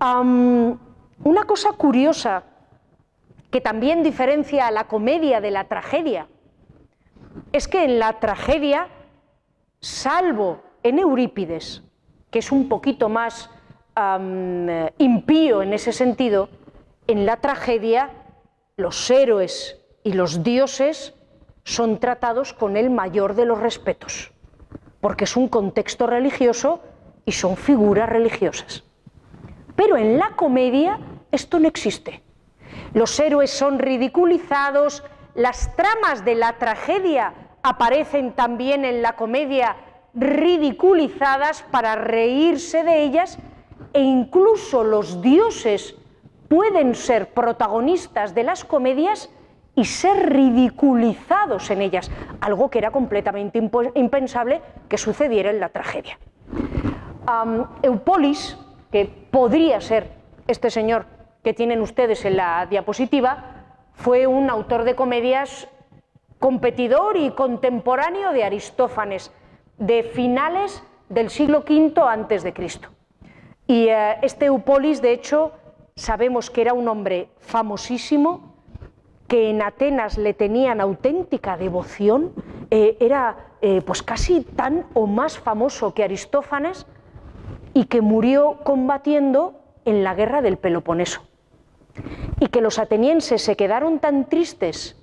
una 0.00 1.44
cosa 1.46 1.72
curiosa 1.72 2.42
que 3.50 3.60
también 3.62 4.02
diferencia 4.02 4.66
a 4.66 4.70
la 4.70 4.84
comedia 4.84 5.40
de 5.40 5.50
la 5.50 5.64
tragedia, 5.64 6.26
es 7.52 7.68
que 7.68 7.84
en 7.84 7.98
la 7.98 8.14
tragedia, 8.20 8.88
salvo 9.80 10.60
en 10.82 10.98
Eurípides, 10.98 11.85
que 12.30 12.38
es 12.40 12.52
un 12.52 12.68
poquito 12.68 13.08
más 13.08 13.50
impío 14.98 15.62
en 15.62 15.72
ese 15.72 15.92
sentido, 15.92 16.48
en 17.06 17.24
la 17.24 17.36
tragedia 17.36 18.10
los 18.76 19.10
héroes 19.10 19.80
y 20.04 20.12
los 20.12 20.42
dioses 20.42 21.14
son 21.64 21.98
tratados 21.98 22.52
con 22.52 22.76
el 22.76 22.90
mayor 22.90 23.34
de 23.34 23.46
los 23.46 23.58
respetos, 23.58 24.32
porque 25.00 25.24
es 25.24 25.36
un 25.36 25.48
contexto 25.48 26.06
religioso 26.06 26.82
y 27.24 27.32
son 27.32 27.56
figuras 27.56 28.08
religiosas. 28.08 28.84
Pero 29.74 29.96
en 29.96 30.18
la 30.18 30.36
comedia 30.36 31.00
esto 31.32 31.58
no 31.58 31.68
existe. 31.68 32.22
Los 32.92 33.18
héroes 33.18 33.50
son 33.50 33.78
ridiculizados, 33.78 35.02
las 35.34 35.74
tramas 35.74 36.24
de 36.24 36.34
la 36.34 36.58
tragedia 36.58 37.34
aparecen 37.62 38.32
también 38.32 38.84
en 38.84 39.02
la 39.02 39.16
comedia 39.16 39.76
ridiculizadas 40.16 41.62
para 41.70 41.94
reírse 41.94 42.82
de 42.82 43.04
ellas 43.04 43.38
e 43.92 44.00
incluso 44.00 44.82
los 44.82 45.20
dioses 45.20 45.94
pueden 46.48 46.94
ser 46.94 47.34
protagonistas 47.34 48.34
de 48.34 48.42
las 48.42 48.64
comedias 48.64 49.30
y 49.74 49.84
ser 49.84 50.30
ridiculizados 50.32 51.70
en 51.70 51.82
ellas, 51.82 52.10
algo 52.40 52.70
que 52.70 52.78
era 52.78 52.90
completamente 52.90 53.58
impensable 53.94 54.62
que 54.88 54.96
sucediera 54.96 55.50
en 55.50 55.60
la 55.60 55.68
tragedia. 55.68 56.18
Eupolis, 57.82 58.56
que 58.90 59.04
podría 59.30 59.80
ser 59.82 60.10
este 60.46 60.70
señor 60.70 61.04
que 61.44 61.52
tienen 61.52 61.82
ustedes 61.82 62.24
en 62.24 62.36
la 62.38 62.66
diapositiva, 62.66 63.66
fue 63.92 64.26
un 64.26 64.48
autor 64.48 64.84
de 64.84 64.94
comedias 64.94 65.68
competidor 66.38 67.16
y 67.16 67.30
contemporáneo 67.30 68.32
de 68.32 68.44
Aristófanes, 68.44 69.32
de 69.78 70.02
finales 70.02 70.82
del 71.08 71.30
siglo 71.30 71.64
V 71.68 71.92
antes 72.00 72.42
de 72.42 72.52
Cristo. 72.52 72.88
Y 73.66 73.88
eh, 73.88 74.16
este 74.22 74.46
Eupolis, 74.46 75.02
de 75.02 75.12
hecho, 75.12 75.52
sabemos 75.94 76.50
que 76.50 76.62
era 76.62 76.72
un 76.72 76.88
hombre 76.88 77.28
famosísimo, 77.38 78.54
que 79.28 79.50
en 79.50 79.62
Atenas 79.62 80.18
le 80.18 80.34
tenían 80.34 80.80
auténtica 80.80 81.56
devoción, 81.56 82.32
eh, 82.70 82.96
era 83.00 83.36
eh, 83.60 83.82
pues 83.84 84.02
casi 84.02 84.42
tan 84.42 84.86
o 84.94 85.06
más 85.06 85.38
famoso 85.38 85.94
que 85.94 86.04
Aristófanes 86.04 86.86
y 87.74 87.86
que 87.86 88.00
murió 88.00 88.58
combatiendo 88.62 89.60
en 89.84 90.04
la 90.04 90.14
guerra 90.14 90.42
del 90.42 90.58
Peloponeso 90.58 91.22
y 92.40 92.48
que 92.48 92.60
los 92.60 92.78
atenienses 92.78 93.42
se 93.42 93.56
quedaron 93.56 93.98
tan 93.98 94.28
tristes 94.28 94.96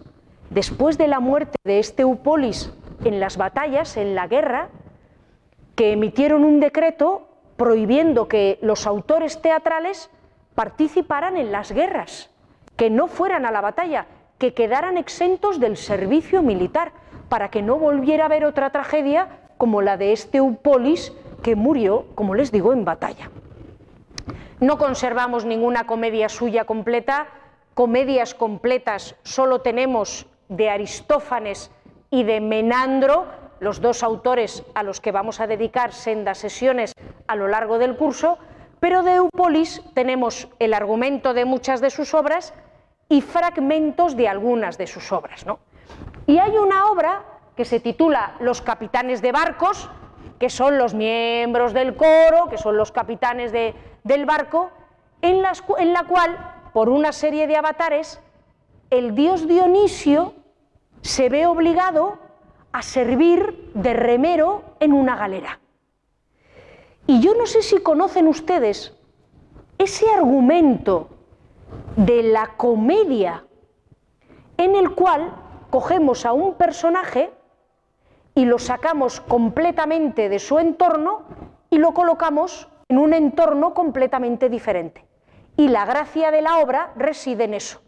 después 0.49 0.97
de 0.97 1.07
la 1.07 1.19
muerte 1.19 1.57
de 1.63 1.79
este 1.79 2.03
Eupolis 2.03 2.71
en 3.03 3.19
las 3.19 3.37
batallas, 3.37 3.97
en 3.97 4.15
la 4.15 4.27
guerra, 4.27 4.69
que 5.75 5.91
emitieron 5.91 6.43
un 6.43 6.59
decreto 6.59 7.27
prohibiendo 7.57 8.27
que 8.27 8.59
los 8.61 8.87
autores 8.87 9.41
teatrales 9.41 10.09
participaran 10.55 11.37
en 11.37 11.51
las 11.51 11.71
guerras, 11.71 12.29
que 12.75 12.89
no 12.89 13.07
fueran 13.07 13.45
a 13.45 13.51
la 13.51 13.61
batalla, 13.61 14.07
que 14.37 14.53
quedaran 14.53 14.97
exentos 14.97 15.59
del 15.59 15.77
servicio 15.77 16.41
militar, 16.41 16.91
para 17.29 17.49
que 17.49 17.61
no 17.61 17.77
volviera 17.77 18.23
a 18.23 18.27
haber 18.27 18.45
otra 18.45 18.69
tragedia 18.69 19.27
como 19.57 19.81
la 19.81 19.97
de 19.97 20.11
este 20.11 20.37
Eupolis 20.37 21.13
que 21.41 21.55
murió, 21.55 22.05
como 22.15 22.35
les 22.35 22.51
digo, 22.51 22.73
en 22.73 22.85
batalla. 22.85 23.31
No 24.59 24.77
conservamos 24.77 25.45
ninguna 25.45 25.85
comedia 25.85 26.29
suya 26.29 26.65
completa, 26.65 27.27
comedias 27.73 28.35
completas 28.35 29.15
solo 29.23 29.61
tenemos 29.61 30.27
de 30.49 30.69
Aristófanes 30.69 31.71
y 32.13 32.21
de 32.21 32.41
Menandro, 32.41 33.25
los 33.59 33.81
dos 33.81 34.03
autores 34.03 34.63
a 34.75 34.83
los 34.83 35.01
que 35.01 35.11
vamos 35.11 35.39
a 35.39 35.47
dedicar 35.47 35.93
sendas 35.93 36.37
sesiones 36.37 36.93
a 37.25 37.35
lo 37.35 37.47
largo 37.47 37.79
del 37.79 37.97
curso, 37.97 38.37
pero 38.79 39.01
de 39.01 39.15
Eupolis 39.15 39.81
tenemos 39.95 40.47
el 40.59 40.75
argumento 40.75 41.33
de 41.33 41.45
muchas 41.45 41.81
de 41.81 41.89
sus 41.89 42.13
obras 42.13 42.53
y 43.09 43.21
fragmentos 43.21 44.15
de 44.15 44.27
algunas 44.27 44.77
de 44.77 44.85
sus 44.85 45.11
obras. 45.11 45.43
Y 46.27 46.37
hay 46.37 46.55
una 46.55 46.91
obra 46.91 47.23
que 47.57 47.65
se 47.65 47.79
titula 47.79 48.35
Los 48.39 48.61
capitanes 48.61 49.23
de 49.23 49.31
barcos, 49.31 49.89
que 50.37 50.51
son 50.51 50.77
los 50.77 50.93
miembros 50.93 51.73
del 51.73 51.95
coro, 51.95 52.47
que 52.47 52.59
son 52.59 52.77
los 52.77 52.91
capitanes 52.91 53.51
del 53.51 54.25
barco, 54.27 54.69
en, 55.23 55.41
en 55.79 55.93
la 55.93 56.03
cual, 56.03 56.69
por 56.73 56.89
una 56.89 57.11
serie 57.11 57.47
de 57.47 57.55
avatares, 57.55 58.21
el 58.91 59.15
dios 59.15 59.47
Dionisio 59.47 60.35
se 61.03 61.27
ve 61.27 61.45
obligado 61.45 62.17
a 62.71 62.81
servir 62.81 63.71
de 63.75 63.93
remero 63.93 64.63
en 64.79 64.93
una 64.93 65.15
galera. 65.15 65.59
Y 67.05 67.19
yo 67.19 67.35
no 67.35 67.45
sé 67.45 67.61
si 67.61 67.79
conocen 67.79 68.27
ustedes 68.27 68.97
ese 69.77 70.09
argumento 70.09 71.09
de 71.97 72.23
la 72.23 72.55
comedia 72.55 73.45
en 74.57 74.75
el 74.75 74.95
cual 74.95 75.35
cogemos 75.69 76.25
a 76.25 76.31
un 76.31 76.53
personaje 76.53 77.33
y 78.33 78.45
lo 78.45 78.57
sacamos 78.57 79.19
completamente 79.19 80.29
de 80.29 80.39
su 80.39 80.57
entorno 80.57 81.23
y 81.69 81.79
lo 81.79 81.93
colocamos 81.93 82.69
en 82.87 82.97
un 82.97 83.13
entorno 83.13 83.73
completamente 83.73 84.49
diferente. 84.49 85.05
Y 85.57 85.67
la 85.67 85.85
gracia 85.85 86.31
de 86.31 86.41
la 86.41 86.59
obra 86.59 86.93
reside 86.95 87.43
en 87.43 87.55
eso. 87.55 87.81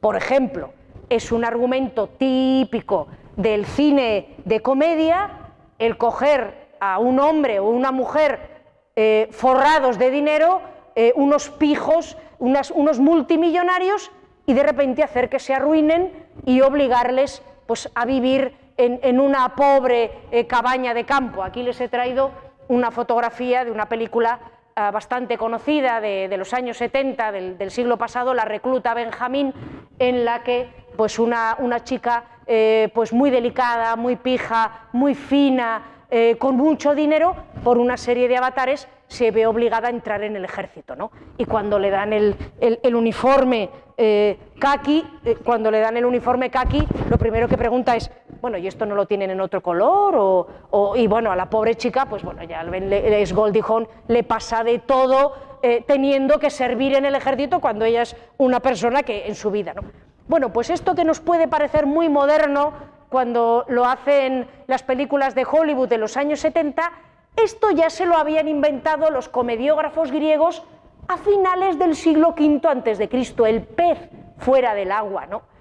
Por 0.00 0.16
ejemplo, 0.16 0.70
es 1.08 1.32
un 1.32 1.44
argumento 1.44 2.08
típico 2.08 3.08
del 3.36 3.66
cine 3.66 4.36
de 4.44 4.60
comedia, 4.60 5.30
el 5.78 5.96
coger 5.96 6.68
a 6.80 6.98
un 6.98 7.18
hombre 7.18 7.58
o 7.58 7.68
una 7.68 7.92
mujer 7.92 8.54
eh, 8.96 9.28
forrados 9.32 9.98
de 9.98 10.10
dinero, 10.10 10.60
eh, 10.94 11.12
unos 11.16 11.50
pijos, 11.50 12.16
unos 12.38 13.00
multimillonarios, 13.00 14.10
y 14.46 14.54
de 14.54 14.62
repente 14.62 15.02
hacer 15.02 15.28
que 15.28 15.38
se 15.38 15.54
arruinen 15.54 16.12
y 16.44 16.60
obligarles 16.60 17.42
pues, 17.66 17.90
a 17.94 18.04
vivir 18.04 18.54
en, 18.76 19.20
una 19.20 19.54
pobre 19.54 20.10
eh, 20.30 20.46
cabaña 20.46 20.94
de 20.94 21.04
campo. 21.04 21.42
Aquí 21.42 21.62
les 21.62 21.80
he 21.80 21.88
traído 21.88 22.32
una 22.68 22.90
fotografía 22.90 23.64
de 23.64 23.70
una 23.70 23.88
película 23.88 24.40
bastante 24.76 25.38
conocida 25.38 26.00
de, 26.00 26.34
los 26.36 26.52
años 26.52 26.76
70 26.78 27.32
del, 27.32 27.70
siglo 27.70 27.96
pasado, 27.96 28.34
La 28.34 28.44
recluta 28.44 28.94
Benjamín, 28.94 29.52
en 29.98 30.24
la 30.24 30.42
que 30.42 30.68
pues 30.96 31.18
una, 31.18 31.56
una 31.58 31.84
chica 31.84 32.24
pues 32.92 33.12
muy 33.12 33.30
delicada, 33.30 33.96
muy 33.96 34.16
pija, 34.16 34.88
muy 34.92 35.14
fina, 35.14 35.94
eh, 36.16 36.36
con 36.38 36.54
mucho 36.54 36.94
dinero, 36.94 37.34
por 37.64 37.76
una 37.76 37.96
serie 37.96 38.28
de 38.28 38.36
avatares, 38.36 38.86
se 39.08 39.32
ve 39.32 39.46
obligada 39.46 39.88
a 39.88 39.90
entrar 39.90 40.22
en 40.22 40.36
el 40.36 40.44
ejército. 40.44 40.94
¿no? 40.94 41.10
Y 41.38 41.44
cuando 41.44 41.76
le 41.76 41.90
dan 41.90 42.12
el, 42.12 42.36
uniforme 42.94 43.68
eh, 43.96 44.38
kaki, 44.60 45.04
eh, 45.24 45.36
cuando 45.42 45.72
le 45.72 45.80
dan 45.80 45.96
el 45.96 46.04
uniforme 46.04 46.50
kaki, 46.50 46.86
lo 47.10 47.18
primero 47.18 47.48
que 47.48 47.56
pregunta 47.56 47.96
es, 47.96 48.12
bueno, 48.44 48.58
¿y 48.58 48.66
esto 48.66 48.84
no 48.84 48.94
lo 48.94 49.06
tienen 49.06 49.30
en 49.30 49.40
otro 49.40 49.62
color? 49.62 50.14
O, 50.70 50.96
y 50.96 51.06
bueno, 51.06 51.32
a 51.32 51.36
la 51.36 51.48
pobre 51.48 51.76
chica, 51.76 52.04
pues 52.04 52.22
bueno, 52.22 52.42
ya 52.44 52.60
es 52.60 53.32
Goldie 53.32 53.62
Hawn, 53.66 53.88
le 54.08 54.22
pasa 54.22 54.62
de 54.62 54.80
todo 54.80 55.54
teniendo 55.86 56.38
que 56.38 56.50
servir 56.50 56.94
en 56.94 57.06
el 57.06 57.14
ejército 57.14 57.58
cuando 57.58 57.86
ella 57.86 58.02
es 58.02 58.14
una 58.36 58.60
persona 58.60 59.02
que 59.02 59.26
en 59.28 59.34
su 59.34 59.50
vida. 59.50 59.72
¿no? 59.72 59.80
Bueno, 60.28 60.52
pues 60.52 60.68
esto 60.68 60.94
que 60.94 61.06
nos 61.06 61.20
puede 61.20 61.48
parecer 61.48 61.86
muy 61.86 62.10
moderno, 62.10 62.74
cuando 63.08 63.64
lo 63.68 63.86
hacen 63.86 64.46
las 64.66 64.82
películas 64.82 65.34
de 65.34 65.46
Hollywood 65.50 65.88
de 65.88 65.96
los 65.96 66.18
años 66.18 66.40
70, 66.40 66.92
esto 67.42 67.70
ya 67.70 67.88
se 67.88 68.04
lo 68.04 68.18
habían 68.18 68.46
inventado 68.46 69.08
los 69.08 69.30
comediógrafos 69.30 70.12
griegos 70.12 70.64
a 71.08 71.16
finales 71.16 71.78
del 71.78 71.96
siglo 71.96 72.34
V 72.38 72.60
antes 72.68 72.98
de 72.98 73.08
Cristo, 73.08 73.46
el 73.46 73.62
pez 73.62 74.10
fuera 74.36 74.74
del 74.74 74.92
agua, 74.92 75.24
¿no? 75.24 75.53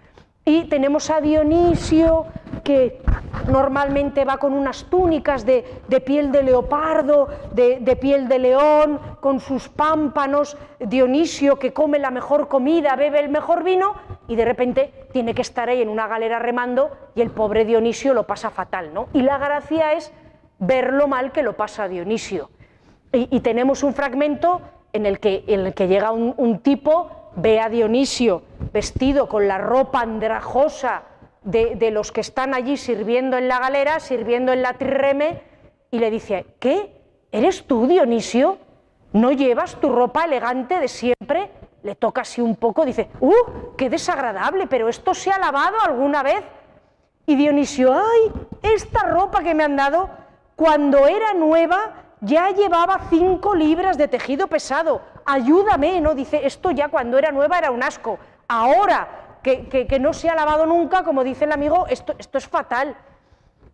Y 0.45 0.65
tenemos 0.65 1.09
a 1.09 1.21
Dionisio, 1.21 2.25
que 2.65 3.01
normalmente 3.47 4.25
va 4.25 4.37
con 4.37 4.53
unas 4.53 4.85
túnicas 4.85 5.45
de, 5.45 5.63
piel 6.05 6.33
de 6.33 6.43
leopardo, 6.43 7.29
de, 7.53 7.97
piel 7.99 8.27
de 8.27 8.39
león, 8.39 8.99
con 9.21 9.39
sus 9.39 9.69
pámpanos, 9.69 10.57
Dionisio 10.79 11.57
que 11.57 11.71
come 11.71 11.97
la 11.97 12.11
mejor 12.11 12.49
comida, 12.49 12.95
bebe 12.97 13.21
el 13.21 13.29
mejor 13.29 13.63
vino, 13.63 13.95
y 14.27 14.35
de 14.35 14.43
repente 14.43 14.91
tiene 15.13 15.33
que 15.33 15.41
estar 15.41 15.69
ahí 15.69 15.81
en 15.81 15.87
una 15.87 16.07
galera 16.07 16.39
remando 16.39 16.91
y 17.15 17.21
el 17.21 17.29
pobre 17.29 17.63
Dionisio 17.63 18.13
lo 18.13 18.27
pasa 18.27 18.49
fatal, 18.49 18.93
¿no? 18.93 19.07
Y 19.13 19.21
la 19.21 19.37
gracia 19.37 19.93
es 19.93 20.11
ver 20.59 20.91
lo 20.91 21.07
mal 21.07 21.31
que 21.31 21.43
lo 21.43 21.53
pasa 21.53 21.87
Dionisio. 21.87 22.49
Y, 23.13 23.41
tenemos 23.41 23.83
un 23.83 23.93
fragmento 23.93 24.61
en 24.91 25.05
el 25.05 25.19
que, 25.19 25.43
en 25.47 25.67
el 25.67 25.73
que 25.75 25.87
llega 25.87 26.11
un 26.11 26.59
tipo 26.59 27.22
ve 27.35 27.59
a 27.59 27.69
Dionisio 27.69 28.43
vestido 28.71 29.27
con 29.27 29.47
la 29.47 29.57
ropa 29.57 30.01
andrajosa 30.01 31.03
de, 31.43 31.91
los 31.91 32.11
que 32.11 32.21
están 32.21 32.53
allí 32.53 32.77
sirviendo 32.77 33.37
en 33.37 33.47
la 33.47 33.59
galera, 33.59 33.99
sirviendo 33.99 34.53
en 34.53 34.61
la 34.61 34.73
trireme, 34.73 35.41
y 35.91 35.99
le 35.99 36.09
dice, 36.09 36.45
¿qué? 36.59 37.01
¿Eres 37.31 37.67
tú, 37.67 37.85
Dionisio? 37.87 38.57
¿No 39.11 39.31
llevas 39.31 39.75
tu 39.79 39.89
ropa 39.89 40.25
elegante 40.25 40.79
de 40.79 40.87
siempre? 40.87 41.51
Le 41.83 41.95
toca 41.95 42.21
así 42.21 42.41
un 42.41 42.55
poco, 42.55 42.85
dice, 42.85 43.09
¡uh! 43.19 43.75
¡Qué 43.77 43.89
desagradable! 43.89 44.67
¿Pero 44.67 44.87
esto 44.87 45.13
se 45.13 45.31
ha 45.31 45.37
lavado 45.37 45.77
alguna 45.81 46.23
vez? 46.23 46.43
Y 47.25 47.35
Dionisio, 47.35 47.93
¡ay! 47.93 48.31
Esta 48.61 49.03
ropa 49.07 49.43
que 49.43 49.53
me 49.53 49.63
han 49.63 49.75
dado, 49.75 50.09
cuando 50.55 51.07
era 51.07 51.33
nueva, 51.33 51.93
ya 52.21 52.51
llevaba 52.51 53.01
cinco 53.09 53.53
libras 53.53 53.97
de 53.97 54.07
tejido 54.07 54.47
pesado, 54.47 55.01
ayúdame, 55.25 56.01
¿no? 56.01 56.15
Dice, 56.15 56.45
esto 56.45 56.71
ya 56.71 56.89
cuando 56.89 57.17
era 57.17 57.31
nueva 57.31 57.57
era 57.57 57.71
un 57.71 57.83
asco, 57.83 58.19
ahora 58.47 59.37
que, 59.43 59.97
no 59.99 60.13
se 60.13 60.29
ha 60.29 60.35
lavado 60.35 60.65
nunca, 60.65 61.03
como 61.03 61.23
dice 61.23 61.45
el 61.45 61.51
amigo, 61.51 61.85
esto, 61.89 62.15
esto 62.17 62.37
es 62.37 62.47
fatal. 62.47 62.95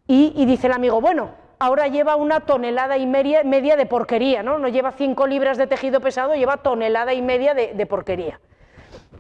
Y, 0.08 0.44
dice 0.46 0.66
el 0.66 0.74
amigo, 0.74 1.00
bueno, 1.00 1.36
ahora 1.60 1.88
lleva 1.88 2.16
una 2.16 2.40
tonelada 2.40 2.98
y 2.98 3.06
media, 3.06 3.44
de 3.44 3.86
porquería, 3.86 4.42
¿no? 4.42 4.58
No 4.58 4.68
lleva 4.68 4.92
cinco 4.92 5.28
libras 5.28 5.58
de 5.58 5.68
tejido 5.68 6.02
pesado, 6.02 6.34
lleva 6.34 6.58
tonelada 6.58 7.14
y 7.14 7.22
media 7.22 7.54
de, 7.54 7.86
porquería. 7.86 8.40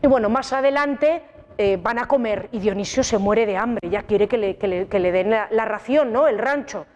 Y 0.01 0.07
bueno, 0.07 0.29
más 0.29 0.51
adelante 0.51 1.21
eh, 1.59 1.77
van 1.79 1.99
a 1.99 2.07
comer 2.07 2.49
y 2.51 2.59
Dionisio 2.59 3.03
se 3.03 3.19
muere 3.19 3.45
de 3.45 3.57
hambre, 3.57 3.87
ya 3.87 4.03
quiere 4.03 4.27
que 4.27 4.37
le, 4.37 5.11
den 5.11 5.29
la, 5.29 5.47
la, 5.51 5.65
ración, 5.65 6.11
¿no? 6.11 6.27
El 6.27 6.39
rancho. 6.39 6.87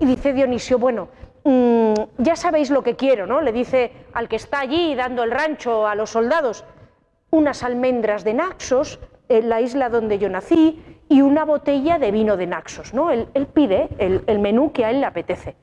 Y 0.00 0.06
dice 0.06 0.32
Dionisio, 0.32 0.78
bueno, 0.78 1.08
Mm, 1.46 1.94
ya 2.18 2.34
sabéis 2.34 2.70
lo 2.70 2.82
que 2.82 2.96
quiero, 2.96 3.24
¿no? 3.24 3.40
Le 3.40 3.52
dice 3.52 3.92
al 4.14 4.28
que 4.28 4.34
está 4.34 4.58
allí 4.58 4.96
dando 4.96 5.22
el 5.22 5.30
rancho 5.30 5.86
a 5.86 5.94
los 5.94 6.10
soldados, 6.10 6.64
unas 7.30 7.62
almendras 7.62 8.24
de 8.24 8.34
Naxos, 8.34 8.98
en 9.28 9.48
la 9.48 9.60
isla 9.60 9.88
donde 9.88 10.18
yo 10.18 10.28
nací, 10.28 10.82
y 11.08 11.22
una 11.22 11.44
botella 11.44 12.00
de 12.00 12.10
vino 12.10 12.36
de 12.36 12.48
Naxos, 12.48 12.92
¿no? 12.94 13.12
Él, 13.12 13.28
pide 13.54 13.88
el, 13.98 14.38
menú 14.40 14.72
que 14.72 14.84
a 14.84 14.90
él 14.90 14.98
le 14.98 15.06
apetece. 15.06 15.54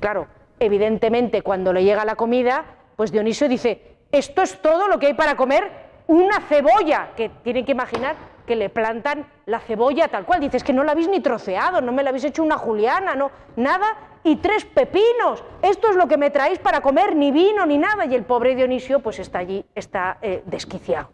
Claro, 0.00 0.26
evidentemente 0.58 1.42
cuando 1.42 1.72
le 1.72 1.84
llega 1.84 2.04
la 2.04 2.16
comida, 2.16 2.64
pues 2.96 3.12
Dionisio 3.12 3.48
dice, 3.48 3.98
esto 4.10 4.42
es 4.42 4.60
todo 4.60 4.88
lo 4.88 4.98
que 4.98 5.06
hay 5.06 5.14
para 5.14 5.36
comer, 5.36 5.70
una 6.08 6.40
cebolla, 6.40 7.10
que 7.14 7.28
tienen 7.44 7.64
que 7.64 7.70
imaginar 7.70 8.16
que 8.44 8.56
le 8.56 8.70
plantan 8.70 9.26
la 9.46 9.60
cebolla 9.60 10.08
tal 10.08 10.24
cual. 10.24 10.40
Dices 10.40 10.64
que 10.64 10.72
no 10.72 10.82
la 10.82 10.92
habéis 10.92 11.06
ni 11.06 11.20
troceado, 11.20 11.80
no 11.80 11.92
me 11.92 12.02
la 12.02 12.08
habéis 12.08 12.24
hecho 12.24 12.42
una 12.42 12.56
juliana, 12.56 13.14
no, 13.14 13.30
nada, 13.54 13.86
y 14.28 14.36
tres 14.36 14.64
pepinos. 14.64 15.42
Esto 15.62 15.88
es 15.90 15.96
lo 15.96 16.06
que 16.06 16.16
me 16.16 16.30
traéis 16.30 16.58
para 16.58 16.80
comer, 16.80 17.16
ni 17.16 17.32
vino 17.32 17.64
ni 17.66 17.78
nada. 17.78 18.04
Y 18.06 18.14
el 18.14 18.24
pobre 18.24 18.54
Dionisio 18.54 19.00
pues 19.00 19.18
está 19.18 19.38
allí, 19.38 19.64
está 19.74 20.18
eh, 20.22 20.42
desquiciado. 20.46 21.08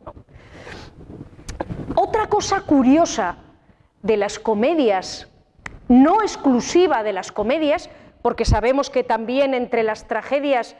Otra 1.94 2.26
cosa 2.26 2.62
curiosa 2.62 3.36
de 4.02 4.16
las 4.16 4.38
comedias, 4.38 5.28
no 5.88 6.22
exclusiva 6.22 7.02
de 7.02 7.12
las 7.12 7.30
comedias, 7.30 7.88
porque 8.20 8.44
sabemos 8.44 8.90
que 8.90 9.04
también 9.04 9.54
entre 9.54 9.82
las 9.82 10.08
tragedias 10.08 10.76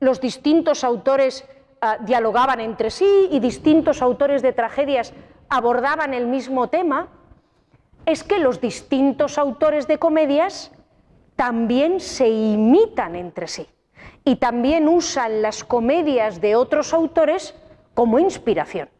los 0.00 0.20
distintos 0.20 0.82
autores 0.84 1.46
ah, 1.80 1.98
dialogaban 2.00 2.60
entre 2.60 2.90
sí 2.90 3.28
y 3.30 3.40
distintos 3.40 4.02
autores 4.02 4.42
de 4.42 4.52
tragedias 4.52 5.12
abordaban 5.48 6.14
el 6.14 6.26
mismo 6.26 6.68
tema, 6.68 7.08
es 8.06 8.24
que 8.24 8.38
los 8.38 8.60
distintos 8.60 9.36
autores 9.36 9.86
de 9.86 9.98
comedias 9.98 10.72
también 11.40 12.00
se 12.00 12.28
imitan 12.28 13.16
entre 13.16 13.48
sí 13.48 13.66
y 14.26 14.36
también 14.36 14.86
usan 14.86 15.40
las 15.40 15.64
comedias 15.64 16.42
de 16.42 16.54
otros 16.54 16.92
autores 16.92 17.54
como 17.94 18.18
inspiración. 18.18 18.90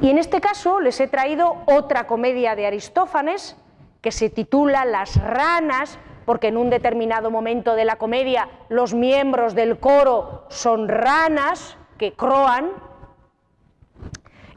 Y 0.00 0.10
en 0.10 0.18
este 0.18 0.40
caso 0.40 0.80
les 0.80 0.98
he 0.98 1.06
traído 1.06 1.58
otra 1.66 2.08
comedia 2.08 2.56
de 2.56 2.66
Aristófanes 2.66 3.56
que 4.00 4.10
se 4.10 4.30
titula 4.30 4.84
Las 4.84 5.14
ranas, 5.22 5.96
porque 6.26 6.48
en 6.48 6.56
un 6.56 6.70
determinado 6.70 7.30
momento 7.30 7.76
de 7.76 7.84
la 7.84 7.98
comedia 7.98 8.48
los 8.68 8.92
miembros 8.92 9.54
del 9.54 9.78
coro 9.78 10.46
son 10.48 10.88
ranas 10.88 11.76
que 11.98 12.14
croan. 12.14 12.72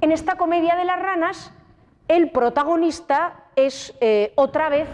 En 0.01 0.11
esta 0.11 0.35
comedia 0.35 0.75
de 0.75 0.85
las 0.85 0.99
ranas, 0.99 1.53
el 2.07 2.31
protagonista 2.31 3.43
es 3.55 3.93
eh, 4.01 4.33
otra 4.35 4.69
vez 4.69 4.89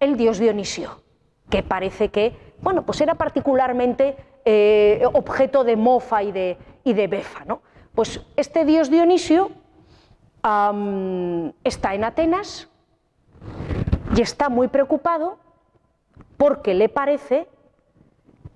el 0.00 0.16
dios 0.16 0.38
Dionisio, 0.38 1.02
que 1.50 1.62
parece 1.62 2.08
que, 2.08 2.54
bueno, 2.60 2.84
pues 2.84 3.00
era 3.00 3.14
particularmente 3.14 4.16
eh, 4.44 5.02
objeto 5.12 5.62
de 5.62 5.76
mofa 5.76 6.22
y 6.22 6.32
de, 6.32 6.56
y 6.84 6.94
befa, 6.94 7.44
¿no? 7.44 7.62
Pues 7.94 8.20
este 8.36 8.64
dios 8.64 8.90
Dionisio 8.90 9.50
está 11.64 11.94
en 11.94 12.04
Atenas 12.04 12.68
y 14.16 14.22
está 14.22 14.48
muy 14.48 14.68
preocupado 14.68 15.38
porque 16.38 16.72
le 16.72 16.88
parece 16.88 17.46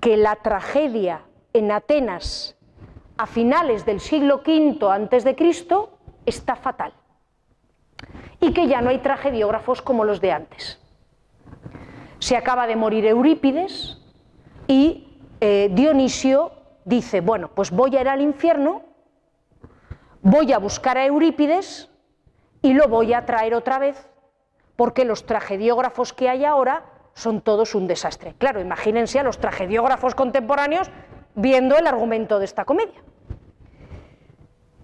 que 0.00 0.16
la 0.16 0.36
tragedia 0.36 1.22
en 1.52 1.70
Atenas 1.70 2.56
a 3.18 3.26
finales 3.26 3.84
del 3.84 4.00
siglo 4.00 4.42
V 4.46 4.78
antes 4.90 5.24
de 5.24 5.36
Cristo 5.36 5.98
está 6.24 6.56
fatal 6.56 6.94
y 8.40 8.52
que 8.54 8.66
ya 8.66 8.80
no 8.80 8.88
hay 8.88 8.98
tragediógrafos 8.98 9.82
como 9.82 10.04
los 10.04 10.20
de 10.20 10.32
antes 10.32 10.80
se 12.24 12.38
acaba 12.38 12.66
de 12.66 12.74
morir 12.74 13.04
Eurípides 13.04 13.98
y 14.66 15.06
eh, 15.42 15.68
Dionisio 15.72 16.52
dice, 16.86 17.20
bueno, 17.20 17.50
pues 17.54 17.70
voy 17.70 17.94
a 17.98 18.00
ir 18.00 18.08
al 18.08 18.22
infierno, 18.22 18.80
voy 20.22 20.50
a 20.54 20.58
buscar 20.58 20.96
a 20.96 21.04
Eurípides 21.04 21.90
y 22.62 22.72
lo 22.72 22.88
voy 22.88 23.12
a 23.12 23.26
traer 23.26 23.54
otra 23.54 23.78
vez, 23.78 24.08
porque 24.74 25.04
los 25.04 25.26
tragediógrafos 25.26 26.14
que 26.14 26.30
hay 26.30 26.46
ahora 26.46 26.86
son 27.12 27.42
todos 27.42 27.74
un 27.74 27.86
desastre. 27.86 28.34
Claro, 28.38 28.58
imagínense 28.58 29.18
a 29.18 29.22
los 29.22 29.36
tragediógrafos 29.36 30.14
contemporáneos 30.14 30.90
viendo 31.34 31.76
el 31.76 31.86
argumento 31.86 32.38
de 32.38 32.46
esta 32.46 32.64
comedia. 32.64 33.02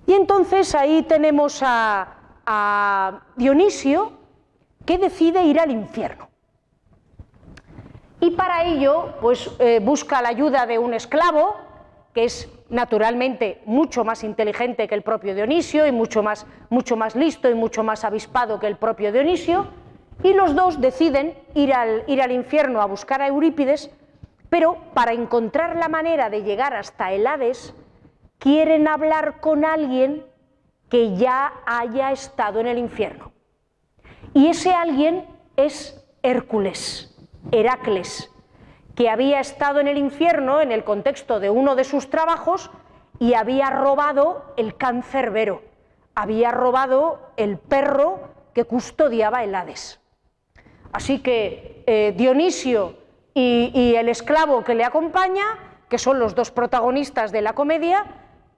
Y 0.06 0.12
entonces 0.12 0.74
ahí 0.74 1.04
tenemos 1.04 1.62
a, 1.62 2.18
a 2.44 3.22
Dionisio 3.36 4.12
que 4.84 4.98
decide 4.98 5.44
ir 5.44 5.58
al 5.58 5.70
infierno. 5.70 6.29
Y 8.20 8.32
para 8.32 8.64
ello, 8.64 9.14
pues 9.20 9.50
eh, 9.58 9.80
busca 9.82 10.20
la 10.20 10.28
ayuda 10.28 10.66
de 10.66 10.78
un 10.78 10.94
esclavo, 10.94 11.56
que 12.12 12.24
es 12.24 12.48
naturalmente 12.68 13.62
mucho 13.64 14.04
más 14.04 14.24
inteligente 14.24 14.86
que 14.86 14.94
el 14.94 15.02
propio 15.02 15.34
Dionisio 15.34 15.86
y 15.86 15.92
mucho 15.92 16.22
más, 16.22 16.46
mucho 16.68 16.96
más 16.96 17.16
listo 17.16 17.48
y 17.48 17.54
mucho 17.54 17.82
más 17.82 18.04
avispado 18.04 18.60
que 18.60 18.66
el 18.66 18.76
propio 18.76 19.12
Dionisio, 19.12 19.68
y 20.22 20.34
los 20.34 20.54
dos 20.54 20.80
deciden 20.80 21.34
ir 21.54 21.72
al, 21.72 22.04
ir 22.06 22.20
al 22.20 22.32
infierno 22.32 22.82
a 22.82 22.86
buscar 22.86 23.22
a 23.22 23.28
Eurípides, 23.28 23.90
pero 24.50 24.76
para 24.92 25.12
encontrar 25.12 25.76
la 25.76 25.88
manera 25.88 26.28
de 26.28 26.42
llegar 26.42 26.74
hasta 26.74 27.12
el 27.12 27.26
Hades, 27.26 27.74
quieren 28.38 28.86
hablar 28.86 29.40
con 29.40 29.64
alguien 29.64 30.24
que 30.90 31.16
ya 31.16 31.52
haya 31.64 32.10
estado 32.12 32.60
en 32.60 32.66
el 32.66 32.78
infierno. 32.78 33.32
Y 34.34 34.48
ese 34.48 34.72
alguien 34.72 35.24
es 35.56 36.04
Hércules, 36.22 37.09
Heracles, 37.52 38.30
que 38.94 39.08
había 39.08 39.40
estado 39.40 39.80
en 39.80 39.88
el 39.88 39.98
infierno 39.98 40.60
en 40.60 40.72
el 40.72 40.84
contexto 40.84 41.40
de 41.40 41.50
uno 41.50 41.74
de 41.74 41.84
sus 41.84 42.10
trabajos 42.10 42.70
y 43.18 43.34
había 43.34 43.70
robado 43.70 44.44
el 44.56 44.76
cancerbero, 44.76 45.62
había 46.14 46.50
robado 46.50 47.20
el 47.36 47.58
perro 47.58 48.20
que 48.54 48.64
custodiaba 48.64 49.44
el 49.44 49.54
Hades. 49.54 50.00
Así 50.92 51.20
que 51.20 51.84
eh, 51.86 52.14
Dionisio 52.16 52.98
y 53.32 53.94
el 53.94 54.08
esclavo 54.08 54.64
que 54.64 54.74
le 54.74 54.84
acompaña, 54.84 55.44
que 55.88 55.98
son 55.98 56.18
los 56.18 56.34
dos 56.34 56.50
protagonistas 56.50 57.32
de 57.32 57.40
la 57.40 57.54
comedia, 57.54 58.04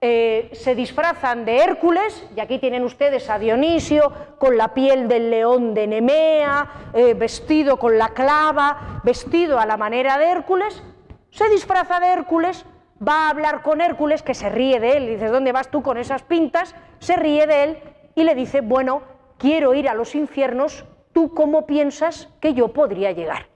eh, 0.05 0.49
se 0.51 0.75
disfrazan 0.75 1.45
de 1.45 1.59
Hércules, 1.59 2.27
y 2.35 2.41
aquí 2.41 2.59
tienen 2.59 2.83
ustedes 2.83 3.29
a 3.29 3.39
Dionisio 3.39 4.11
con 4.37 4.57
la 4.57 4.73
piel 4.73 5.07
del 5.07 5.29
león 5.29 5.73
de 5.73 5.87
Nemea, 5.87 6.89
eh, 6.93 7.13
vestido 7.13 7.79
con 7.79 7.97
la 7.97 8.09
clava, 8.09 8.99
vestido 9.05 9.61
a 9.61 9.65
la 9.65 9.77
manera 9.77 10.17
de 10.17 10.25
Hércules, 10.25 10.83
se 11.29 11.47
disfraza 11.47 12.01
de 12.01 12.07
Hércules, 12.07 12.65
va 13.01 13.27
a 13.27 13.29
hablar 13.29 13.61
con 13.61 13.79
Hércules, 13.79 14.23
que 14.23 14.33
se 14.33 14.49
ríe 14.49 14.81
de 14.81 14.97
él, 14.97 15.03
y 15.03 15.11
dice, 15.11 15.27
¿dónde 15.27 15.53
vas 15.53 15.71
tú 15.71 15.81
con 15.81 15.97
esas 15.97 16.21
pintas? 16.21 16.75
Se 16.99 17.15
ríe 17.15 17.47
de 17.47 17.63
él 17.63 17.77
y 18.13 18.25
le 18.25 18.35
dice, 18.35 18.59
bueno, 18.59 19.03
quiero 19.37 19.73
ir 19.73 19.87
a 19.87 19.93
los 19.93 20.15
infiernos, 20.15 20.83
¿tú 21.13 21.33
cómo 21.33 21.65
piensas 21.65 22.27
que 22.41 22.53
yo 22.53 22.73
podría 22.73 23.13
llegar? 23.13 23.47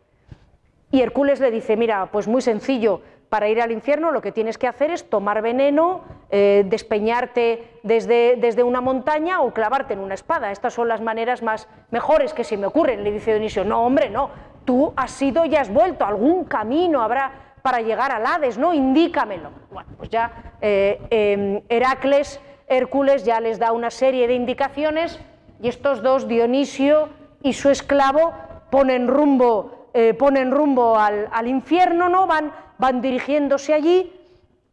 Y 0.92 1.02
Hércules 1.02 1.42
le 1.42 1.52
dice, 1.52 1.76
mira, 1.76 2.06
pues 2.10 2.26
muy 2.26 2.42
sencillo, 2.42 3.02
para 3.30 3.50
ir 3.50 3.62
al 3.62 3.72
infierno 3.72 4.12
lo 4.12 4.22
que 4.22 4.32
tienes 4.32 4.58
que 4.58 4.68
hacer 4.68 4.92
es 4.92 5.10
tomar 5.10 5.42
veneno, 5.42 6.02
eh, 6.30 6.64
despeñarte 6.66 7.80
desde, 7.84 8.36
desde, 8.38 8.64
una 8.64 8.82
montaña 8.82 9.42
o 9.42 9.54
clavarte 9.54 9.94
en 9.94 10.00
una 10.00 10.14
espada. 10.14 10.52
Estas 10.52 10.74
son 10.74 10.88
las 10.88 11.02
maneras 11.02 11.42
más 11.44 11.68
mejores 11.92 12.34
que 12.34 12.44
se 12.44 12.58
me 12.58 12.68
ocurren. 12.68 13.04
Le 13.04 13.12
dice 13.12 13.32
Dionisio, 13.32 13.66
no 13.66 13.84
hombre, 13.84 14.10
no, 14.10 14.30
tú 14.66 14.94
has 14.96 15.22
ido 15.22 15.46
y 15.46 15.56
has 15.56 15.72
vuelto, 15.72 16.06
algún 16.06 16.46
camino 16.46 17.02
habrá 17.02 17.32
para 17.62 17.82
llegar 17.82 18.12
al 18.12 18.26
Hades, 18.26 18.58
¿no? 18.58 18.74
Indícamelo. 18.74 19.52
Bueno, 19.72 19.90
pues 19.98 20.10
ya 20.10 20.56
eh, 20.62 21.02
em, 21.10 21.62
Heracles, 21.68 22.40
Hércules 22.68 23.26
ya 23.26 23.42
les 23.42 23.60
da 23.60 23.72
una 23.72 23.92
serie 23.92 24.28
de 24.28 24.36
indicaciones 24.36 25.20
y 25.62 25.68
estos 25.68 26.02
dos, 26.02 26.28
Dionisio 26.28 27.10
y 27.42 27.54
su 27.54 27.70
esclavo, 27.70 28.34
ponen 28.70 29.08
rumbo 29.08 29.78
eh, 30.00 30.14
ponen 30.14 30.52
rumbo 30.52 30.96
al, 31.00 31.48
infierno, 31.48 32.08
¿no? 32.08 32.28
Van, 32.28 32.52
van 32.78 33.02
dirigiéndose 33.02 33.74
allí 33.74 34.14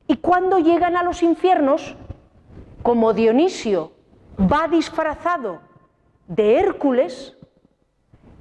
y 0.06 0.16
cuando 0.16 0.58
llegan 0.58 0.96
a 0.96 1.02
los 1.02 1.22
infiernos, 1.22 1.96
como 2.82 3.14
Dionisio 3.14 3.92
va 4.38 4.68
disfrazado 4.68 5.60
de 6.26 6.58
Hércules, 6.58 7.36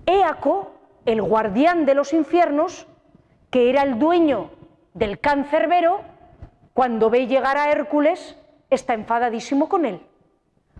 Éaco, 0.05 0.71
el 1.05 1.21
guardián 1.21 1.85
de 1.85 1.95
los 1.95 2.13
infiernos, 2.13 2.87
que 3.49 3.69
era 3.69 3.83
el 3.83 3.99
dueño 3.99 4.49
del 4.93 5.19
cancerbero, 5.19 6.01
cuando 6.73 7.09
ve 7.09 7.27
llegar 7.27 7.57
a 7.57 7.71
Hércules, 7.71 8.37
está 8.69 8.93
enfadadísimo 8.93 9.69
con 9.69 9.85
él. 9.85 10.01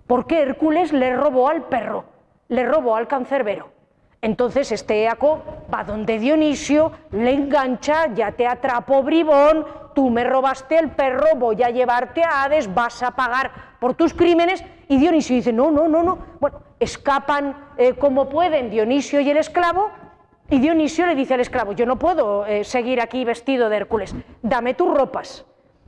Porque 0.07 0.41
Hércules 0.41 0.91
le 0.91 1.15
robó 1.15 1.49
al 1.49 1.63
perro, 1.63 2.05
le 2.49 2.65
robó 2.65 2.95
al 2.95 3.07
cancerbero. 3.07 3.69
Entonces 4.23 4.71
este 4.71 5.03
Eaco 5.03 5.43
va 5.71 5.83
donde 5.83 6.17
Dionisio, 6.17 6.93
le 7.11 7.33
engancha, 7.33 8.07
ya 8.13 8.31
te 8.31 8.47
atrapo 8.47 9.03
bribón, 9.03 9.65
tú 9.93 10.09
me 10.09 10.23
robaste 10.23 10.79
el 10.79 10.91
perro, 10.91 11.35
voy 11.35 11.61
a 11.61 11.71
llevarte 11.71 12.23
a 12.23 12.43
Hades, 12.43 12.73
vas 12.73 13.03
a 13.03 13.11
pagar 13.11 13.51
por 13.81 13.95
tus 13.95 14.13
crímenes. 14.13 14.63
Y 14.87 14.97
Dionisio 14.97 15.35
dice, 15.35 15.51
no, 15.51 15.71
no, 15.71 15.89
no, 15.89 16.03
no. 16.03 16.19
Bueno, 16.39 16.61
escapan 16.79 17.73
eh, 17.75 17.95
como 17.95 18.29
pueden 18.29 18.69
Dionisio 18.69 19.19
y 19.19 19.29
el 19.29 19.35
esclavo. 19.35 19.91
Y 20.49 20.59
Dionisio 20.59 21.05
le 21.05 21.15
dice 21.15 21.33
al 21.33 21.41
esclavo, 21.41 21.73
yo 21.73 21.85
no 21.85 21.99
puedo 21.99 22.45
eh, 22.45 22.63
seguir 22.63 23.01
aquí 23.01 23.25
vestido 23.25 23.67
de 23.67 23.75
Hércules, 23.75 24.15
dame 24.41 24.73
tus 24.73 24.95
ropas. 24.95 25.45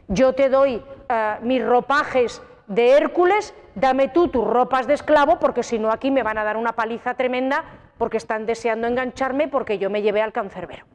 Yo 0.09 0.33
te 0.33 0.49
doy 0.49 0.83
eh, 1.07 1.35
mis 1.41 1.65
ropajes 1.65 2.41
de 2.67 2.91
Hércules, 2.91 3.53
dame 3.75 4.09
tú 4.09 4.27
tus 4.27 4.45
ropas 4.45 4.87
de 4.87 4.93
esclavo, 4.93 5.39
porque 5.39 5.63
si 5.63 5.79
no 5.79 5.89
aquí 5.89 6.11
me 6.11 6.21
van 6.21 6.37
a 6.37 6.43
dar 6.43 6.57
una 6.57 6.73
paliza 6.73 7.13
tremenda 7.13 7.63
porque 7.97 8.17
están 8.17 8.45
deseando 8.45 8.87
engancharme 8.87 9.47
porque 9.47 9.77
yo 9.77 9.89
me 9.89 10.01
llevé 10.01 10.21
al 10.21 10.33
cancerbero. 10.33 10.85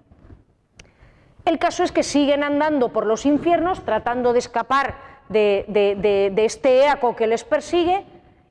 El 1.44 1.58
caso 1.58 1.82
es 1.82 1.92
que 1.92 2.02
siguen 2.02 2.44
andando 2.44 2.90
por 2.90 3.06
los 3.06 3.24
infiernos 3.24 3.84
tratando 3.84 4.32
de 4.32 4.38
escapar 4.38 4.94
de, 5.28 6.32
este 6.36 6.84
éaco 6.84 7.16
que 7.16 7.26
les 7.26 7.44
persigue 7.44 8.04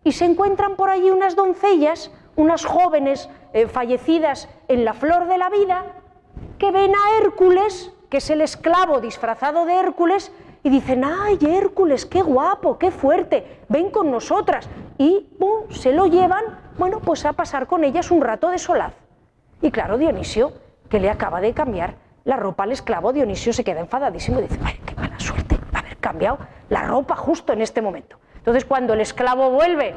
y 0.03 0.13
se 0.13 0.25
encuentran 0.25 0.75
por 0.75 0.89
allí 0.89 1.11
unas 1.11 1.35
doncellas, 1.35 2.11
unas 2.35 2.65
jóvenes 2.65 3.29
eh, 3.53 3.67
fallecidas 3.67 4.49
en 4.67 4.85
la 4.85 4.93
flor 4.93 5.27
de 5.27 5.37
la 5.37 5.49
vida, 5.49 5.85
que 6.57 6.71
ven 6.71 6.93
a 6.95 7.17
Hércules, 7.21 7.91
que 8.09 8.17
es 8.17 8.29
el 8.29 8.41
esclavo 8.41 9.01
disfrazado 9.01 9.65
de 9.65 9.75
Hércules, 9.75 10.31
dicen, 10.69 11.03
ay 11.03 11.37
Hércules, 11.41 12.05
qué 12.05 12.21
guapo, 12.21 12.77
qué 12.77 12.91
fuerte, 12.91 13.61
ven 13.69 13.91
con 13.91 14.11
nosotras. 14.11 14.69
Y 14.97 15.27
se 15.69 15.93
lo 15.93 16.07
llevan, 16.07 16.43
bueno, 16.77 16.99
pues 16.99 17.25
a 17.25 17.33
pasar 17.33 17.67
con 17.67 17.83
ellas 17.83 18.11
un 18.11 18.21
rato 18.21 18.49
de 18.49 18.57
solaz. 18.57 18.93
Y 19.61 19.71
claro, 19.71 19.97
Dionisio, 19.97 20.53
que 20.89 20.99
le 20.99 21.09
acaba 21.09 21.41
de 21.41 21.53
cambiar 21.53 21.95
la 22.23 22.35
ropa 22.35 22.63
al 22.63 22.71
esclavo, 22.71 23.13
Dionisio 23.13 23.53
se 23.53 23.63
queda 23.63 23.79
enfadadísimo 23.79 24.39
y 24.39 24.43
dice, 24.43 24.59
ay, 24.63 24.79
qué 24.85 24.95
mala 24.95 25.19
suerte 25.19 25.57
haber 25.73 25.97
cambiado 25.97 26.39
la 26.69 26.83
ropa 26.83 27.15
justo 27.15 27.53
en 27.53 27.61
este 27.61 27.81
momento. 27.81 28.17
Entonces 28.37 28.65
cuando 28.65 28.93
el 28.93 29.01
esclavo 29.01 29.51
vuelve, 29.51 29.95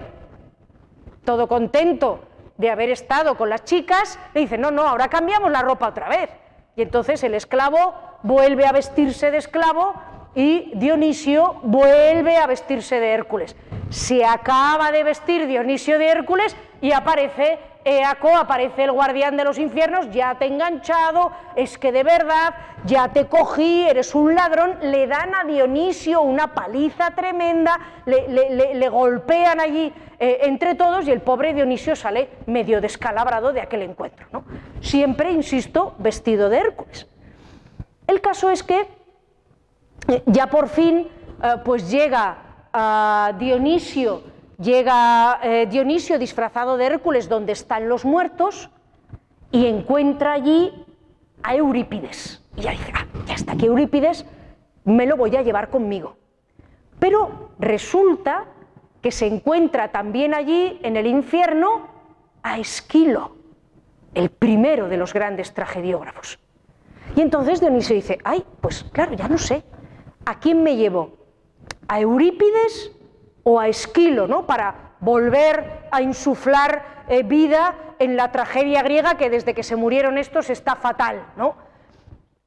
todo 1.25 1.49
contento 1.49 2.21
de 2.57 2.71
haber 2.71 2.91
estado 2.91 3.37
con 3.37 3.51
las 3.51 3.65
chicas, 3.65 4.19
le 4.35 4.43
dice, 4.43 4.59
no, 4.59 4.71
no, 4.71 4.83
ahora 4.83 5.09
cambiamos 5.09 5.51
la 5.51 5.63
ropa 5.63 5.89
otra 5.89 6.09
vez. 6.09 6.31
Y 6.77 6.83
entonces 6.83 7.23
el 7.23 7.35
esclavo 7.35 7.95
vuelve 8.23 8.67
a 8.67 8.73
vestirse 8.73 9.31
de 9.31 9.39
esclavo 9.39 9.95
y 10.35 10.73
Dionisio 10.75 11.61
vuelve 11.63 12.37
a 12.37 12.47
vestirse 12.47 12.99
de 13.01 13.13
Hércules. 13.13 13.57
Se 13.91 14.25
acaba 14.25 14.91
de 14.91 15.05
vestir 15.05 15.47
Dionisio 15.47 15.99
de 15.99 16.09
Hércules 16.09 16.57
y 16.81 16.93
aparece 16.93 17.59
Eaco, 17.85 18.35
aparece 18.35 18.85
el 18.85 18.93
guardián 18.93 19.37
de 19.37 19.45
los 19.45 19.59
infiernos, 19.59 20.11
ya 20.13 20.37
te 20.37 20.45
he 20.45 20.49
enganchado, 20.49 21.33
es 21.57 21.79
que 21.79 21.91
de 21.91 22.05
verdad 22.05 22.55
ya 22.85 23.09
te 23.09 23.27
cogí, 23.27 23.87
eres 23.89 24.15
un 24.15 24.35
ladrón, 24.35 24.79
le 24.83 25.07
dan 25.07 25.35
a 25.35 25.45
Dionisio 25.45 26.23
una 26.23 26.55
paliza 26.55 27.11
tremenda, 27.11 27.79
le, 28.07 28.89
golpean 28.89 29.61
allí 29.61 29.93
eh, 30.19 30.39
entre 30.43 30.75
todos 30.75 31.07
y 31.07 31.11
el 31.11 31.21
pobre 31.21 31.55
Dionisio 31.55 31.97
sale 31.97 32.29
medio 32.47 32.81
descalabrado 32.81 33.53
de 33.53 33.61
aquel 33.61 33.83
encuentro. 33.83 34.27
¿no? 34.33 34.45
Siempre, 34.81 35.33
insisto, 35.33 35.95
vestido 35.99 36.49
de 36.49 36.59
Hércules. 36.59 37.09
El 38.07 38.21
caso 38.21 38.51
es 38.51 38.63
que 38.63 38.87
ya 40.27 40.49
por 40.49 40.69
fin 40.69 41.09
eh, 41.43 41.57
pues 41.65 41.91
llega 41.91 42.37
ah, 42.73 43.33
Dionisio, 43.39 44.23
llega 44.59 45.41
eh, 45.43 45.67
Dionisio 45.67 46.19
disfrazado 46.19 46.77
de 46.77 46.87
Hércules 46.87 47.29
donde 47.29 47.53
están 47.53 47.89
los 47.89 48.05
muertos 48.05 48.71
y 49.51 49.67
encuentra 49.67 50.33
allí 50.33 50.73
a 51.43 51.55
Eurípides. 51.57 52.43
Y 52.57 52.63
ya 52.63 52.71
dice, 52.73 52.93
ah, 52.95 53.07
ya 53.27 53.35
está 53.35 53.53
aquí 53.53 53.67
Eurípides, 53.67 54.25
me 54.85 55.07
lo 55.07 55.17
voy 55.17 55.37
a 55.37 55.43
llevar 55.43 55.69
conmigo. 55.69 56.17
Pero 56.99 57.51
resulta 57.59 58.45
que 59.01 59.11
se 59.11 59.27
encuentra 59.27 59.89
también 59.89 60.35
allí 60.35 60.79
en 60.83 60.97
el 60.97 61.07
infierno 61.07 61.89
a 62.43 62.59
Esquilo, 62.59 63.37
el 64.15 64.31
primero 64.31 64.89
de 64.89 64.97
los 64.97 65.13
grandes 65.13 65.53
tragediógrafos. 65.53 66.39
Y 67.17 67.21
entonces 67.21 67.61
Dionisio 67.61 67.97
dice, 67.97 68.19
ay, 68.25 68.45
pues 68.61 68.85
claro, 68.85 69.15
ya 69.15 69.29
no 69.29 69.39
sé, 69.39 69.65
¿a 70.25 70.39
quién 70.39 70.63
me 70.63 70.77
llevo? 70.77 71.13
¿A 71.89 72.01
Eurípides 72.01 72.93
o 73.43 73.59
a 73.59 73.69
Esquilo, 73.69 74.27
¿no? 74.27 74.47
Para 74.47 74.95
volver 75.01 75.89
a 75.91 76.01
insuflar 76.03 77.05
eh, 77.09 77.23
vida 77.23 77.75
en 77.99 78.17
la 78.17 78.33
tragedia 78.33 78.83
griega 78.83 79.17
que 79.17 79.31
desde 79.31 79.55
que 79.55 79.63
se 79.63 79.77
murieron 79.77 80.19
estos 80.19 80.51
está 80.51 80.77
fatal, 80.77 81.27
¿no? 81.37 81.57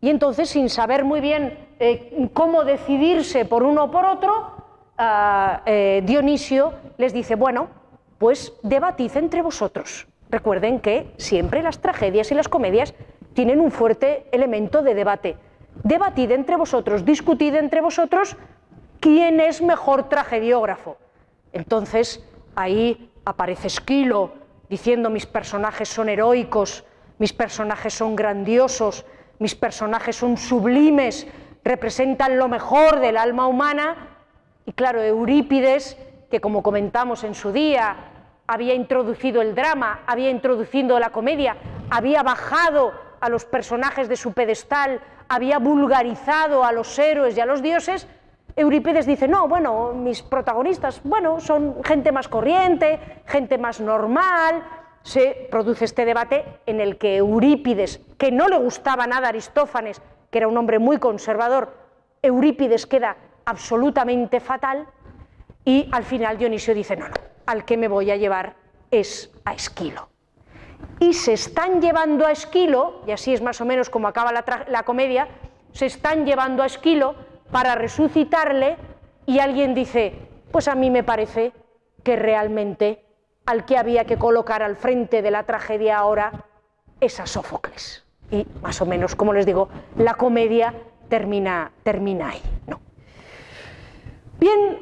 Y 0.01 0.09
entonces, 0.09 0.49
sin 0.49 0.69
saber 0.69 1.03
muy 1.03 1.19
bien 1.19 1.57
eh, 1.79 2.29
cómo 2.33 2.63
decidirse 2.63 3.45
por 3.45 3.63
uno 3.63 3.85
o 3.85 3.91
por 3.91 4.05
otro, 4.05 4.53
ah, 4.97 5.61
eh, 5.65 6.03
Dionisio 6.05 6.73
les 6.97 7.13
dice, 7.13 7.35
bueno, 7.35 7.69
pues 8.17 8.53
debatid 8.63 9.15
entre 9.17 9.41
vosotros. 9.41 10.07
Recuerden 10.29 10.79
que 10.79 11.11
siempre 11.17 11.61
las 11.61 11.79
tragedias 11.79 12.31
y 12.31 12.35
las 12.35 12.47
comedias 12.47 12.93
tienen 13.33 13.59
un 13.59 13.71
fuerte 13.71 14.25
elemento 14.31 14.81
de 14.81 14.95
debate. 14.95 15.37
Debatid 15.83 16.31
entre 16.31 16.55
vosotros, 16.55 17.05
discutid 17.05 17.55
entre 17.55 17.81
vosotros 17.81 18.35
quién 18.99 19.39
es 19.39 19.61
mejor 19.61 20.09
tragediógrafo. 20.09 20.97
Entonces 21.53 22.23
ahí 22.55 23.11
aparece 23.23 23.67
Esquilo 23.67 24.33
diciendo 24.69 25.09
mis 25.09 25.25
personajes 25.25 25.89
son 25.89 26.09
heroicos, 26.09 26.85
mis 27.17 27.33
personajes 27.33 27.93
son 27.93 28.15
grandiosos, 28.15 29.05
mis 29.39 29.55
personajes 29.55 30.15
son 30.15 30.37
sublimes, 30.37 31.27
representan 31.63 32.37
lo 32.37 32.47
mejor 32.47 32.99
del 32.99 33.17
alma 33.17 33.47
humana. 33.47 34.17
Y 34.65 34.73
claro, 34.73 35.01
Eurípides, 35.01 35.97
que 36.29 36.41
como 36.41 36.63
comentamos 36.63 37.23
en 37.23 37.35
su 37.35 37.51
día, 37.51 37.95
había 38.47 38.73
introducido 38.73 39.41
el 39.41 39.55
drama, 39.55 40.01
había 40.07 40.29
introducido 40.29 40.99
la 40.99 41.11
comedia, 41.11 41.57
había 41.89 42.23
bajado 42.23 42.93
a 43.19 43.29
los 43.29 43.45
personajes 43.45 44.07
de 44.07 44.17
su 44.17 44.33
pedestal, 44.33 45.01
había 45.29 45.59
vulgarizado 45.59 46.63
a 46.63 46.71
los 46.71 46.97
héroes 46.99 47.37
y 47.37 47.41
a 47.41 47.45
los 47.45 47.61
dioses, 47.61 48.07
Eurípides 48.55 49.05
dice, 49.05 49.27
no, 49.27 49.47
bueno, 49.47 49.93
mis 49.93 50.21
protagonistas, 50.21 51.01
bueno, 51.03 51.41
son 51.41 51.83
gente 51.83 52.11
más 52.11 52.29
corriente, 52.29 52.99
gente 53.25 53.57
más 53.57 53.81
normal. 53.81 54.63
Se 55.03 55.47
produce 55.51 55.85
este 55.85 56.05
debate 56.05 56.45
en 56.65 56.79
el 56.79 56.97
que 56.97 57.17
Eurípides, 57.17 57.99
que 58.17 58.31
no 58.31 58.47
le 58.47 58.57
gustaba 58.57 59.07
nada 59.07 59.27
a 59.27 59.29
Aristófanes, 59.29 60.01
que 60.31 60.37
era 60.37 60.47
un 60.47 60.57
hombre 60.57 60.79
muy 60.79 60.99
conservador, 60.99 61.77
Eurípides 62.21 62.85
queda 62.85 63.17
absolutamente 63.45 64.39
fatal 64.39 64.87
y 65.63 65.89
al 65.91 66.03
final 66.03 66.37
Dionisio 66.37 66.73
dice, 66.73 66.95
no, 66.95 67.07
no, 67.07 67.15
al 67.45 67.65
que 67.65 67.77
me 67.77 67.87
voy 67.87 68.09
a 68.09 68.15
llevar 68.15 68.55
es 68.89 69.31
a 69.43 69.53
Esquilo. 69.53 70.14
Y 70.99 71.13
se 71.13 71.33
están 71.33 71.81
llevando 71.81 72.25
a 72.25 72.31
Esquilo, 72.31 73.01
y 73.05 73.11
así 73.11 73.33
es 73.33 73.41
más 73.41 73.59
o 73.61 73.65
menos 73.65 73.89
como 73.89 74.07
acaba 74.07 74.31
la, 74.31 74.65
la 74.69 74.83
comedia, 74.83 75.27
se 75.71 75.85
están 75.85 76.25
llevando 76.25 76.63
a 76.63 76.67
Esquilo 76.67 77.15
para 77.51 77.75
resucitarle 77.75 78.77
y 79.25 79.39
alguien 79.39 79.73
dice, 79.73 80.13
pues 80.51 80.67
a 80.67 80.75
mí 80.75 80.89
me 80.89 81.03
parece 81.03 81.51
que 82.03 82.15
realmente 82.15 83.05
al 83.45 83.65
que 83.65 83.77
había 83.77 84.05
que 84.05 84.17
colocar 84.17 84.63
al 84.63 84.75
frente 84.75 85.21
de 85.21 85.31
la 85.31 85.43
tragedia 85.43 85.97
ahora 85.97 86.45
es 86.99 87.19
a 87.19 87.27
Sófocles. 87.27 88.05
Y 88.31 88.47
más 88.61 88.81
o 88.81 88.85
menos, 88.85 89.15
como 89.15 89.33
les 89.33 89.45
digo, 89.45 89.69
la 89.97 90.15
comedia 90.15 90.73
termina, 91.09 91.71
termina 91.83 92.29
ahí. 92.29 92.41
¿no? 92.67 92.79
Bien, 94.39 94.79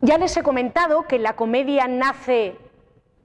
ya 0.00 0.18
les 0.18 0.36
he 0.36 0.42
comentado 0.42 1.06
que 1.06 1.18
la 1.18 1.36
comedia 1.36 1.86
nace 1.86 2.56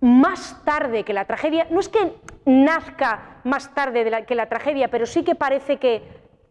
más 0.02 0.60
tarde 0.66 1.04
que 1.04 1.14
la 1.14 1.26
tragedia. 1.26 1.68
No 1.70 1.80
es 1.80 1.88
que 1.88 2.18
nazca 2.46 3.40
más 3.44 3.74
tarde 3.74 4.26
que 4.26 4.36
la 4.36 4.50
tragedia, 4.50 4.90
pero 4.90 5.06
sí 5.06 5.24
que 5.24 5.36
parece 5.36 5.78
que 5.78 6.04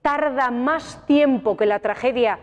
tarda 0.02 0.50
más 0.50 1.04
tiempo 1.06 1.56
que 1.56 1.66
la 1.66 1.80
tragedia 1.80 2.38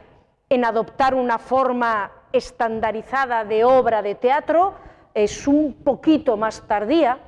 en 0.49 0.64
adoptar 0.64 1.16
una 1.16 1.39
forma 1.39 2.12
estandarizada 2.32 3.43
de 3.43 3.64
obra 3.64 4.01
de 4.01 4.16
teatro, 4.16 4.76
es 5.14 5.47
un 5.47 5.74
poquito 5.84 6.38
más 6.38 6.68
tardía. 6.68 7.20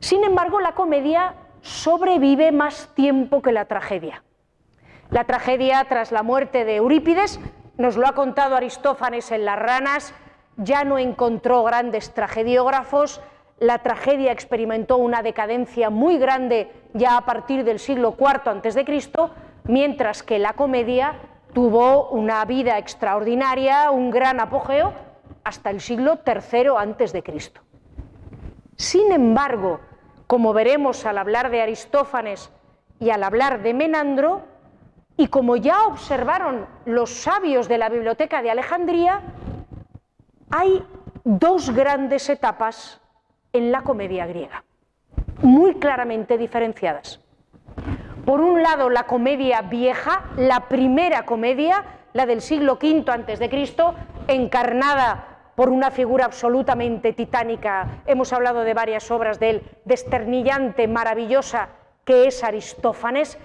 Sin 0.00 0.24
embargo, 0.24 0.60
la 0.60 0.72
comedia 0.72 1.34
sobrevive 1.60 2.52
más 2.52 2.90
tiempo 2.94 3.42
que 3.42 3.52
la 3.52 3.66
tragedia. 3.66 4.22
La 5.10 5.24
tragedia 5.24 5.84
tras 5.88 6.12
la 6.12 6.22
muerte 6.22 6.64
de 6.64 6.76
Eurípides, 6.76 7.38
nos 7.76 7.96
lo 7.96 8.06
ha 8.06 8.12
contado 8.12 8.56
Aristófanes 8.56 9.30
en 9.32 9.44
Las 9.44 9.58
Ranas, 9.58 10.14
ya 10.56 10.84
no 10.84 10.98
encontró 10.98 11.62
grandes 11.64 12.12
tragediógrafos, 12.12 13.20
la 13.58 13.78
tragedia 13.78 14.32
experimentó 14.32 14.96
una 14.96 15.22
decadencia 15.22 15.90
muy 15.90 16.18
grande 16.18 16.72
ya 16.92 17.16
a 17.16 17.24
partir 17.24 17.64
del 17.64 17.78
siglo 17.78 18.16
IV 18.18 18.50
a.C., 18.50 18.84
mientras 19.64 20.22
que 20.22 20.38
la 20.38 20.52
comedia 20.52 21.14
tuvo 21.52 22.08
una 22.10 22.44
vida 22.44 22.78
extraordinaria, 22.78 23.90
un 23.90 24.10
gran 24.10 24.40
apogeo, 24.40 24.92
hasta 25.44 25.70
el 25.70 25.80
siglo 25.80 26.18
III 26.26 26.68
a.C. 26.76 27.22
Sin 28.76 29.12
embargo, 29.12 29.80
como 30.26 30.52
veremos 30.52 31.06
al 31.06 31.18
hablar 31.18 31.50
de 31.50 31.62
Aristófanes 31.62 32.50
y 32.98 33.10
al 33.10 33.22
hablar 33.22 33.62
de 33.62 33.74
Menandro, 33.74 34.42
y 35.16 35.28
como 35.28 35.56
ya 35.56 35.86
observaron 35.86 36.66
los 36.86 37.10
sabios 37.10 37.68
de 37.68 37.78
la 37.78 37.88
Biblioteca 37.88 38.42
de 38.42 38.50
Alejandría, 38.50 39.22
hay 40.50 40.84
dos 41.24 41.70
grandes 41.70 42.28
etapas 42.28 43.00
en 43.52 43.72
la 43.72 43.82
comedia 43.82 44.26
griega, 44.26 44.64
muy 45.42 45.74
claramente 45.74 46.38
diferenciadas. 46.38 47.20
Por 48.24 48.40
un 48.40 48.62
lado, 48.62 48.88
la 48.90 49.04
comedia 49.04 49.62
vieja, 49.62 50.24
la 50.36 50.68
primera 50.68 51.24
comedia, 51.24 51.84
la 52.12 52.26
del 52.26 52.40
siglo 52.40 52.78
V 52.80 53.04
antes 53.10 53.38
de 53.38 53.50
Cristo, 53.50 53.94
encarnada 54.28 55.52
por 55.54 55.68
una 55.68 55.90
figura 55.90 56.24
absolutamente 56.24 57.12
titánica. 57.12 58.02
Hemos 58.06 58.32
hablado 58.32 58.60
de 58.60 58.74
varias 58.74 59.10
obras 59.10 59.38
de 59.38 59.50
él, 59.50 59.62
desternillante, 59.84 60.88
maravillosa, 60.88 61.68
que 62.04 62.26
es 62.26 62.42
Aristófanes, 62.42 63.38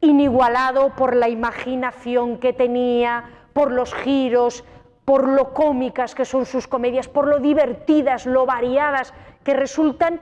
inigualado 0.00 0.94
por 0.94 1.16
la 1.16 1.28
imaginación 1.28 2.38
que 2.38 2.52
tenía, 2.52 3.24
por 3.52 3.70
los 3.70 3.94
giros, 3.94 4.64
por 5.04 5.28
lo 5.28 5.52
cómicas 5.52 6.14
que 6.14 6.24
son 6.24 6.46
sus 6.46 6.66
comedias, 6.66 7.08
por 7.08 7.26
lo 7.26 7.38
divertidas, 7.38 8.26
lo 8.26 8.46
variadas 8.46 9.12
que 9.42 9.54
resultan 9.54 10.20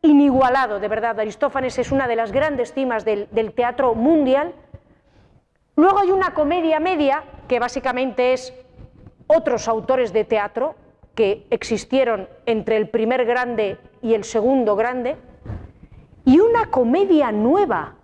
inigualado, 0.00 0.80
de 0.80 0.88
verdad. 0.88 1.18
Aristófanes 1.20 1.78
es 1.78 1.92
una 1.92 2.08
de 2.08 2.16
las 2.16 2.32
grandes 2.32 2.72
cimas 2.72 3.04
del, 3.04 3.52
teatro 3.54 3.94
mundial. 3.94 4.52
Luego 5.76 5.98
hay 5.98 6.10
una 6.10 6.34
comedia 6.34 6.80
media, 6.80 7.22
que 7.48 7.58
básicamente 7.58 8.32
es 8.32 8.52
otros 9.26 9.68
autores 9.68 10.12
de 10.12 10.24
teatro 10.24 10.74
que 11.14 11.46
existieron 11.50 12.28
entre 12.46 12.76
el 12.76 12.88
primer 12.88 13.24
grande 13.24 13.78
y 14.00 14.14
el 14.14 14.24
segundo 14.24 14.76
grande, 14.76 15.16
y 16.24 16.40
una 16.40 16.70
comedia 16.70 17.32
nueva, 17.32 17.96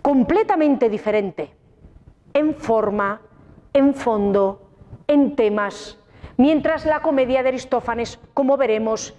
completamente 0.00 0.88
diferente, 0.88 1.50
en 2.32 2.54
forma, 2.54 3.20
en 3.76 3.94
fondo, 3.94 4.62
en 5.06 5.36
temas, 5.36 5.98
mientras 6.38 6.86
la 6.86 7.00
comedia 7.00 7.42
de 7.42 7.50
Aristófanes, 7.50 8.18
como 8.32 8.56
veremos, 8.56 9.14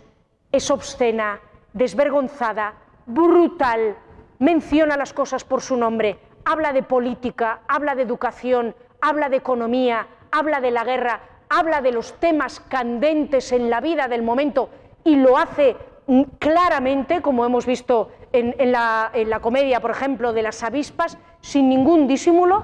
es 0.51 0.71
obscena, 0.71 1.39
desvergonzada, 1.73 2.73
brutal, 3.05 3.95
menciona 4.39 4.97
las 4.97 5.13
cosas 5.13 5.43
por 5.43 5.61
su 5.61 5.77
nombre, 5.77 6.17
habla 6.43 6.73
de 6.73 6.81
política, 6.81 7.59
habla 7.67 7.93
de 7.93 8.01
educación, 8.01 8.75
habla 8.99 9.29
de 9.29 9.37
economía, 9.37 10.07
habla 10.31 10.59
de 10.59 10.71
la 10.71 10.83
guerra, 10.83 11.21
habla 11.49 11.81
de 11.81 11.91
los 11.91 12.13
temas 12.13 12.59
candentes 12.59 13.51
en 13.51 13.69
la 13.69 13.79
vida 13.79 14.07
del 14.07 14.23
momento 14.23 14.69
y 15.03 15.17
lo 15.17 15.37
hace 15.37 15.77
claramente, 16.39 17.21
como 17.21 17.45
hemos 17.45 17.67
visto 17.67 18.09
en, 18.31 18.55
la, 18.71 19.11
la 19.13 19.39
comedia, 19.39 19.81
por 19.81 19.91
ejemplo, 19.91 20.33
de 20.33 20.41
las 20.41 20.63
avispas, 20.63 21.19
sin 21.41 21.69
ningún 21.69 22.07
disimulo, 22.07 22.63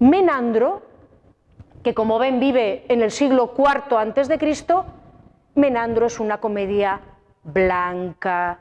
Menandro 0.00 0.80
que 1.82 1.94
como 1.94 2.18
ven 2.18 2.40
vive 2.40 2.84
en 2.88 3.02
el 3.02 3.10
siglo 3.10 3.54
IV 3.56 3.96
antes 3.98 4.28
de 4.28 4.38
Cristo, 4.38 4.86
Menandro 5.54 6.06
es 6.06 6.18
una 6.20 6.38
comedia 6.38 7.00
blanca, 7.42 8.60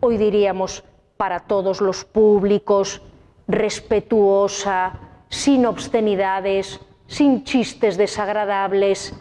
hoy 0.00 0.18
diríamos 0.18 0.84
para 1.16 1.40
todos 1.40 1.80
los 1.80 2.04
públicos, 2.04 3.00
respetuosa, 3.48 4.92
sin 5.30 5.64
obscenidades, 5.64 6.80
sin 7.06 7.44
chistes 7.44 7.96
desagradables, 7.96 9.14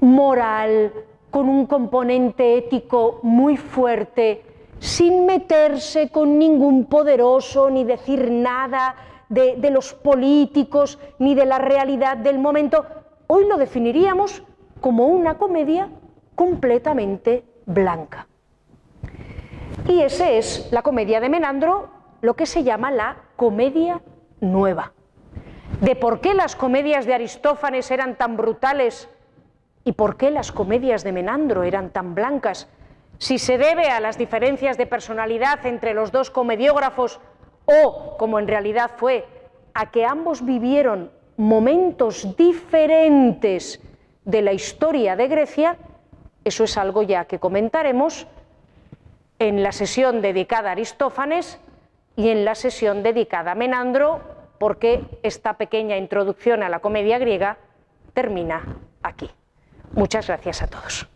moral, 0.00 0.92
con 1.30 1.48
un 1.48 1.66
componente 1.66 2.58
ético 2.58 3.20
muy 3.22 3.56
fuerte, 3.56 4.42
sin 4.80 5.24
meterse 5.24 6.10
con 6.10 6.36
ningún 6.36 6.86
poderoso 6.86 7.70
ni 7.70 7.84
decir 7.84 8.28
nada 8.30 8.96
de, 9.30 9.70
los 9.70 9.94
políticos 9.94 10.98
ni 11.18 11.34
de 11.34 11.46
la 11.46 11.58
realidad 11.58 12.16
del 12.18 12.38
momento. 12.38 12.84
Hoy 13.28 13.46
lo 13.46 13.56
definiríamos 13.56 14.42
como 14.80 15.06
una 15.06 15.38
comedia 15.38 15.88
completamente 16.34 17.44
blanca. 17.64 18.26
Y 19.86 20.02
esa 20.02 20.30
es 20.30 20.68
la 20.72 20.82
comedia 20.82 21.20
de 21.20 21.28
Menandro, 21.28 21.88
lo 22.20 22.34
que 22.34 22.44
se 22.44 22.64
llama 22.64 22.90
la 22.90 23.16
comedia 23.36 24.02
nueva. 24.40 24.92
De 25.80 25.94
por 25.96 26.20
qué 26.20 26.34
las 26.34 26.56
comedias 26.56 27.06
de 27.06 27.14
Aristófanes 27.14 27.90
eran 27.90 28.16
tan 28.16 28.36
brutales 28.36 29.08
y 29.84 29.92
por 29.92 30.16
qué 30.16 30.30
las 30.30 30.52
comedias 30.52 31.04
de 31.04 31.12
Menandro 31.12 31.62
eran 31.62 31.90
tan 31.90 32.14
blancas, 32.14 32.68
si 33.18 33.38
se 33.38 33.58
debe 33.58 33.90
a 33.90 34.00
las 34.00 34.18
diferencias 34.18 34.76
de 34.76 34.86
personalidad 34.86 35.64
entre 35.66 35.94
los 35.94 36.10
dos 36.10 36.30
comediógrafos 36.30 37.20
o, 37.70 38.16
como 38.16 38.38
en 38.38 38.48
realidad 38.48 38.90
fue, 38.96 39.26
a 39.74 39.90
que 39.90 40.04
ambos 40.04 40.44
vivieron 40.44 41.10
momentos 41.36 42.36
diferentes 42.36 43.80
de 44.24 44.42
la 44.42 44.52
historia 44.52 45.16
de 45.16 45.28
Grecia, 45.28 45.76
eso 46.44 46.64
es 46.64 46.76
algo 46.76 47.02
ya 47.02 47.24
que 47.24 47.38
comentaremos 47.38 48.26
en 49.38 49.62
la 49.62 49.72
sesión 49.72 50.20
dedicada 50.20 50.70
a 50.70 50.72
Aristófanes 50.72 51.58
y 52.16 52.28
en 52.28 52.44
la 52.44 52.54
sesión 52.54 53.02
dedicada 53.02 53.52
a 53.52 53.54
Menandro, 53.54 54.20
porque 54.58 55.02
esta 55.22 55.54
pequeña 55.54 55.96
introducción 55.96 56.62
a 56.62 56.68
la 56.68 56.80
comedia 56.80 57.18
griega 57.18 57.56
termina 58.12 58.76
aquí. 59.02 59.30
Muchas 59.92 60.26
gracias 60.26 60.62
a 60.62 60.66
todos. 60.68 61.09